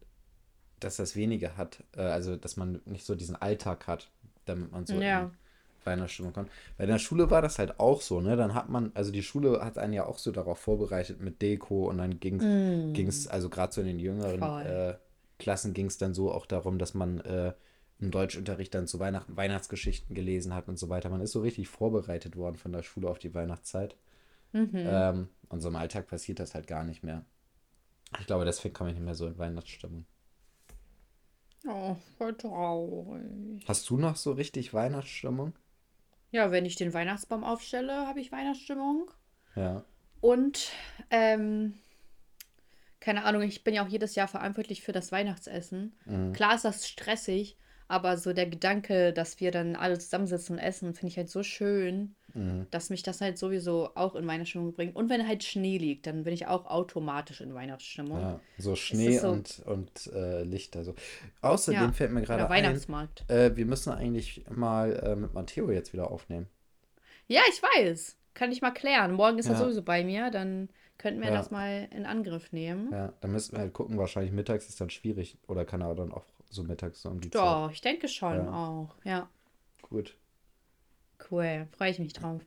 dass 0.84 0.96
das 0.96 1.16
weniger 1.16 1.56
hat. 1.56 1.82
Äh, 1.96 2.02
also, 2.02 2.36
dass 2.36 2.56
man 2.56 2.80
nicht 2.84 3.04
so 3.06 3.14
diesen 3.14 3.36
Alltag 3.36 3.86
hat, 3.86 4.10
damit 4.44 4.72
man 4.72 4.86
so 4.86 4.94
Ja. 5.00 5.22
in 5.24 5.30
Weihnachtsstimmung 5.84 6.32
kommt. 6.32 6.50
Bei 6.78 6.86
der 6.86 6.98
Schule 6.98 7.30
war 7.30 7.42
das 7.42 7.58
halt 7.58 7.80
auch 7.80 8.00
so, 8.02 8.20
ne? 8.20 8.36
Dann 8.36 8.54
hat 8.54 8.68
man, 8.68 8.92
also 8.94 9.10
die 9.10 9.22
Schule 9.22 9.64
hat 9.64 9.78
einen 9.78 9.92
ja 9.92 10.06
auch 10.06 10.18
so 10.18 10.30
darauf 10.30 10.58
vorbereitet 10.58 11.20
mit 11.20 11.42
Deko 11.42 11.88
und 11.88 11.98
dann 11.98 12.20
ging 12.20 12.36
Mm. 12.36 13.08
es, 13.08 13.26
also 13.26 13.48
gerade 13.48 13.72
so 13.72 13.80
in 13.80 13.86
den 13.88 13.98
jüngeren 13.98 14.42
äh, 14.42 14.94
Klassen 15.38 15.74
ging 15.74 15.86
es 15.86 15.98
dann 15.98 16.14
so 16.14 16.30
auch 16.32 16.46
darum, 16.46 16.78
dass 16.78 16.94
man 16.94 17.18
äh, 17.20 17.52
im 17.98 18.10
Deutschunterricht 18.12 18.74
dann 18.74 18.86
zu 18.86 19.00
Weihnachten 19.00 19.36
Weihnachtsgeschichten 19.36 20.14
gelesen 20.14 20.54
hat 20.54 20.68
und 20.68 20.78
so 20.78 20.88
weiter. 20.88 21.08
Man 21.10 21.20
ist 21.20 21.32
so 21.32 21.40
richtig 21.40 21.68
vorbereitet 21.68 22.36
worden 22.36 22.56
von 22.56 22.72
der 22.72 22.82
Schule 22.82 23.08
auf 23.08 23.18
die 23.18 23.34
Weihnachtszeit. 23.34 23.96
Mhm. 24.52 24.70
Ähm, 24.74 25.28
und 25.48 25.60
so 25.62 25.68
im 25.68 25.76
Alltag 25.76 26.06
passiert 26.06 26.38
das 26.38 26.54
halt 26.54 26.66
gar 26.66 26.84
nicht 26.84 27.02
mehr. 27.02 27.24
Ich 28.20 28.26
glaube, 28.26 28.44
deswegen 28.44 28.74
komme 28.74 28.90
ich 28.90 28.96
nicht 28.96 29.04
mehr 29.04 29.14
so 29.14 29.26
in 29.26 29.38
Weihnachtsstimmung. 29.38 30.04
Oh, 31.66 31.96
voll 32.18 32.34
traurig. 32.36 33.64
Hast 33.66 33.88
du 33.88 33.96
noch 33.96 34.16
so 34.16 34.32
richtig 34.32 34.74
Weihnachtsstimmung? 34.74 35.52
Ja, 36.30 36.50
wenn 36.50 36.64
ich 36.64 36.76
den 36.76 36.94
Weihnachtsbaum 36.94 37.44
aufstelle, 37.44 38.06
habe 38.06 38.20
ich 38.20 38.32
Weihnachtsstimmung. 38.32 39.10
Ja. 39.54 39.84
Und, 40.20 40.70
ähm, 41.10 41.74
keine 43.00 43.24
Ahnung, 43.24 43.42
ich 43.42 43.64
bin 43.64 43.74
ja 43.74 43.84
auch 43.84 43.88
jedes 43.88 44.14
Jahr 44.14 44.28
verantwortlich 44.28 44.82
für 44.82 44.92
das 44.92 45.12
Weihnachtsessen. 45.12 45.94
Mhm. 46.06 46.32
Klar 46.32 46.54
ist 46.54 46.64
das 46.64 46.88
stressig, 46.88 47.58
aber 47.88 48.16
so 48.16 48.32
der 48.32 48.46
Gedanke, 48.46 49.12
dass 49.12 49.40
wir 49.40 49.50
dann 49.50 49.76
alle 49.76 49.98
zusammensitzen 49.98 50.56
und 50.56 50.62
essen, 50.62 50.94
finde 50.94 51.08
ich 51.08 51.16
halt 51.18 51.28
so 51.28 51.42
schön, 51.42 52.14
Mhm. 52.34 52.66
dass 52.70 52.88
mich 52.90 53.02
das 53.02 53.20
halt 53.20 53.36
sowieso 53.38 53.90
auch 53.94 54.14
in 54.14 54.26
Weihnachtsstimmung 54.26 54.72
bringt. 54.72 54.96
Und 54.96 55.10
wenn 55.10 55.26
halt 55.26 55.44
Schnee 55.44 55.78
liegt, 55.78 56.06
dann 56.06 56.24
bin 56.24 56.32
ich 56.32 56.46
auch 56.46 56.66
automatisch 56.66 57.40
in 57.40 57.54
Weihnachtsstimmung. 57.54 58.20
Ja, 58.20 58.40
so 58.58 58.74
Schnee 58.74 59.18
so- 59.18 59.28
und, 59.28 59.60
und 59.66 60.06
äh, 60.14 60.42
Lichter. 60.42 60.84
So. 60.84 60.94
Außerdem 61.42 61.80
Ja, 61.82 61.92
fällt 61.92 62.12
mir 62.12 62.22
gerade 62.22 62.44
ein, 62.44 62.50
Weihnachtsmarkt. 62.50 63.28
äh, 63.30 63.54
wir 63.56 63.66
müssen 63.66 63.92
eigentlich 63.92 64.44
mal 64.50 64.92
äh, 64.96 65.16
mit 65.16 65.34
Matteo 65.34 65.70
jetzt 65.70 65.92
wieder 65.92 66.10
aufnehmen. 66.10 66.46
Ja, 67.28 67.42
ich 67.50 67.62
weiß. 67.62 68.16
Kann 68.34 68.50
ich 68.50 68.62
mal 68.62 68.70
klären. 68.70 69.12
Morgen 69.12 69.38
ist 69.38 69.46
er 69.46 69.52
Ja. 69.52 69.58
sowieso 69.58 69.82
bei 69.82 70.02
mir, 70.04 70.30
dann 70.30 70.68
könnten 70.98 71.20
wir 71.20 71.28
Ja. 71.28 71.34
das 71.34 71.50
mal 71.50 71.88
in 71.90 72.06
Angriff 72.06 72.52
nehmen. 72.52 72.90
Ja, 72.92 73.12
dann 73.20 73.32
müssen 73.32 73.52
wir 73.52 73.58
halt 73.60 73.72
gucken, 73.72 73.98
wahrscheinlich 73.98 74.32
mittags 74.32 74.68
ist 74.68 74.80
dann 74.80 74.88
schwierig. 74.90 75.36
Oder 75.48 75.64
kann 75.64 75.80
er 75.82 75.94
dann 75.94 76.12
auch 76.12 76.24
so 76.48 76.62
mittags 76.62 77.02
so 77.02 77.08
um 77.10 77.20
die 77.20 77.30
Zeit. 77.30 77.42
Doch, 77.42 77.70
ich 77.72 77.80
denke 77.80 78.08
schon 78.08 78.36
Ja. 78.36 78.52
auch. 78.52 78.94
Ja, 79.04 79.28
Gut. 79.82 80.16
Cool. 81.30 81.68
Freue 81.76 81.90
ich 81.90 81.98
mich 81.98 82.12
drauf. 82.12 82.42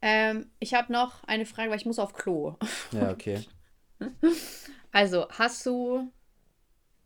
Ähm, 0.00 0.50
ich 0.58 0.74
habe 0.74 0.92
noch 0.92 1.22
eine 1.24 1.46
Frage, 1.46 1.70
weil 1.70 1.78
ich 1.78 1.86
muss 1.86 1.98
auf 1.98 2.12
Klo. 2.12 2.56
Ja, 2.92 3.10
okay. 3.10 3.44
Also, 4.94 5.26
hast 5.30 5.64
du 5.64 6.12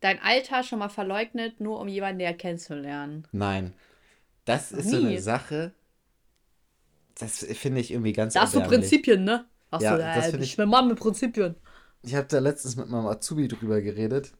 dein 0.00 0.18
Alter 0.20 0.64
schon 0.64 0.80
mal 0.80 0.88
verleugnet, 0.88 1.60
nur 1.60 1.78
um 1.78 1.86
jemanden 1.86 2.16
näher 2.16 2.34
kennenzulernen? 2.34 3.28
Nein. 3.30 3.74
Das 4.44 4.72
ist 4.72 4.90
so 4.90 4.96
Nie. 4.96 5.06
eine 5.06 5.20
Sache, 5.22 5.72
das 7.18 7.44
finde 7.44 7.80
ich 7.80 7.90
irgendwie 7.92 8.12
ganz 8.12 8.34
Da 8.34 8.42
hast 8.42 8.54
du. 8.54 8.60
Prinzipien, 8.60 9.24
ne? 9.24 9.46
Hast 9.70 9.82
Ja, 9.82 9.96
du, 9.96 10.02
das 10.02 10.26
äh, 10.26 10.30
find 10.30 10.42
ich 10.42 10.50
ich- 10.50 10.56
bin 10.56 10.68
Mann 10.68 10.88
mit 10.88 10.98
Prinzipien. 10.98 11.54
Ich 12.02 12.14
habe 12.14 12.26
da 12.28 12.38
letztens 12.38 12.76
mit 12.76 12.88
meinem 12.88 13.06
Azubi 13.06 13.48
drüber 13.48 13.80
geredet, 13.80 14.32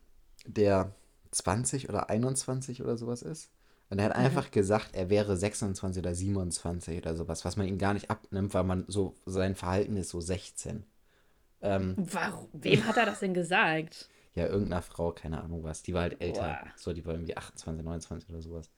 der 0.47 0.95
20 1.31 1.89
oder 1.89 2.11
21 2.11 2.83
oder 2.83 2.97
sowas 2.97 3.23
ist. 3.23 3.51
Und 3.89 3.99
er 3.99 4.07
hat 4.07 4.16
einfach 4.16 4.51
gesagt, 4.51 4.95
er 4.95 5.11
wäre 5.11 5.37
26 5.37 6.03
oder 6.03 6.14
27 6.14 6.99
oder 6.99 7.14
sowas, 7.14 7.45
was 7.45 7.57
man 7.57 7.68
ihm 7.68 7.78
gar 7.78 7.95
nicht 7.95 8.11
abnimmt, 8.11 8.53
weil 8.53 8.64
man 8.64 8.84
so, 8.89 9.14
sein 9.26 9.55
Verhalten 9.55 9.97
ist 9.97 10.09
so 10.09 10.20
16. 10.20 10.84
Ähm, 11.62 11.95
Warum? 11.97 12.49
Wem 12.53 12.87
hat 12.87 12.97
er 12.97 13.07
das 13.07 13.20
denn 13.20 13.34
gesagt? 13.34 14.09
ja, 14.37 14.47
irgendeiner 14.47 14.82
Frau, 14.82 15.12
keine 15.12 15.43
Ahnung 15.43 15.64
was, 15.64 15.82
die 15.82 15.95
war 15.95 16.03
halt 16.03 16.20
älter. 16.20 16.61
Boah. 16.62 16.72
So, 16.76 16.93
die 16.93 17.05
war 17.05 17.14
irgendwie 17.14 17.37
28, 17.37 17.84
29 17.84 18.28
oder 18.28 18.43
sowas. 18.43 18.70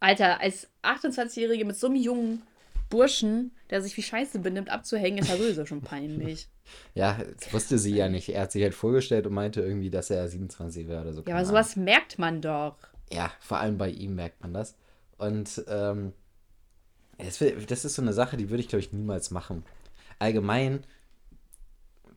Alter, 0.00 0.40
als 0.40 0.68
28-Jährige 0.82 1.64
mit 1.64 1.76
so 1.76 1.86
einem 1.86 1.96
jungen 1.96 2.42
Burschen, 2.90 3.52
der 3.70 3.80
sich 3.80 3.96
wie 3.96 4.02
Scheiße 4.02 4.38
benimmt, 4.38 4.70
abzuhängen, 4.70 5.18
ist 5.18 5.30
ja 5.30 5.36
sowieso 5.36 5.66
schon 5.66 5.80
peinlich. 5.80 6.48
Ja, 6.94 7.18
das 7.36 7.52
wusste 7.52 7.80
sie 7.80 7.96
ja 7.96 8.08
nicht. 8.08 8.28
Er 8.28 8.42
hat 8.42 8.52
sich 8.52 8.62
halt 8.62 8.76
vorgestellt 8.76 9.26
und 9.26 9.32
meinte 9.32 9.60
irgendwie, 9.60 9.90
dass 9.90 10.08
er 10.08 10.28
27 10.28 10.86
wäre 10.86 11.00
oder 11.00 11.12
so. 11.12 11.24
Ja, 11.26 11.34
aber 11.34 11.44
sowas 11.44 11.74
merkt 11.74 12.16
man 12.20 12.40
doch. 12.40 12.76
Ja, 13.12 13.32
vor 13.40 13.58
allem 13.58 13.76
bei 13.78 13.90
ihm 13.90 14.14
merkt 14.14 14.40
man 14.40 14.52
das. 14.54 14.76
Und 15.18 15.64
ähm, 15.68 16.12
das, 17.18 17.38
das 17.66 17.84
ist 17.84 17.94
so 17.94 18.02
eine 18.02 18.12
Sache, 18.12 18.36
die 18.36 18.50
würde 18.50 18.62
ich, 18.62 18.68
glaube 18.68 18.80
ich, 18.80 18.92
niemals 18.92 19.30
machen. 19.30 19.64
Allgemein, 20.18 20.84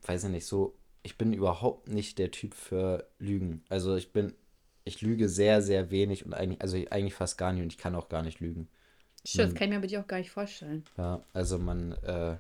weiß 0.06 0.26
ich 0.26 0.30
nicht, 0.30 0.46
so, 0.46 0.76
ich 1.02 1.18
bin 1.18 1.34
überhaupt 1.34 1.88
nicht 1.90 2.20
der 2.20 2.32
Typ 2.32 2.54
für 2.54 3.08
Lügen. 3.20 3.64
Also 3.70 3.96
ich 3.96 4.12
bin, 4.14 4.34
ich 4.86 5.02
lüge 5.02 5.28
sehr, 5.30 5.62
sehr 5.62 5.92
wenig 5.92 6.26
und 6.26 6.34
eigentlich, 6.34 6.62
also 6.62 6.78
eigentlich 6.90 7.14
fast 7.16 7.38
gar 7.38 7.52
nicht 7.54 7.64
und 7.64 7.72
ich 7.74 7.78
kann 7.78 7.96
auch 7.96 8.10
gar 8.10 8.24
nicht 8.24 8.40
lügen. 8.40 8.70
Stimmt, 9.26 9.54
das 9.54 9.56
kann 9.56 9.70
ich 9.70 9.76
mir 9.76 9.82
bei 9.82 9.88
dir 9.88 10.02
auch 10.02 10.08
gar 10.08 10.18
nicht 10.18 10.32
vorstellen. 10.32 10.84
Ja, 10.98 11.24
also 11.34 11.58
man 11.58 11.94
äh, 12.04 12.38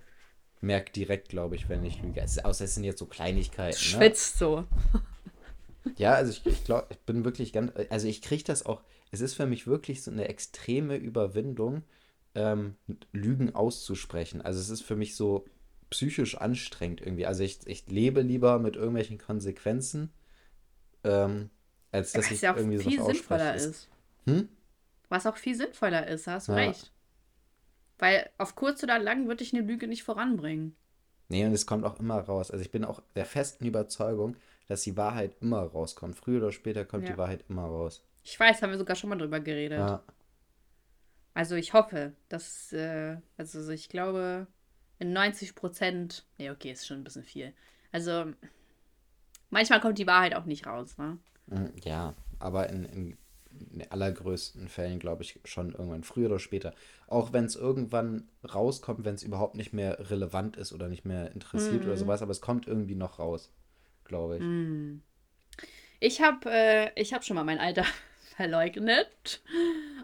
merkt 0.61 0.95
direkt, 0.95 1.29
glaube 1.29 1.55
ich, 1.55 1.69
wenn 1.69 1.83
ich 1.85 2.01
lüge. 2.01 2.21
Es, 2.21 2.43
außer 2.43 2.65
es 2.65 2.75
sind 2.75 2.83
jetzt 2.83 2.99
so 2.99 3.05
Kleinigkeiten. 3.05 3.77
Du 3.77 3.97
Ne? 3.97 4.03
schwitzt 4.05 4.37
so. 4.37 4.65
Ja, 5.97 6.13
also 6.13 6.31
ich, 6.31 6.45
ich 6.45 6.63
glaube, 6.63 6.87
ich 6.89 6.99
bin 6.99 7.23
wirklich 7.25 7.53
ganz, 7.53 7.71
also 7.89 8.07
ich 8.07 8.21
kriege 8.21 8.43
das 8.43 8.65
auch, 8.65 8.81
es 9.11 9.21
ist 9.21 9.35
für 9.35 9.45
mich 9.45 9.67
wirklich 9.67 10.03
so 10.03 10.11
eine 10.11 10.27
extreme 10.27 10.95
Überwindung, 10.97 11.83
ähm, 12.35 12.75
Lügen 13.11 13.53
auszusprechen. 13.53 14.41
Also 14.41 14.59
es 14.59 14.69
ist 14.69 14.81
für 14.81 14.95
mich 14.95 15.15
so 15.15 15.45
psychisch 15.89 16.35
anstrengend 16.37 17.01
irgendwie. 17.01 17.25
Also 17.27 17.43
ich, 17.43 17.59
ich 17.65 17.87
lebe 17.87 18.21
lieber 18.21 18.57
mit 18.59 18.75
irgendwelchen 18.75 19.19
Konsequenzen, 19.19 20.11
ähm, 21.03 21.49
als 21.91 22.13
dass 22.13 22.25
Was 22.25 22.31
ich 22.31 22.41
ja 22.41 22.53
auch 22.53 22.57
irgendwie 22.57 22.77
viel 22.79 23.03
sinnvoller 23.03 23.51
ausspreche. 23.51 23.69
ist. 23.69 23.89
Hm? 24.25 24.49
Was 25.09 25.27
auch 25.27 25.37
viel 25.37 25.55
sinnvoller 25.55 26.07
ist, 26.07 26.25
hast 26.27 26.47
du 26.47 26.53
Ja. 26.53 26.57
recht. 26.59 26.91
Weil 27.99 28.29
auf 28.37 28.55
kurz 28.55 28.83
oder 28.83 28.99
lang 28.99 29.27
wird 29.27 29.39
dich 29.39 29.53
eine 29.53 29.63
Lüge 29.65 29.87
nicht 29.87 30.03
voranbringen. 30.03 30.75
Nee, 31.29 31.45
und 31.45 31.53
es 31.53 31.65
kommt 31.65 31.83
auch 31.85 31.99
immer 31.99 32.19
raus. 32.19 32.51
Also 32.51 32.63
ich 32.63 32.71
bin 32.71 32.83
auch 32.85 33.01
der 33.15 33.25
festen 33.25 33.65
Überzeugung, 33.65 34.35
dass 34.67 34.83
die 34.83 34.97
Wahrheit 34.97 35.35
immer 35.41 35.61
rauskommt. 35.63 36.15
Früher 36.15 36.39
oder 36.39 36.51
später 36.51 36.85
kommt 36.85 37.07
Ja. 37.07 37.09
die 37.09 37.17
Wahrheit 37.17 37.45
immer 37.49 37.63
raus. 37.65 38.03
Ich 38.23 38.39
weiß, 38.39 38.61
haben 38.61 38.71
wir 38.71 38.77
sogar 38.77 38.95
schon 38.97 39.09
mal 39.09 39.17
drüber 39.17 39.39
geredet. 39.39 39.79
Ja, 39.79 40.03
Also 41.33 41.55
ich 41.55 41.73
hoffe, 41.73 42.13
dass, 42.29 42.71
äh, 42.73 43.17
also 43.37 43.61
so 43.63 43.71
ich 43.71 43.89
glaube, 43.89 44.47
in 44.99 45.13
90 45.13 45.55
Prozent, 45.55 46.25
nee, 46.37 46.49
okay, 46.51 46.71
ist 46.71 46.85
schon 46.87 46.97
ein 46.97 47.03
bisschen 47.03 47.23
viel. 47.23 47.53
Also 47.91 48.33
manchmal 49.49 49.79
kommt 49.79 49.99
die 49.99 50.07
Wahrheit 50.07 50.35
auch 50.35 50.43
nicht 50.45 50.67
raus, 50.67 50.97
ne? 50.97 51.17
Mm, 51.47 51.67
Ja, 51.83 52.15
aber 52.39 52.69
in, 52.69 52.83
in, 52.85 53.17
in 53.71 53.91
allergrößten 53.91 54.67
Fällen 54.67 54.99
glaube 54.99 55.23
ich 55.23 55.39
schon 55.45 55.71
irgendwann, 55.73 56.03
früher 56.03 56.27
oder 56.27 56.39
später. 56.39 56.73
Auch 57.07 57.33
wenn 57.33 57.45
es 57.45 57.55
irgendwann 57.55 58.27
rauskommt, 58.53 59.05
wenn 59.05 59.15
es 59.15 59.23
überhaupt 59.23 59.55
nicht 59.55 59.73
mehr 59.73 60.09
relevant 60.09 60.57
ist 60.57 60.73
oder 60.73 60.87
nicht 60.89 61.05
mehr 61.05 61.31
interessiert 61.31 61.85
oder 61.85 61.97
sowas, 61.97 62.21
aber 62.21 62.31
es 62.31 62.41
kommt 62.41 62.67
irgendwie 62.67 62.95
noch 62.95 63.19
raus, 63.19 63.51
glaube 64.05 64.37
ich. 64.37 64.43
Ich 65.99 66.21
habe 66.21 66.49
äh, 66.51 66.91
ich 67.01 67.13
hab 67.13 67.23
schon 67.23 67.35
mal 67.35 67.43
mein 67.43 67.59
Alter 67.59 67.85
verleugnet. 68.35 69.41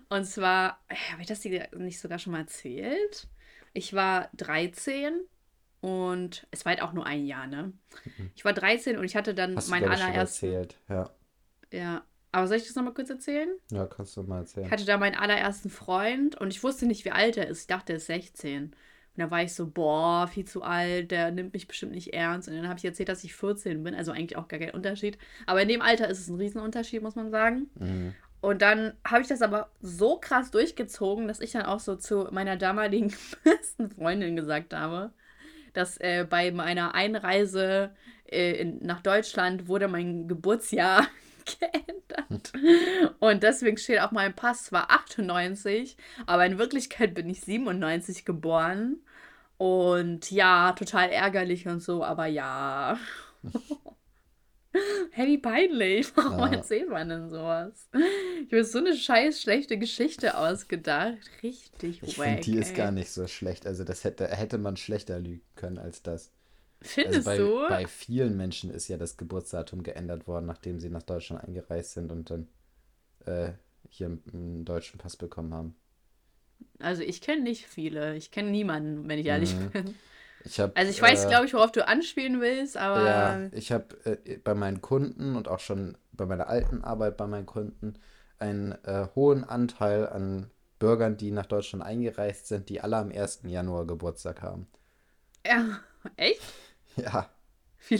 Und 0.09 0.25
zwar, 0.25 0.79
äh, 0.87 0.95
habe 1.11 1.21
ich 1.21 1.27
das 1.27 1.41
dir 1.41 1.67
nicht 1.75 1.99
sogar 1.99 2.19
schon 2.19 2.33
mal 2.33 2.39
erzählt? 2.39 3.27
Ich 3.73 3.93
war 3.93 4.29
13 4.33 5.21
und 5.81 6.47
es 6.51 6.65
war 6.65 6.71
halt 6.71 6.81
auch 6.81 6.93
nur 6.93 7.05
ein 7.05 7.25
Jahr, 7.25 7.47
ne? 7.47 7.73
Ich 8.35 8.43
war 8.43 8.53
13 8.53 8.97
und 8.97 9.03
ich 9.05 9.15
hatte 9.15 9.33
dann 9.33 9.55
Hast 9.55 9.67
schon 9.69 9.75
allerersten. 9.83 10.15
erzählt. 10.15 10.77
Ja. 10.89 11.09
Ja. 11.71 12.03
Aber 12.31 12.47
soll 12.47 12.57
ich 12.57 12.67
das 12.67 12.75
nochmal 12.75 12.93
kurz 12.93 13.09
erzählen? 13.09 13.49
ja, 13.71 13.87
kannst 13.87 14.15
du 14.15 14.23
mal 14.23 14.39
erzählen. 14.39 14.67
Ich 14.67 14.71
hatte 14.71 14.85
da 14.85 14.97
meinen 14.97 15.15
allerersten 15.15 15.69
Freund 15.69 16.35
und 16.35 16.49
ich 16.49 16.63
wusste 16.63 16.85
nicht, 16.85 17.03
wie 17.05 17.11
alt 17.11 17.37
er 17.37 17.47
ist. 17.47 17.61
Ich 17.61 17.67
dachte, 17.67 17.93
er 17.93 17.97
ist 17.97 18.05
16. 18.05 18.75
Und 19.19 19.25
da 19.25 19.31
war 19.31 19.43
ich 19.43 19.53
so, 19.53 19.67
boah, 19.67 20.27
viel 20.27 20.45
zu 20.45 20.63
alt, 20.63 21.11
der 21.11 21.29
nimmt 21.31 21.51
mich 21.51 21.67
bestimmt 21.67 21.91
nicht 21.91 22.13
ernst. 22.13 22.47
Und 22.47 22.55
dann 22.55 22.69
habe 22.69 22.79
ich 22.79 22.85
erzählt, 22.85 23.09
dass 23.09 23.25
ich 23.25 23.35
14 23.35 23.83
bin, 23.83 23.93
also 23.93 24.13
eigentlich 24.13 24.37
auch 24.37 24.47
gar 24.47 24.61
kein 24.61 24.71
Unterschied. 24.71 25.17
Aber 25.45 25.61
in 25.61 25.67
dem 25.67 25.81
Alter 25.81 26.07
ist 26.07 26.21
es 26.21 26.29
ein 26.29 26.37
Riesenunterschied, 26.37 27.01
muss 27.01 27.17
man 27.17 27.29
sagen. 27.29 27.69
Mhm. 27.75 28.15
Und 28.39 28.61
dann 28.61 28.93
habe 29.05 29.21
ich 29.21 29.27
das 29.27 29.41
aber 29.41 29.71
so 29.81 30.17
krass 30.21 30.51
durchgezogen, 30.51 31.27
dass 31.27 31.41
ich 31.41 31.51
dann 31.51 31.63
auch 31.63 31.81
so 31.81 31.97
zu 31.97 32.29
meiner 32.31 32.55
damaligen 32.55 33.13
besten 33.43 33.89
Freundin 33.89 34.37
gesagt 34.37 34.73
habe, 34.73 35.11
dass 35.73 35.97
äh, 35.97 36.25
bei 36.29 36.51
meiner 36.51 36.95
Einreise 36.95 37.91
äh, 38.25 38.53
in, 38.53 38.79
nach 38.85 39.01
Deutschland 39.01 39.67
wurde 39.67 39.89
mein 39.89 40.29
Geburtsjahr 40.29 41.05
geändert. 41.59 42.53
Und 43.19 43.43
deswegen 43.43 43.75
steht 43.75 43.99
auf 43.99 44.11
meinem 44.11 44.33
Pass 44.33 44.63
zwar 44.63 44.89
98, 44.91 45.97
aber 46.25 46.45
in 46.45 46.57
Wirklichkeit 46.57 47.13
bin 47.13 47.29
ich 47.29 47.41
97 47.41 48.23
geboren. 48.23 49.01
Und 49.59 50.31
ja, 50.31 50.73
total 50.73 51.11
ärgerlich 51.11 51.67
und 51.67 51.81
so, 51.81 52.03
aber 52.03 52.27
ja. 52.27 52.99
Hey, 55.11 55.27
wie 55.27 55.37
peinlich. 55.37 56.11
Warum 56.15 56.51
Ja. 56.51 56.51
erzählt 56.51 56.89
man 56.89 57.09
denn 57.09 57.29
sowas? 57.29 57.89
Ich 58.47 58.51
habe 58.53 58.63
so 58.63 58.79
eine 58.79 58.95
scheiß 58.95 59.41
schlechte 59.41 59.77
Geschichte 59.77 60.37
ausgedacht. 60.37 61.17
Richtig 61.43 62.01
Ich 62.01 62.17
finde, 62.19 62.39
die 62.41 62.55
ist 62.57 62.73
ey. 62.73 62.75
gar 62.75 62.91
nicht 62.91 63.11
so 63.11 63.27
schlecht. 63.27 63.65
Also 63.67 63.83
das 63.83 64.03
hätte, 64.03 64.27
hätte 64.27 64.57
man 64.57 64.77
schlechter 64.77 65.19
lügen 65.19 65.41
können 65.55 65.77
als 65.77 66.01
das. 66.03 66.31
Also 67.03 67.21
Findest 67.21 67.23
bei, 67.23 67.39
du? 67.39 67.65
bei 67.67 67.87
vielen 67.87 68.37
Menschen 68.37 68.71
ist 68.71 68.87
ja 68.89 68.97
das 68.97 69.17
Geburtsdatum 69.17 69.83
geändert 69.83 70.27
worden, 70.27 70.47
nachdem 70.47 70.79
sie 70.79 70.89
nach 70.89 71.03
Deutschland 71.03 71.43
eingereist 71.45 71.93
sind 71.93 72.11
und 72.11 72.29
dann 72.31 72.49
äh, 73.25 73.53
hier 73.89 74.07
einen 74.07 74.65
deutschen 74.65 74.99
Pass 74.99 75.17
bekommen 75.17 75.53
haben. 75.53 75.75
Also 76.79 77.01
ich 77.03 77.21
kenne 77.21 77.41
nicht 77.43 77.65
viele. 77.67 78.15
Ich 78.15 78.31
kenne 78.31 78.51
niemanden, 78.51 79.07
wenn 79.07 79.19
ich 79.19 79.25
ehrlich 79.27 79.57
Mhm. 79.57 79.73
bin. 79.73 79.99
Ich 80.45 80.59
habe 80.59 80.75
Also 80.75 80.91
ich 80.91 81.01
weiß, 81.01 81.27
äh, 81.27 81.27
glaube 81.27 81.45
ich, 81.47 81.53
worauf 81.53 81.71
du 81.73 81.87
anspielen 81.87 82.41
willst, 82.41 82.77
aber 82.77 82.93
Ja, 82.93 83.41
ich 83.51 83.71
habe 83.71 83.95
äh, 84.05 84.37
bei 84.37 84.53
meinen 84.55 84.81
Kunden 84.81 85.35
und 85.35 85.47
auch 85.47 85.59
schon 85.59 85.97
bei 86.11 86.25
meiner 86.27 86.47
alten 86.47 86.83
Arbeit 86.83 87.17
bei 87.17 87.25
meinen 87.27 87.45
Kunden 87.47 87.93
einen 88.39 88.71
äh, 88.85 89.07
hohen 89.15 89.43
Anteil 89.43 90.07
an 90.07 90.49
Bürgern, 90.79 91.17
die 91.17 91.31
nach 91.31 91.45
Deutschland 91.47 91.83
eingereist 91.83 92.47
sind, 92.47 92.69
die 92.69 92.81
alle 92.81 92.97
am 92.97 93.11
1. 93.11 93.49
Januar 93.49 93.85
Geburtstag 93.87 94.41
haben. 94.41 94.67
ja, 95.45 95.81
echt? 96.17 96.53
Ja, 96.97 97.29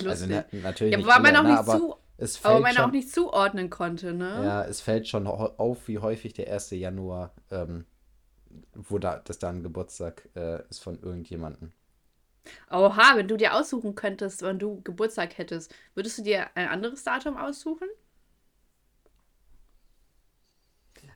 also 0.06 0.28
lustig. 0.28 0.28
na, 0.28 0.46
natürlich 0.54 0.96
ja, 0.96 0.98
nicht 0.98 1.08
weil 1.08 1.22
man 1.22 1.36
auch 1.36 1.44
ne, 1.44 1.46
nicht 1.46 1.68
aber 1.68 1.70
zu, 1.70 1.96
es 2.18 2.38
aber 2.44 2.62
fällt 2.62 2.62
man 2.62 2.78
schon, 2.78 2.90
auch 2.90 2.92
nicht 2.92 3.12
zuordnen 3.12 3.70
konnte, 3.70 4.14
ne? 4.14 4.30
ja, 4.34 4.64
es 4.66 4.82
fällt 4.82 5.08
schon 5.08 5.28
au- 5.28 5.54
auf, 5.58 5.88
wie 5.88 6.00
häufig 6.00 6.34
der 6.34 6.48
1. 6.48 6.76
Januar, 6.76 7.34
ähm, 7.52 7.86
wo 8.76 8.98
da, 9.00 9.18
das 9.20 9.40
dann 9.40 9.64
Geburtstag 9.64 10.30
äh, 10.36 10.64
ist 10.70 10.84
von 10.84 11.02
irgendjemandem. 11.02 11.72
Oha, 12.72 13.16
wenn 13.18 13.28
du 13.28 13.36
dir 13.38 13.54
aussuchen 13.56 13.96
könntest, 13.96 14.42
wann 14.44 14.60
du 14.60 14.82
Geburtstag 14.84 15.38
hättest, 15.38 15.74
würdest 15.96 16.18
du 16.20 16.22
dir 16.24 16.48
ein 16.56 16.68
anderes 16.70 17.04
Datum 17.04 17.36
aussuchen? 17.38 17.88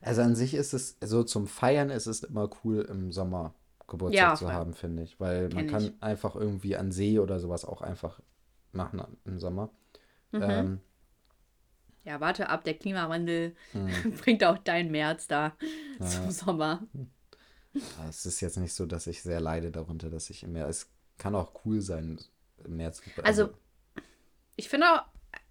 Also 0.00 0.22
an 0.22 0.34
sich 0.36 0.54
ist 0.54 0.72
es, 0.74 0.96
so 1.02 1.22
zum 1.24 1.46
Feiern 1.46 1.90
ist 1.90 2.06
es 2.06 2.22
immer 2.22 2.48
cool, 2.64 2.82
im 2.82 3.12
Sommer 3.12 3.54
Geburtstag 3.86 4.34
Ja, 4.34 4.36
zu 4.36 4.52
haben, 4.52 4.74
finde 4.74 5.02
ich. 5.02 5.18
Weil 5.20 5.50
man 5.50 5.66
Kenn 5.66 5.66
kann 5.66 5.92
ich. 5.92 5.98
einfach 6.00 6.36
irgendwie 6.36 6.76
an 6.76 6.92
See 6.92 7.18
oder 7.18 7.38
sowas 7.40 7.64
auch 7.64 7.82
einfach 7.82 8.20
machen 8.72 9.02
im 9.24 9.38
Sommer. 9.38 9.70
Mhm. 10.32 10.74
Ähm, 10.74 10.80
Ja, 12.04 12.20
warte 12.20 12.48
ab, 12.50 12.64
der 12.64 12.74
Klimawandel 12.74 13.54
mh, 13.74 14.04
bringt 14.22 14.44
auch 14.44 14.58
dein 14.58 14.90
März 14.90 15.26
da 15.26 15.56
Ja. 15.98 16.30
zum 16.30 16.30
Sommer. 16.32 16.86
Es 18.08 18.26
ist 18.26 18.40
jetzt 18.40 18.56
nicht 18.58 18.72
so, 18.74 18.86
dass 18.86 19.06
ich 19.06 19.22
sehr 19.22 19.40
leide 19.40 19.70
darunter, 19.70 20.10
dass 20.10 20.30
ich 20.30 20.42
im 20.42 20.52
März. 20.52 20.68
Es 20.70 20.88
kann 21.18 21.34
auch 21.34 21.64
cool 21.64 21.80
sein, 21.80 22.18
im 22.64 22.76
März. 22.76 23.02
Also, 23.22 23.50
Ich 24.56 24.68
finde 24.68 24.90
auch, 24.92 25.02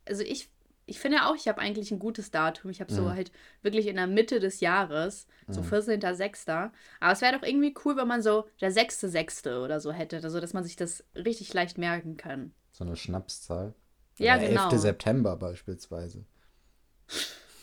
also 0.06 0.24
ich, 0.24 0.50
ich 0.86 1.00
finde 1.00 1.26
auch, 1.26 1.36
ich 1.36 1.48
habe 1.48 1.60
eigentlich 1.62 1.92
ein 1.92 2.00
gutes 2.00 2.32
Datum. 2.32 2.72
Ich 2.72 2.82
habe 2.82 2.92
so 2.92 3.04
Mhm. 3.04 3.10
halt 3.10 3.32
wirklich 3.62 3.88
in 3.88 3.96
der 3.96 4.08
Mitte 4.08 4.40
des 4.40 4.60
Jahres, 4.60 5.28
so 5.50 5.62
Mhm. 5.62 5.66
14.06. 5.66 6.72
Aber 7.00 7.12
es 7.14 7.22
wäre 7.22 7.38
doch 7.38 7.44
irgendwie 7.48 7.74
cool, 7.86 7.96
wenn 7.98 8.08
man 8.08 8.22
so 8.22 8.48
der 8.62 8.72
6.06. 8.72 9.64
oder 9.64 9.80
so 9.80 9.92
hätte, 9.92 10.18
also 10.18 10.40
dass 10.40 10.54
man 10.54 10.64
sich 10.64 10.76
das 10.76 11.04
richtig 11.16 11.54
leicht 11.54 11.78
merken 11.78 12.18
kann. 12.18 12.54
so 12.74 12.84
eine 12.84 12.98
Schnapszahl. 12.98 13.74
Ja, 14.18 14.36
Oder 14.36 14.42
genau. 14.42 14.50
11. 14.52 14.78
September 14.78 15.38
beispielsweise. 15.38 16.26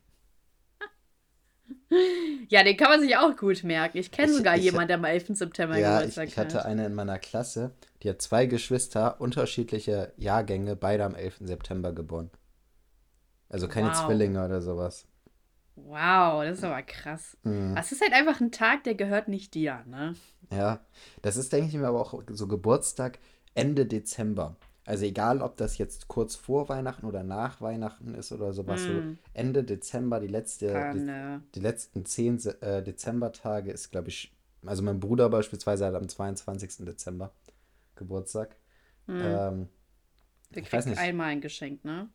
Ja, 2.50 2.64
den 2.64 2.78
kann 2.78 2.90
man 2.90 3.02
sich 3.02 3.16
auch 3.18 3.36
gut 3.36 3.64
merken. 3.64 3.98
Ich 3.98 4.12
kenne 4.12 4.32
Ich- 4.32 4.38
sogar 4.38 4.56
ich- 4.58 4.64
jemanden, 4.64 4.88
der 4.90 4.98
am 4.98 5.04
11. 5.06 5.36
September 5.36 5.78
Ja, 5.78 5.96
ich, 5.98 6.00
Geburtstag 6.16 6.28
ich 6.28 6.38
hatte 6.38 6.58
hat. 6.60 6.66
eine 6.66 6.86
in 6.86 6.94
meiner 6.96 7.20
Klasse, 7.20 7.72
die 8.04 8.10
hat 8.10 8.22
zwei 8.22 8.46
Geschwister, 8.46 9.20
unterschiedliche 9.22 10.14
Jahrgänge, 10.18 10.76
beide 10.76 11.04
am 11.06 11.16
11. 11.16 11.48
September 11.48 11.94
geboren. 11.94 12.30
Also 13.50 13.68
keine 13.68 13.90
Wow. 13.90 14.06
Zwillinge 14.06 14.44
oder 14.44 14.62
sowas. 14.62 15.06
Wow, 15.76 16.44
das 16.44 16.58
ist 16.58 16.64
aber 16.64 16.82
krass. 16.82 17.38
Mhm. 17.44 17.76
Das 17.76 17.92
ist 17.92 18.02
halt 18.02 18.14
einfach 18.14 18.42
ein 18.42 18.52
Tag, 18.52 18.84
der 18.84 18.96
gehört 18.96 19.28
nicht 19.28 19.54
dir, 19.54 19.84
ne? 19.86 20.16
Ja, 20.52 20.80
das 21.22 21.38
ist, 21.38 21.54
denke 21.54 21.70
ich 21.70 21.76
mir, 21.76 21.88
aber 21.88 22.02
auch 22.02 22.22
so 22.32 22.48
Geburtstag 22.48 23.20
Ende 23.54 23.86
Dezember. 23.86 24.56
Also 24.88 25.06
egal, 25.06 25.42
ob 25.42 25.58
das 25.58 25.78
jetzt 25.78 26.08
kurz 26.08 26.36
vor 26.36 26.70
Weihnachten 26.70 27.06
oder 27.06 27.22
nach 27.24 27.60
Weihnachten 27.60 28.16
ist 28.16 28.32
oder 28.32 28.54
sowas, 28.54 28.82
so 28.84 28.94
Mm. 28.94 29.18
Ende 29.34 29.64
Dezember, 29.66 30.22
die 30.22 30.28
letzte, 30.28 30.68
die, 30.68 30.74
Panne. 30.74 31.42
die 31.56 31.60
letzten 31.60 32.06
zehn 32.06 32.40
äh, 32.62 32.82
Dezembertage 32.82 33.70
ist, 33.72 33.92
glaube 33.92 34.08
ich, 34.08 34.34
also 34.66 34.84
mein 34.84 35.00
Bruder 35.02 35.30
beispielsweise 35.30 35.86
hat 35.86 35.94
am 35.96 36.08
22. 36.08 36.86
Dezember 36.86 37.34
Geburtstag. 37.96 38.56
Hm. 39.08 39.20
Ähm, 39.22 39.70
Der 40.56 40.64
ich 40.64 40.72
weiß 40.72 40.86
kriegt 40.86 40.96
nicht. 40.96 41.00
einmal 41.00 41.28
ein 41.28 41.42
Geschenk, 41.42 41.84
ne? 41.84 42.10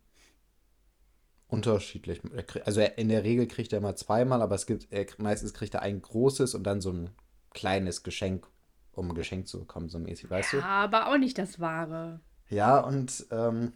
unterschiedlich. 1.48 2.22
Er 2.34 2.66
Also 2.66 2.80
in 2.80 3.10
der 3.10 3.24
Regel 3.24 3.46
kriegt 3.46 3.72
er 3.74 3.78
immer 3.80 3.94
zweimal, 3.96 4.40
aber 4.40 4.54
es 4.54 4.64
gibt, 4.66 4.88
er, 4.90 5.06
meistens 5.18 5.52
kriegt 5.52 5.74
er 5.74 5.82
ein 5.82 6.00
großes 6.00 6.54
und 6.54 6.64
dann 6.64 6.80
so 6.80 6.90
ein 6.90 7.10
kleines 7.50 8.02
Geschenk, 8.02 8.46
um 8.92 9.10
ein 9.10 9.14
Geschenk 9.14 9.46
zu 9.46 9.58
bekommen, 9.60 9.90
so 9.90 9.98
mäßig, 9.98 10.30
weißt 10.30 10.54
du? 10.54 10.56
Ja, 10.58 10.64
aber 10.84 11.08
auch 11.12 11.18
nicht 11.18 11.36
das 11.36 11.60
Wahre. 11.60 12.20
Ja, 12.52 12.80
und 12.80 13.26
ähm, 13.30 13.72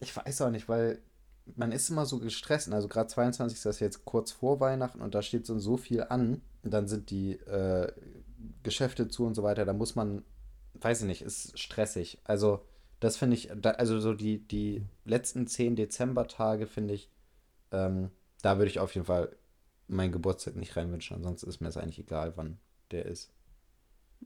ich 0.00 0.16
weiß 0.16 0.42
auch 0.42 0.50
nicht, 0.50 0.68
weil 0.68 1.00
man 1.56 1.72
ist 1.72 1.90
immer 1.90 2.06
so 2.06 2.18
gestresst. 2.20 2.72
Also 2.72 2.88
gerade 2.88 3.08
22. 3.08 3.64
ist 3.66 3.80
jetzt 3.80 4.04
kurz 4.04 4.32
vor 4.32 4.60
Weihnachten 4.60 5.00
und 5.02 5.14
da 5.14 5.20
steht 5.22 5.46
so, 5.46 5.58
so 5.58 5.76
viel 5.76 6.02
an. 6.04 6.40
Und 6.62 6.72
dann 6.72 6.86
sind 6.88 7.10
die 7.10 7.32
äh, 7.32 7.92
Geschäfte 8.62 9.08
zu 9.08 9.26
und 9.26 9.34
so 9.34 9.42
weiter. 9.42 9.64
Da 9.64 9.72
muss 9.72 9.94
man, 9.94 10.22
weiß 10.74 11.02
ich 11.02 11.06
nicht, 11.06 11.22
ist 11.22 11.58
stressig. 11.58 12.18
Also 12.24 12.64
das 13.00 13.16
finde 13.16 13.34
ich, 13.36 13.50
da, 13.54 13.72
also 13.72 14.00
so 14.00 14.14
die, 14.14 14.38
die 14.46 14.86
letzten 15.04 15.46
zehn 15.46 15.76
Dezembertage 15.76 16.66
finde 16.66 16.94
ich, 16.94 17.10
ähm, 17.72 18.10
da 18.40 18.56
würde 18.58 18.70
ich 18.70 18.78
auf 18.78 18.94
jeden 18.94 19.06
Fall 19.06 19.34
meinen 19.88 20.12
Geburtstag 20.12 20.56
nicht 20.56 20.76
reinwünschen. 20.76 21.16
Ansonsten 21.16 21.48
ist 21.48 21.60
mir 21.60 21.68
es 21.68 21.76
eigentlich 21.76 21.98
egal, 21.98 22.32
wann 22.36 22.58
der 22.90 23.06
ist. 23.06 23.32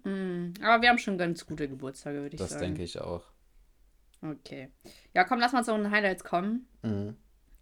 Hm, 0.04 0.54
aber 0.62 0.82
wir 0.82 0.90
haben 0.90 0.98
schon 0.98 1.18
ganz 1.18 1.44
gute 1.46 1.68
Geburtstage, 1.68 2.20
würde 2.20 2.36
ich 2.36 2.40
Das 2.40 2.50
sagen. 2.50 2.62
denke 2.62 2.84
ich 2.84 3.00
auch. 3.00 3.24
Okay. 4.22 4.70
Ja, 5.14 5.24
komm, 5.24 5.38
lass 5.40 5.52
mal 5.52 5.64
zu 5.64 5.72
den 5.76 5.90
Highlights 5.90 6.24
kommen 6.24 6.66
Mhm. 6.82 7.16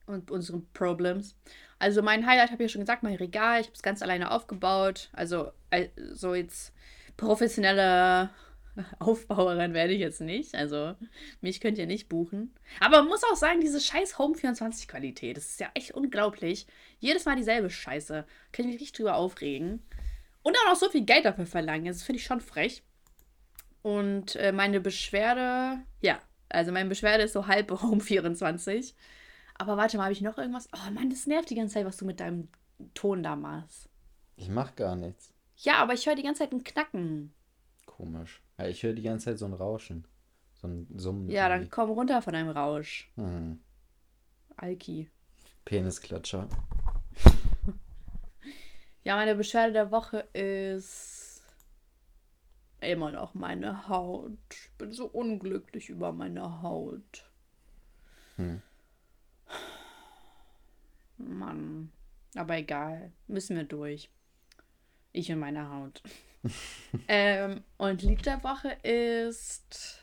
und 0.07 0.31
unseren 0.31 0.67
Problems. 0.73 1.37
Also 1.79 2.01
mein 2.03 2.27
Highlight 2.27 2.51
habe 2.53 2.63
ich 2.63 2.71
ja 2.71 2.73
schon 2.73 2.81
gesagt, 2.83 3.03
mein 3.03 3.17
Regal. 3.17 3.61
Ich 3.61 3.67
habe 3.67 3.75
es 3.77 3.83
ganz 3.83 4.01
alleine 4.03 4.31
aufgebaut. 4.31 5.11
Also 5.13 5.51
äh, 5.71 5.89
so 6.13 6.35
jetzt 6.35 6.73
professionelle 7.19 8.31
Aufbauerin 8.99 9.75
werde 9.75 9.93
ich 9.93 10.01
jetzt 10.01 10.21
nicht. 10.23 10.55
Also 10.55 10.95
mich 11.43 11.61
könnt 11.61 11.77
ihr 11.79 11.87
nicht 11.87 12.09
buchen. 12.09 12.55
Aber 12.81 12.99
man 13.01 13.09
muss 13.09 13.25
auch 13.25 13.37
sagen, 13.37 13.61
diese 13.61 13.81
scheiß 13.81 14.19
Home 14.19 14.35
24 14.35 14.89
Qualität, 14.89 15.37
das 15.37 15.47
ist 15.51 15.61
ja 15.61 15.71
echt 15.75 15.91
unglaublich. 15.93 16.67
Jedes 16.99 17.25
Mal 17.27 17.37
dieselbe 17.37 17.69
Scheiße. 17.71 18.25
Kann 18.53 18.65
ich 18.65 18.73
mich 18.73 18.81
richtig 18.81 18.93
drüber 18.93 19.17
aufregen. 19.17 19.83
Und 20.43 20.57
auch 20.59 20.71
noch 20.71 20.77
so 20.77 20.89
viel 20.89 21.05
Geld 21.05 21.25
dafür 21.27 21.47
verlangen. 21.47 21.87
Das 21.87 22.03
finde 22.03 22.19
ich 22.21 22.25
schon 22.25 22.41
frech. 22.41 22.83
Und 23.83 24.37
äh, 24.37 24.53
meine 24.53 24.81
Beschwerde, 24.81 25.81
ja, 26.01 26.21
also 26.49 26.73
meine 26.73 26.89
Beschwerde 26.89 27.25
ist 27.25 27.33
so 27.33 27.47
halb 27.47 27.71
Home 27.83 28.01
24. 28.01 28.95
Aber 29.59 29.77
warte 29.77 29.97
mal, 29.97 30.05
habe 30.05 30.13
ich 30.13 30.21
noch 30.21 30.39
irgendwas? 30.39 30.69
Oh 30.75 30.91
Mann, 30.91 31.11
das 31.11 31.27
nervt 31.27 31.51
die 31.51 31.55
ganze 31.55 31.75
Zeit, 31.75 31.87
was 31.87 31.97
du 31.97 32.05
mit 32.05 32.21
deinem 32.21 32.49
Ton 32.95 33.23
da 33.23 33.37
machst. 33.37 33.89
Ich 34.37 34.49
mache 34.49 34.75
gar 34.75 34.97
nichts. 34.97 35.33
Ja, 35.57 35.77
aber 35.77 35.95
ich 35.95 36.07
höre 36.07 36.15
die 36.15 36.23
ganze 36.23 36.41
Zeit 36.41 36.53
ein 36.53 36.63
Knacken. 36.63 37.33
Komisch. 37.87 38.43
Ja, 38.59 38.69
ich 38.69 38.83
höre 38.83 38.93
die 38.93 39.03
ganze 39.03 39.27
Zeit 39.27 39.39
so 39.39 39.47
ein 39.47 39.55
Rauschen. 39.55 40.07
So 40.61 40.69
ein 40.69 40.87
Summen. 40.95 41.31
Ja, 41.31 41.49
dann 41.49 41.71
komm 41.71 41.91
runter 41.91 42.21
von 42.21 42.35
deinem 42.35 42.51
Rausch. 42.51 43.11
Hm. 43.17 43.61
Alki. 44.57 45.11
Penisklatscher. 45.65 46.49
Ja, 49.07 49.15
meine 49.15 49.37
Beschwerde 49.37 49.73
der 49.73 49.93
Woche 49.93 50.27
ist 50.33 51.16
immer 52.87 53.13
noch 53.13 53.35
meine 53.35 53.89
Haut. 53.89 54.39
Ich 54.51 54.71
bin 54.79 54.93
so 54.93 55.07
unglücklich 55.07 55.89
über 55.89 56.13
meine 56.13 56.63
Haut. 56.63 57.31
Hm. 58.37 58.63
Mann. 61.19 61.93
Aber 62.35 62.57
egal. 62.57 63.13
Müssen 63.27 63.57
wir 63.57 63.65
durch. 63.65 64.11
Ich 65.13 65.31
und 65.33 65.39
meine 65.39 65.71
Haut. 65.71 66.03
ähm, 67.09 67.65
und 67.79 68.03
Lied 68.03 68.27
der 68.27 68.43
Woche 68.45 68.71
ist. 68.83 70.01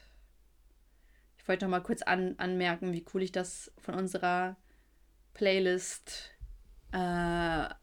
Ich 1.38 1.48
wollte 1.48 1.66
noch 1.66 1.72
mal 1.72 1.82
kurz 1.82 2.02
an, 2.02 2.36
anmerken, 2.38 2.94
wie 2.94 3.06
cool 3.14 3.22
ich 3.22 3.32
das 3.32 3.72
von 3.78 3.96
unserer 3.96 4.56
Playlist 5.34 6.32
äh, 6.94 6.98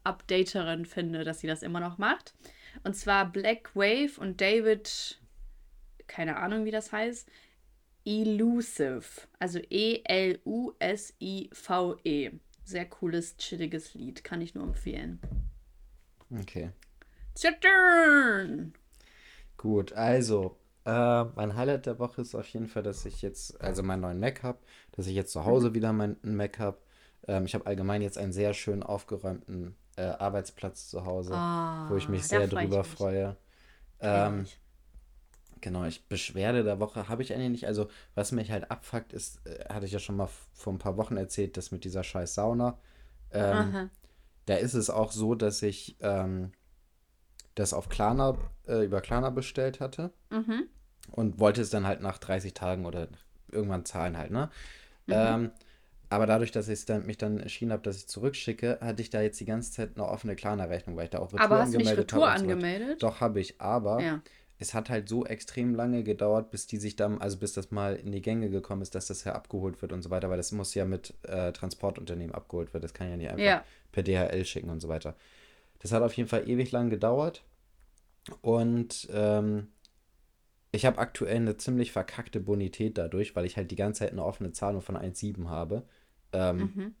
Updaterin 0.03 0.85
finde, 0.85 1.23
dass 1.23 1.41
sie 1.41 1.47
das 1.47 1.61
immer 1.61 1.79
noch 1.79 1.97
macht. 1.97 2.33
Und 2.83 2.95
zwar 2.95 3.31
Black 3.31 3.75
Wave 3.75 4.19
und 4.19 4.41
David, 4.41 5.19
keine 6.07 6.37
Ahnung, 6.37 6.65
wie 6.65 6.71
das 6.71 6.91
heißt, 6.91 7.29
Elusive. 8.05 9.03
Also 9.39 9.59
E 9.69 10.01
E-L-U-S-I-V-E. 11.01 12.31
Sehr 12.63 12.85
cooles, 12.85 13.37
chilliges 13.37 13.93
Lied. 13.93 14.23
Kann 14.23 14.41
ich 14.41 14.55
nur 14.55 14.63
empfehlen. 14.65 15.19
Okay. 16.39 16.71
It's 17.33 17.43
your 17.43 17.59
turn! 17.59 18.73
Gut, 19.57 19.93
also, 19.93 20.57
Äh, 20.83 21.25
mein 21.35 21.55
Highlight 21.55 21.85
der 21.85 21.99
Woche 21.99 22.21
ist 22.23 22.33
auf 22.33 22.47
jeden 22.47 22.67
Fall, 22.67 22.81
dass 22.81 23.05
ich 23.05 23.21
jetzt, 23.21 23.61
also 23.61 23.83
meinen 23.83 23.99
neuen 24.01 24.19
Mac 24.19 24.41
habe, 24.41 24.57
dass 24.93 25.05
ich 25.05 25.13
jetzt 25.13 25.31
zu 25.31 25.45
Hause 25.45 25.69
Mhm. 25.69 25.73
wieder 25.75 25.93
meinen 25.93 26.17
Mac 26.23 26.57
habe. 26.57 26.79
Ähm, 27.27 27.45
ich 27.45 27.53
habe 27.53 27.67
allgemein 27.67 28.01
jetzt 28.01 28.17
einen 28.17 28.33
sehr 28.33 28.55
schön 28.55 28.81
aufgeräumten 28.81 29.75
äh, 30.01 30.15
Arbeitsplatz 30.19 30.89
zu 30.89 31.05
Hause, 31.05 31.31
wo 31.89 31.95
ich 31.95 32.09
mich 32.09 32.27
sehr 32.27 32.47
drüber 32.47 32.83
freue. 32.83 33.37
Ähm, 33.99 34.47
genau, 35.61 35.85
ich 35.85 36.05
Beschwerde 36.07 36.63
der 36.63 36.79
Woche 36.79 37.07
habe 37.07 37.21
ich 37.21 37.33
eigentlich 37.33 37.51
nicht. 37.51 37.67
Also, 37.67 37.87
was 38.15 38.31
mich 38.31 38.51
halt 38.51 38.71
abfuckt, 38.71 39.13
ist, 39.13 39.45
äh, 39.45 39.65
hatte 39.71 39.85
ich 39.85 39.91
ja 39.91 39.99
schon 39.99 40.17
mal 40.17 40.29
vor 40.53 40.73
ein 40.73 40.79
paar 40.79 40.97
Wochen 40.97 41.17
erzählt, 41.17 41.55
das 41.57 41.71
mit 41.71 41.83
dieser 41.83 42.03
scheiß 42.03 42.33
Sauna. 42.33 42.77
Ähm, 43.31 43.89
da 44.47 44.55
ist 44.55 44.73
es 44.73 44.89
auch 44.89 45.11
so, 45.11 45.35
dass 45.35 45.61
ich 45.61 45.97
ähm, 46.01 46.51
das 47.55 47.73
auf 47.73 47.89
Klarna, 47.89 48.37
äh, 48.67 48.83
über 48.83 49.01
Klarna 49.01 49.29
bestellt 49.29 49.79
hatte. 49.79 50.11
Mhm. 50.29 50.67
und 51.11 51.39
wollte 51.39 51.61
es 51.61 51.69
dann 51.69 51.85
halt 51.85 52.01
nach 52.01 52.17
30 52.17 52.53
Tagen 52.53 52.85
oder 52.85 53.07
irgendwann 53.51 53.85
zahlen 53.85 54.17
halt, 54.17 54.31
ne? 54.31 54.49
Mhm. 55.07 55.13
Ähm, 55.13 55.51
aber 56.11 56.25
dadurch, 56.25 56.51
dass 56.51 56.67
ich 56.67 56.83
dann, 56.85 57.05
mich 57.05 57.17
dann 57.17 57.39
entschieden 57.39 57.71
habe, 57.71 57.83
dass 57.83 57.95
ich 57.95 58.07
zurückschicke, 58.07 58.79
hatte 58.81 59.01
ich 59.01 59.09
da 59.09 59.21
jetzt 59.21 59.39
die 59.39 59.45
ganze 59.45 59.71
Zeit 59.71 59.91
eine 59.95 60.05
offene 60.05 60.35
Klarna-Rechnung, 60.35 60.97
weil 60.97 61.05
ich 61.05 61.09
da 61.09 61.19
auch 61.19 61.31
Retour 61.31 61.41
Aber 61.41 61.59
hast 61.59 61.69
nicht 61.69 61.77
angemeldet 61.77 62.13
Retour 62.13 62.29
habe 62.29 62.37
so 62.39 62.43
angemeldet? 62.43 63.01
Doch, 63.01 63.21
habe 63.21 63.39
ich, 63.39 63.61
aber 63.61 64.01
Ja. 64.01 64.21
es 64.59 64.73
hat 64.73 64.89
halt 64.89 65.07
so 65.07 65.25
extrem 65.25 65.73
lange 65.73 66.03
gedauert, 66.03 66.51
bis 66.51 66.67
die 66.67 66.75
sich 66.77 66.97
dann, 66.97 67.21
also 67.21 67.37
bis 67.37 67.53
das 67.53 67.71
mal 67.71 67.95
in 67.95 68.11
die 68.11 68.21
Gänge 68.21 68.49
gekommen 68.49 68.81
ist, 68.81 68.93
dass 68.93 69.07
das 69.07 69.23
ja 69.23 69.33
abgeholt 69.35 69.81
wird 69.81 69.93
und 69.93 70.01
so 70.01 70.09
weiter, 70.09 70.29
weil 70.29 70.35
das 70.35 70.51
muss 70.51 70.73
ja 70.75 70.83
mit 70.83 71.13
äh, 71.23 71.53
Transportunternehmen 71.53 72.35
abgeholt 72.35 72.73
werden. 72.73 72.83
Das 72.83 72.93
kann 72.93 73.09
ja 73.09 73.15
nicht 73.15 73.29
einfach 73.29 73.41
Ja. 73.43 73.63
per 73.93 74.03
DHL 74.03 74.43
schicken 74.43 74.69
und 74.69 74.81
so 74.81 74.89
weiter. 74.89 75.15
Das 75.79 75.93
hat 75.93 76.03
auf 76.03 76.13
jeden 76.13 76.27
Fall 76.27 76.49
ewig 76.49 76.71
lang 76.73 76.89
gedauert 76.89 77.43
und 78.41 79.07
ähm, 79.13 79.69
ich 80.71 80.85
habe 80.85 80.99
aktuell 80.99 81.35
eine 81.37 81.57
ziemlich 81.57 81.91
verkackte 81.91 82.39
Bonität 82.39 82.97
dadurch, 82.97 83.35
weil 83.35 83.45
ich 83.45 83.57
halt 83.57 83.71
die 83.71 83.75
ganze 83.75 83.99
Zeit 83.99 84.11
eine 84.11 84.23
offene 84.23 84.51
Zahlung 84.53 84.81
von 84.81 84.95
1,7 84.95 85.49
habe. 85.49 85.83
Ähm, 86.33 86.57
Mhm. 86.75 86.95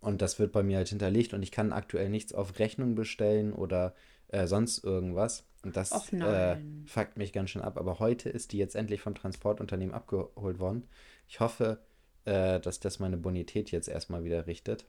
und 0.00 0.22
das 0.22 0.38
wird 0.38 0.52
bei 0.52 0.62
mir 0.62 0.78
halt 0.78 0.88
hinterlegt 0.88 1.34
und 1.34 1.42
ich 1.42 1.52
kann 1.52 1.72
aktuell 1.72 2.08
nichts 2.08 2.32
auf 2.32 2.58
Rechnung 2.58 2.94
bestellen 2.94 3.52
oder 3.52 3.94
äh, 4.28 4.46
sonst 4.46 4.82
irgendwas. 4.84 5.44
Und 5.62 5.76
das 5.76 5.92
Och 5.92 6.12
äh, 6.12 6.56
fuckt 6.86 7.16
mich 7.18 7.32
ganz 7.32 7.50
schön 7.50 7.60
ab. 7.62 7.76
Aber 7.76 7.98
heute 7.98 8.30
ist 8.30 8.52
die 8.52 8.58
jetzt 8.58 8.74
endlich 8.76 9.00
vom 9.02 9.14
Transportunternehmen 9.14 9.94
abgeholt 9.94 10.58
worden. 10.58 10.88
Ich 11.28 11.40
hoffe, 11.40 11.80
äh, 12.24 12.60
dass 12.60 12.80
das 12.80 12.98
meine 12.98 13.18
Bonität 13.18 13.70
jetzt 13.70 13.88
erstmal 13.88 14.24
wieder 14.24 14.46
richtet, 14.46 14.86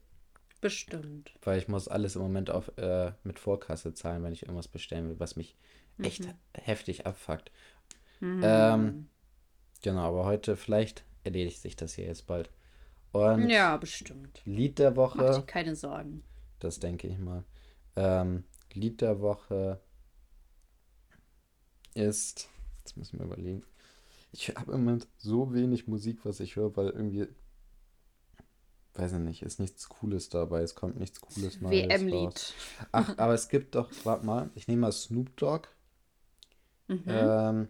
Bestimmt. 0.62 1.34
weil 1.42 1.58
ich 1.58 1.68
muss 1.68 1.88
alles 1.88 2.16
im 2.16 2.22
Moment 2.22 2.52
auf, 2.52 2.72
äh, 2.78 3.12
mit 3.24 3.40
Vorkasse 3.40 3.94
zahlen, 3.94 4.24
wenn 4.24 4.34
ich 4.34 4.44
irgendwas 4.44 4.68
bestellen 4.68 5.10
will, 5.10 5.20
was 5.20 5.36
mich 5.36 5.56
echt 6.02 6.26
Mhm. 6.26 6.34
heftig 6.54 7.06
abfuckt. 7.06 7.52
Mhm. 8.20 8.42
Ähm, 8.44 9.08
genau, 9.82 10.08
aber 10.08 10.26
heute 10.26 10.56
vielleicht 10.56 11.04
erledigt 11.24 11.62
sich 11.62 11.76
das 11.76 11.96
hier 11.96 12.06
jetzt 12.06 12.28
bald. 12.28 12.50
Und 13.12 13.50
Ja, 13.50 13.78
bestimmt. 13.78 14.42
Lied 14.46 14.80
der 14.80 14.92
Mach 15.14 15.18
dir 15.18 15.42
Woche, 15.42 15.44
keine 15.46 15.76
Sorgen. 15.76 16.24
das 16.60 16.80
denke 16.80 17.08
ich 17.08 17.18
mal. 17.20 17.44
Ähm, 17.96 18.46
Lied 18.74 19.02
der 19.02 19.20
Woche 19.22 19.82
ist, 21.94 22.50
jetzt 22.80 22.98
müssen 22.98 23.20
wir 23.20 23.26
überlegen. 23.26 23.64
Ich 24.32 24.50
habe 24.56 24.72
im 24.74 24.86
Moment 24.86 25.08
so 25.18 25.54
wenig 25.54 25.88
Musik, 25.88 26.20
was 26.24 26.40
ich 26.40 26.56
höre, 26.56 26.76
weil 26.78 26.88
irgendwie, 26.90 27.28
weiß 28.94 29.14
ich 29.14 29.20
nicht, 29.20 29.42
ist 29.42 29.60
nichts 29.60 29.90
Cooles 29.90 30.30
dabei. 30.30 30.62
Es 30.62 30.76
kommt 30.76 30.98
nichts 30.98 31.20
Cooles 31.20 31.60
Neues. 31.60 31.90
WM-Lied. 31.90 32.54
Ach, 32.94 33.18
aber 33.18 33.34
es 33.34 33.50
gibt 33.50 33.76
doch, 33.76 33.90
warte 34.06 34.26
mal, 34.26 34.50
ich 34.56 34.68
nehme 34.70 34.82
mal 34.82 34.92
Snoop 34.94 35.36
Dogg. 35.36 35.68
Mhm. 36.88 37.04
Ähm, 37.08 37.68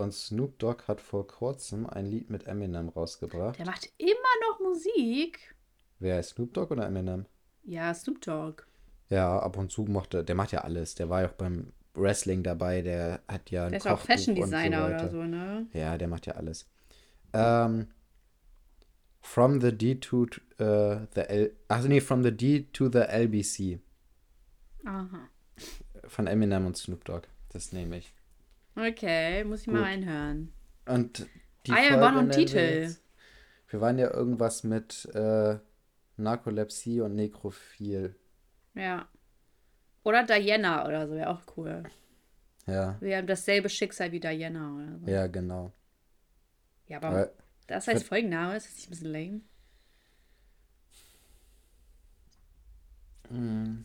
und 0.00 0.12
Snoop 0.12 0.58
Dogg 0.58 0.84
hat 0.88 1.00
vor 1.00 1.26
kurzem 1.26 1.86
ein 1.86 2.06
Lied 2.06 2.30
mit 2.30 2.46
Eminem 2.46 2.88
rausgebracht. 2.88 3.58
Der 3.58 3.66
macht 3.66 3.90
immer 3.98 4.12
noch 4.48 4.60
Musik. 4.60 5.54
Wer 5.98 6.20
ist 6.20 6.30
Snoop 6.30 6.54
Dogg 6.54 6.72
oder 6.72 6.86
Eminem? 6.86 7.26
Ja, 7.62 7.92
Snoop 7.94 8.20
Dogg. 8.22 8.62
Ja, 9.08 9.38
ab 9.38 9.56
und 9.56 9.70
zu 9.70 9.82
macht 9.84 10.14
er, 10.14 10.22
der 10.22 10.34
macht 10.34 10.52
ja 10.52 10.60
alles. 10.60 10.94
Der 10.94 11.08
war 11.08 11.22
ja 11.22 11.28
auch 11.28 11.32
beim 11.34 11.72
Wrestling 11.94 12.42
dabei, 12.42 12.82
der 12.82 13.20
hat 13.28 13.50
ja 13.50 13.68
Der 13.68 13.78
ist 13.78 13.86
auch 13.86 13.98
Kochbuch 13.98 14.06
Fashion 14.06 14.36
und 14.36 14.42
so 14.44 14.50
Designer 14.50 14.82
weiter. 14.84 14.96
oder 14.96 15.10
so, 15.10 15.22
ne? 15.24 15.66
Ja, 15.72 15.98
der 15.98 16.08
macht 16.08 16.26
ja 16.26 16.34
alles. 16.34 16.68
Ähm, 17.32 17.88
from 19.20 19.60
the 19.60 19.72
D 19.76 19.96
to 19.96 20.24
äh, 20.58 21.06
the 21.14 21.20
L, 21.20 21.52
ach 21.68 21.82
nee, 21.84 22.00
from 22.00 22.22
the 22.22 22.32
D 22.32 22.68
to 22.72 22.88
the 22.90 23.00
LBC 23.00 23.80
Aha. 24.84 25.28
von 26.06 26.26
Eminem 26.26 26.66
und 26.66 26.76
Snoop 26.76 27.04
Dogg. 27.04 27.26
Das 27.52 27.72
nehme 27.72 27.98
ich. 27.98 28.14
Okay, 28.76 29.44
muss 29.44 29.62
ich 29.62 29.66
mal 29.66 29.78
Gut. 29.78 29.86
reinhören. 29.86 30.52
Und 30.86 31.26
die 31.66 31.72
Ah 31.72 31.82
ja, 31.82 31.90
wir 31.90 32.00
waren 32.00 32.14
noch 32.14 32.22
wir 32.24 32.30
Titel. 32.30 32.56
jetzt- 32.56 33.02
Wir 33.68 33.80
waren 33.80 33.98
ja 33.98 34.12
irgendwas 34.12 34.64
mit 34.64 35.06
äh, 35.14 35.58
Narkolepsie 36.16 37.00
und 37.02 37.14
Nekrophil. 37.14 38.16
Ja. 38.74 39.08
Oder 40.02 40.24
Diana 40.24 40.86
oder 40.86 41.06
so, 41.06 41.14
wäre 41.14 41.30
auch 41.30 41.42
cool. 41.56 41.82
Ja, 42.66 42.96
Wir 43.00 43.16
haben 43.18 43.26
dasselbe 43.26 43.68
Schicksal 43.68 44.12
wie 44.12 44.20
Diana 44.20 44.74
oder 44.76 44.98
so. 44.98 45.06
ja, 45.06 45.26
genau. 45.26 45.72
Ja, 46.86 46.96
aber 46.98 47.08
Aber 47.08 47.30
das 47.66 47.86
heißt 47.86 48.04
Folgenname, 48.06 48.56
ist 48.56 48.66
das 48.66 48.74
nicht 48.76 48.86
ein 48.86 48.90
bisschen 48.90 49.12
lame? 49.12 49.40
Mm. 53.30 53.84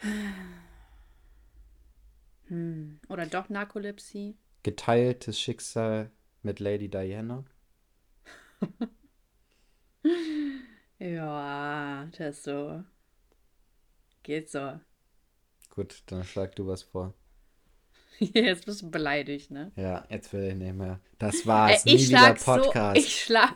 Hm. 2.48 3.00
Oder 3.08 3.26
doch 3.26 3.48
Narkolepsie? 3.48 4.36
Geteiltes 4.62 5.40
Schicksal 5.40 6.10
mit 6.42 6.60
Lady 6.60 6.88
Diana. 6.88 7.44
Ja, 11.00 12.08
das 12.18 12.42
so. 12.42 12.82
Geht 14.22 14.50
so. 14.50 14.80
Gut, 15.70 16.02
dann 16.06 16.24
schlag 16.24 16.56
du 16.56 16.66
was 16.66 16.82
vor. 16.82 17.14
Jetzt 18.18 18.66
bist 18.66 18.82
du 18.82 18.90
beleidigt, 18.90 19.52
ne? 19.52 19.70
Ja, 19.76 20.04
jetzt 20.10 20.32
will 20.32 20.42
ich 20.48 20.54
nicht 20.56 20.74
mehr. 20.74 20.98
Das 21.20 21.42
Äh, 21.42 21.46
war's. 21.46 21.84
Nie 21.84 21.94
ich 21.94 22.08
wieder 22.08 22.18
schlag 22.18 22.38
so, 22.40 22.52
Podcast. 22.52 22.98
ich 22.98 23.22
schlag, 23.22 23.54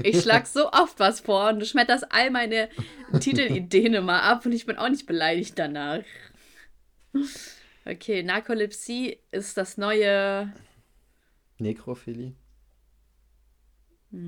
ich 0.00 0.22
schlag 0.22 0.46
so 0.46 0.70
oft 0.70 1.00
was 1.00 1.18
vor 1.18 1.48
und 1.48 1.58
du 1.58 1.66
schmetterst 1.66 2.12
all 2.12 2.30
meine 2.30 2.68
Titelideen 3.18 3.94
immer 3.94 4.22
ab 4.22 4.46
und 4.46 4.52
ich 4.52 4.64
bin 4.64 4.76
auch 4.78 4.88
nicht 4.88 5.06
beleidigt 5.06 5.58
danach. 5.58 6.04
Okay, 7.88 8.22
Narkolepsie 8.22 9.18
ist 9.30 9.56
das 9.56 9.78
neue. 9.78 10.52
Nekrophilie? 11.58 12.34
Ja, 14.10 14.18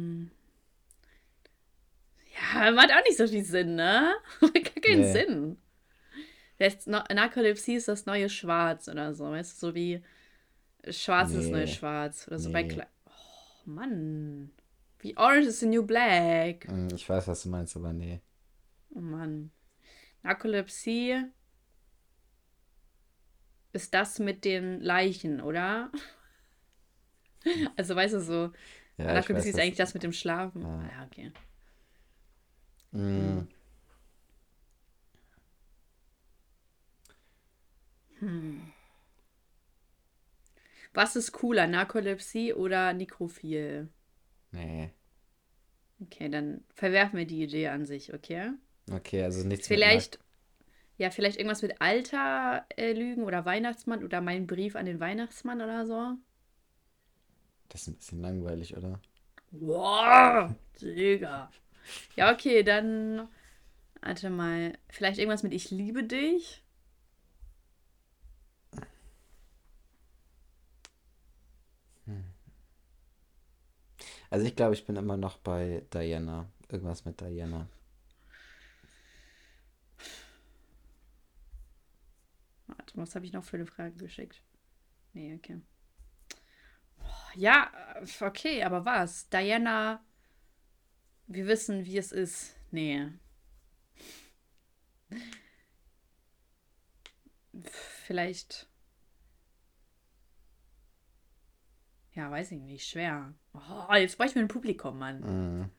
macht 2.73 2.91
auch 2.93 3.03
nicht 3.05 3.17
so 3.19 3.27
viel 3.27 3.45
Sinn, 3.45 3.75
ne? 3.75 4.15
Macht 4.41 4.55
gar 4.55 4.83
keinen 4.83 5.01
Nee. 5.01 5.13
Sinn. 5.13 5.59
Na- 6.87 7.05
Narkolepsie 7.13 7.75
ist 7.75 7.89
das 7.89 8.07
neue 8.07 8.29
Schwarz 8.29 8.89
oder 8.89 9.15
so, 9.15 9.25
weißt 9.31 9.61
du, 9.63 9.67
so 9.69 9.75
wie 9.75 10.03
Schwarz 10.89 11.31
ist 11.31 11.39
das 11.45 11.51
neue 11.51 11.65
Nee. 11.65 11.73
Schwarz 11.73 12.27
oder 12.29 12.39
so 12.39 12.53
bei 12.53 12.63
Nee. 12.63 12.69
Kle 12.69 12.87
Oh, 13.07 13.71
Mann. 13.71 14.51
Wie 15.01 15.17
Orange 15.17 15.47
is 15.49 15.61
the 15.61 15.67
New 15.67 15.85
Black. 15.85 16.67
Hm, 16.69 16.89
Ich 16.95 17.09
weiß, 17.09 17.27
was 17.29 17.43
du 17.45 17.49
meinst, 17.51 17.77
aber 17.77 17.93
nee. 17.93 18.21
Oh 18.95 19.01
Mann. 19.01 19.51
Narkolepsie 20.23 21.25
ist 23.79 23.95
das 23.95 24.19
mit 24.19 24.45
den 24.45 24.81
Leichen, 24.81 25.41
oder? 25.41 25.91
Also, 27.77 27.95
weißt 27.95 28.15
du, 28.15 28.21
so. 28.21 28.53
Ja, 28.99 29.15
Narkolepsie 29.15 29.49
weiß, 29.49 29.55
ist 29.55 29.61
eigentlich 29.61 29.77
das 29.77 29.95
mit 29.95 30.03
dem 30.03 30.13
Schlafen. 30.13 30.61
Ja. 30.61 30.83
Ja, 30.83 31.07
okay. 31.07 31.33
Mm, 32.93 33.47
Was 40.93 41.15
ist 41.15 41.31
cooler, 41.31 41.69
Narkolepsie 41.69 42.53
oder 42.55 42.93
Nekrophil? 42.93 43.89
nee. 44.51 44.91
Okay, 46.01 46.29
dann 46.29 46.65
verwerfen 46.75 47.19
wir 47.19 47.27
die 47.27 47.43
Idee 47.43 47.69
an 47.69 47.87
sich, 47.87 48.13
okay? 48.15 48.51
Okay, 48.91 49.23
also 49.23 49.47
nichts 49.47 49.69
Vielleicht, 49.69 50.19
ja, 50.99 51.11
vielleicht 51.11 51.39
irgendwas 51.39 51.63
mit 51.63 51.81
Alter 51.81 52.67
äh, 52.77 52.93
lügen 52.93 53.25
oder 53.25 53.45
Weihnachtsmann 53.45 54.05
oder 54.05 54.21
mein 54.21 54.47
Brief 54.47 54.77
an 54.77 54.87
den 54.87 55.01
Weihnachtsmann 55.01 55.61
oder 55.63 55.87
so. 55.87 56.17
Das 57.69 57.83
ist 57.83 57.89
ein 57.89 57.95
bisschen 57.97 58.21
langweilig, 58.23 58.77
oder? 58.77 59.01
Boah, 59.51 60.55
Digga. 60.81 61.51
Ja, 62.17 62.33
okay, 62.33 62.63
dann. 62.63 63.29
Warte 64.03 64.31
mal. 64.31 64.79
Vielleicht 64.91 65.19
irgendwas 65.19 65.43
mit 65.43 65.55
Ich 65.55 65.71
liebe 65.71 66.05
dich? 66.05 66.63
Also 74.31 74.47
ich 74.47 74.57
glaube, 74.57 74.75
ich 74.75 74.85
bin 74.87 74.97
immer 74.97 75.17
noch 75.17 75.39
bei 75.39 75.83
Diana. 75.93 76.47
Irgendwas 76.71 77.05
mit 77.05 77.21
Diana. 77.21 77.67
Warte 82.67 82.88
mal, 82.88 82.88
was 82.99 83.15
habe 83.15 83.25
ich 83.25 83.33
noch 83.33 83.45
für 83.45 83.57
eine 83.57 83.67
Frage 83.67 83.97
geschickt? 83.97 84.43
Nee, 85.13 85.35
okay. 85.35 85.61
Ja, 87.35 87.71
äh, 87.95 88.25
okay, 88.25 88.63
aber 88.63 88.85
was? 88.85 89.29
Diana, 89.29 90.05
wir 91.27 91.47
wissen, 91.47 91.85
wie 91.85 91.99
es 91.99 92.13
ist. 92.13 92.57
Nee. 92.71 93.13
Vielleicht. 98.05 98.69
Ja, 102.13 102.31
weiß 102.31 102.53
ich 102.53 102.61
nicht. 102.61 102.89
Schwer. 102.89 103.35
Oh, 103.53 103.95
jetzt 103.95 104.17
brauche 104.17 104.29
ich 104.29 104.35
mir 104.35 104.41
ein 104.43 104.49
Publikum, 104.49 104.99
Mann. 104.99 105.21
Mhm. 105.21 105.71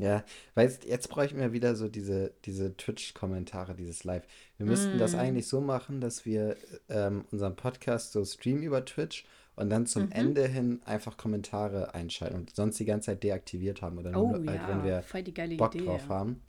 Ja, 0.00 0.24
weil 0.54 0.66
jetzt, 0.68 0.84
jetzt 0.84 1.08
bräuchten 1.08 1.38
wir 1.38 1.52
wieder 1.52 1.74
so 1.76 1.88
diese, 1.88 2.32
diese 2.44 2.76
Twitch-Kommentare, 2.76 3.74
dieses 3.74 4.04
Live. 4.04 4.26
Wir 4.56 4.66
müssten 4.66 4.98
das 4.98 5.14
Mm. 5.14 5.18
eigentlich 5.18 5.46
so 5.48 5.60
machen, 5.60 6.00
dass 6.00 6.24
wir 6.24 6.56
ähm, 6.88 7.24
unseren 7.30 7.54
Podcast 7.56 8.12
so 8.12 8.24
streamen 8.24 8.62
über 8.62 8.84
Twitch 8.84 9.24
und 9.56 9.68
dann 9.70 9.86
zum 9.86 10.04
Mhm. 10.04 10.12
Ende 10.12 10.46
hin 10.48 10.80
einfach 10.86 11.16
Kommentare 11.16 11.94
einschalten 11.94 12.36
und 12.36 12.56
sonst 12.56 12.78
die 12.78 12.84
ganze 12.86 13.06
Zeit 13.06 13.22
deaktiviert 13.22 13.82
haben 13.82 13.98
oder 13.98 14.10
nur 14.12 14.30
Oh 14.30 14.32
halt, 14.46 14.46
wenn 14.46 14.54
ja, 14.78 14.84
wir 14.84 15.02
voll 15.02 15.22
die 15.22 15.34
geile 15.34 15.56
Bock 15.56 15.74
Idee. 15.74 15.84
drauf 15.84 16.08
haben. 16.08 16.40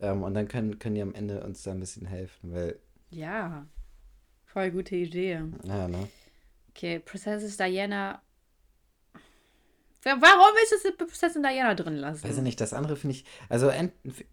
Ähm, 0.00 0.22
und 0.22 0.34
dann 0.34 0.46
können, 0.48 0.78
können 0.78 0.94
die 0.94 1.02
am 1.02 1.14
Ende 1.14 1.42
uns 1.42 1.62
da 1.62 1.72
ein 1.72 1.80
bisschen 1.80 2.06
helfen, 2.06 2.52
weil, 2.52 2.78
Ja, 3.10 3.66
voll 4.44 4.70
gute 4.70 4.94
Idee. 4.96 5.40
ja, 5.64 5.88
ne? 5.88 6.08
Okay, 6.70 6.98
Princess 7.00 7.56
Diana. 7.56 8.20
Warum 10.04 10.54
ist 10.62 10.72
es 10.84 10.96
Prinzessin 10.96 11.42
Diana 11.42 11.74
drin 11.74 11.96
lassen? 11.96 12.24
Weiß 12.28 12.36
ich 12.36 12.42
nicht, 12.42 12.60
das 12.60 12.74
andere 12.74 12.94
finde 12.96 13.16
ich, 13.16 13.24
also, 13.48 13.70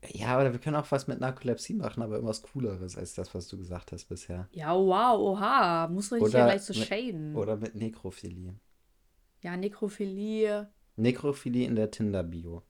ja, 0.10 0.40
oder 0.40 0.52
wir 0.52 0.60
können 0.60 0.76
auch 0.76 0.92
was 0.92 1.08
mit 1.08 1.20
Narkolepsie 1.22 1.74
machen, 1.76 2.04
aber 2.04 2.16
irgendwas 2.16 2.42
Cooleres 2.42 2.98
als 2.98 3.14
das, 3.16 3.34
was 3.34 3.48
du 3.48 3.58
gesagt 3.58 3.92
hast 3.94 4.06
bisher. 4.10 4.50
Ja, 4.52 4.76
wow, 4.76 5.18
oha. 5.20 5.88
Muss 5.88 6.10
hier 6.10 6.22
Oder 6.22 6.46
gleich 6.46 6.62
so 6.64 6.74
mit- 6.78 6.88
shaden. 6.88 7.36
Oder 7.36 7.56
mit 7.56 7.76
Nekrophilie. 7.76 8.56
Ja, 9.44 9.56
Nekrophilie. 9.56 10.70
Nekrophilie 10.98 11.66
in 11.66 11.76
der 11.76 11.90
Tinder-Bio. 11.90 12.64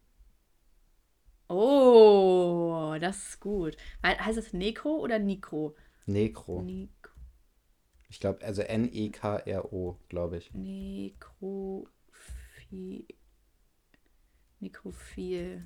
Oh, 1.48 2.96
das 3.00 3.18
ist 3.30 3.40
gut. 3.40 3.76
He- 4.04 4.18
Heißt 4.20 4.38
das 4.38 4.54
Nekro 4.54 4.98
oder 5.00 5.20
Nikro? 5.20 5.76
Nekro. 6.06 6.62
Nik 6.62 6.90
Ich 8.10 8.20
glaube, 8.20 8.44
also 8.46 8.62
N-E-K-R-O, 8.62 9.98
glaube 10.08 10.38
ich. 10.38 10.52
Nekrophi 12.72 13.06
Nekrophil. 14.60 15.64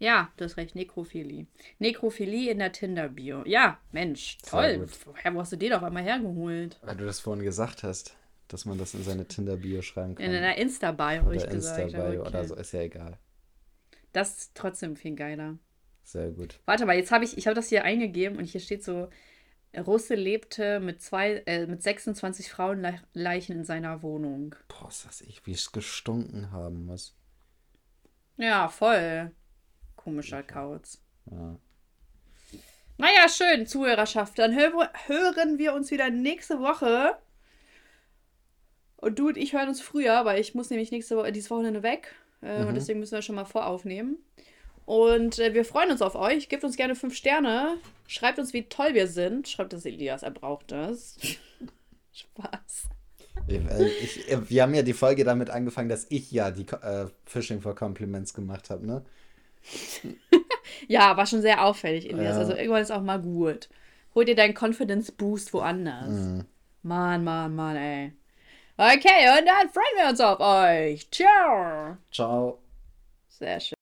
Ja, 0.00 0.32
du 0.36 0.44
hast 0.44 0.56
recht, 0.56 0.76
Nekrophilie. 0.76 1.46
Nekrophilie 1.80 2.52
in 2.52 2.58
der 2.58 2.70
Tinder-Bio. 2.70 3.42
Ja, 3.46 3.80
Mensch, 3.90 4.38
toll. 4.38 4.86
Woher 5.04 5.34
wo 5.34 5.40
hast 5.40 5.52
du 5.52 5.56
den 5.56 5.72
auf 5.72 5.82
einmal 5.82 6.04
hergeholt? 6.04 6.78
Weil 6.82 6.96
du 6.96 7.04
das 7.04 7.18
vorhin 7.18 7.44
gesagt 7.44 7.82
hast, 7.82 8.16
dass 8.46 8.64
man 8.64 8.78
das 8.78 8.94
in 8.94 9.02
seine 9.02 9.26
Tinder-Bio 9.26 9.82
schreiben 9.82 10.14
kann. 10.14 10.24
In 10.24 10.32
einer 10.32 10.56
Insta-Bio, 10.56 11.24
habe 11.24 11.36
ich 11.36 11.42
oder 11.42 11.52
gesagt. 11.52 11.80
Insta-Bio 11.80 12.20
okay. 12.20 12.28
oder 12.28 12.44
so, 12.44 12.54
ist 12.54 12.72
ja 12.72 12.82
egal. 12.82 13.18
Das 14.12 14.38
ist 14.38 14.54
trotzdem 14.54 14.94
viel 14.94 15.16
geiler. 15.16 15.58
Sehr 16.04 16.30
gut. 16.30 16.60
Warte 16.64 16.86
mal, 16.86 16.96
jetzt 16.96 17.10
habe 17.10 17.24
ich, 17.24 17.36
ich 17.36 17.46
habe 17.46 17.56
das 17.56 17.68
hier 17.68 17.82
eingegeben 17.82 18.38
und 18.38 18.44
hier 18.44 18.60
steht 18.60 18.84
so, 18.84 19.10
Russe 19.82 20.14
lebte 20.14 20.80
mit 20.80 21.00
zwei, 21.02 21.42
äh, 21.46 21.66
mit 21.66 21.82
26 21.82 22.50
Frauenleichen 22.50 23.56
in 23.56 23.64
seiner 23.64 24.02
Wohnung. 24.02 24.54
Boah, 24.68 24.88
ist 24.88 25.04
das 25.06 25.20
ich, 25.20 25.44
wie 25.46 25.52
es 25.52 25.72
gestunken 25.72 26.50
haben 26.52 26.86
muss. 26.86 27.14
Ja, 28.36 28.68
voll. 28.68 29.32
Komischer 29.96 30.42
Kauz. 30.42 31.00
Ja. 31.30 31.56
Naja, 32.98 33.28
schön, 33.28 33.66
Zuhörerschaft. 33.66 34.38
Dann 34.38 34.54
hör, 34.54 34.90
hören 35.06 35.58
wir 35.58 35.72
uns 35.74 35.90
wieder 35.90 36.10
nächste 36.10 36.60
Woche. 36.60 37.16
Und 38.96 39.18
du 39.18 39.28
und 39.28 39.36
ich 39.36 39.52
hören 39.52 39.68
uns 39.68 39.80
früher, 39.80 40.24
weil 40.24 40.40
ich 40.40 40.54
muss 40.54 40.70
nämlich 40.70 40.90
nächste 40.90 41.16
Woche, 41.16 41.30
dieses 41.32 41.50
Wochenende 41.50 41.82
weg. 41.82 42.14
Äh, 42.42 42.62
Mhm. 42.62 42.68
Und 42.68 42.74
deswegen 42.74 43.00
müssen 43.00 43.14
wir 43.14 43.22
schon 43.22 43.36
mal 43.36 43.44
voraufnehmen. 43.44 44.18
Und 44.88 45.38
äh, 45.38 45.52
wir 45.52 45.66
freuen 45.66 45.90
uns 45.90 46.00
auf 46.00 46.14
euch. 46.14 46.48
Gebt 46.48 46.64
uns 46.64 46.78
gerne 46.78 46.94
fünf 46.94 47.14
Sterne. 47.14 47.76
Schreibt 48.06 48.38
uns, 48.38 48.54
wie 48.54 48.70
toll 48.70 48.94
wir 48.94 49.06
sind. 49.06 49.46
Schreibt 49.46 49.74
das 49.74 49.84
Elias, 49.84 50.22
er 50.22 50.30
braucht 50.30 50.72
das. 50.72 51.18
Spaß. 52.14 52.88
Ich, 53.48 53.58
äh, 53.58 53.86
ich, 53.86 54.48
wir 54.48 54.62
haben 54.62 54.72
ja 54.72 54.80
die 54.80 54.94
Folge 54.94 55.24
damit 55.24 55.50
angefangen, 55.50 55.90
dass 55.90 56.06
ich 56.08 56.32
ja 56.32 56.50
die 56.50 56.62
äh, 56.62 57.06
Fishing 57.26 57.60
for 57.60 57.74
Compliments 57.74 58.32
gemacht 58.32 58.70
habe, 58.70 58.86
ne? 58.86 59.04
Ja, 60.86 61.18
war 61.18 61.26
schon 61.26 61.42
sehr 61.42 61.64
auffällig, 61.64 62.08
Elias. 62.08 62.36
Ja. 62.36 62.38
Also 62.38 62.54
irgendwann 62.54 62.82
ist 62.82 62.90
auch 62.90 63.02
mal 63.02 63.20
gut. 63.20 63.68
Hol 64.14 64.24
dir 64.24 64.36
deinen 64.36 64.54
Confidence 64.54 65.12
Boost 65.12 65.52
woanders. 65.52 66.08
Mhm. 66.08 66.44
Mann, 66.82 67.24
Mann, 67.24 67.54
Mann, 67.54 67.76
ey. 67.76 68.12
Okay, 68.78 69.38
und 69.38 69.46
dann 69.46 69.68
freuen 69.68 69.96
wir 69.98 70.08
uns 70.08 70.20
auf 70.20 70.40
euch. 70.40 71.10
Ciao. 71.10 71.98
Ciao. 72.10 72.58
Sehr 73.28 73.60
schön. 73.60 73.76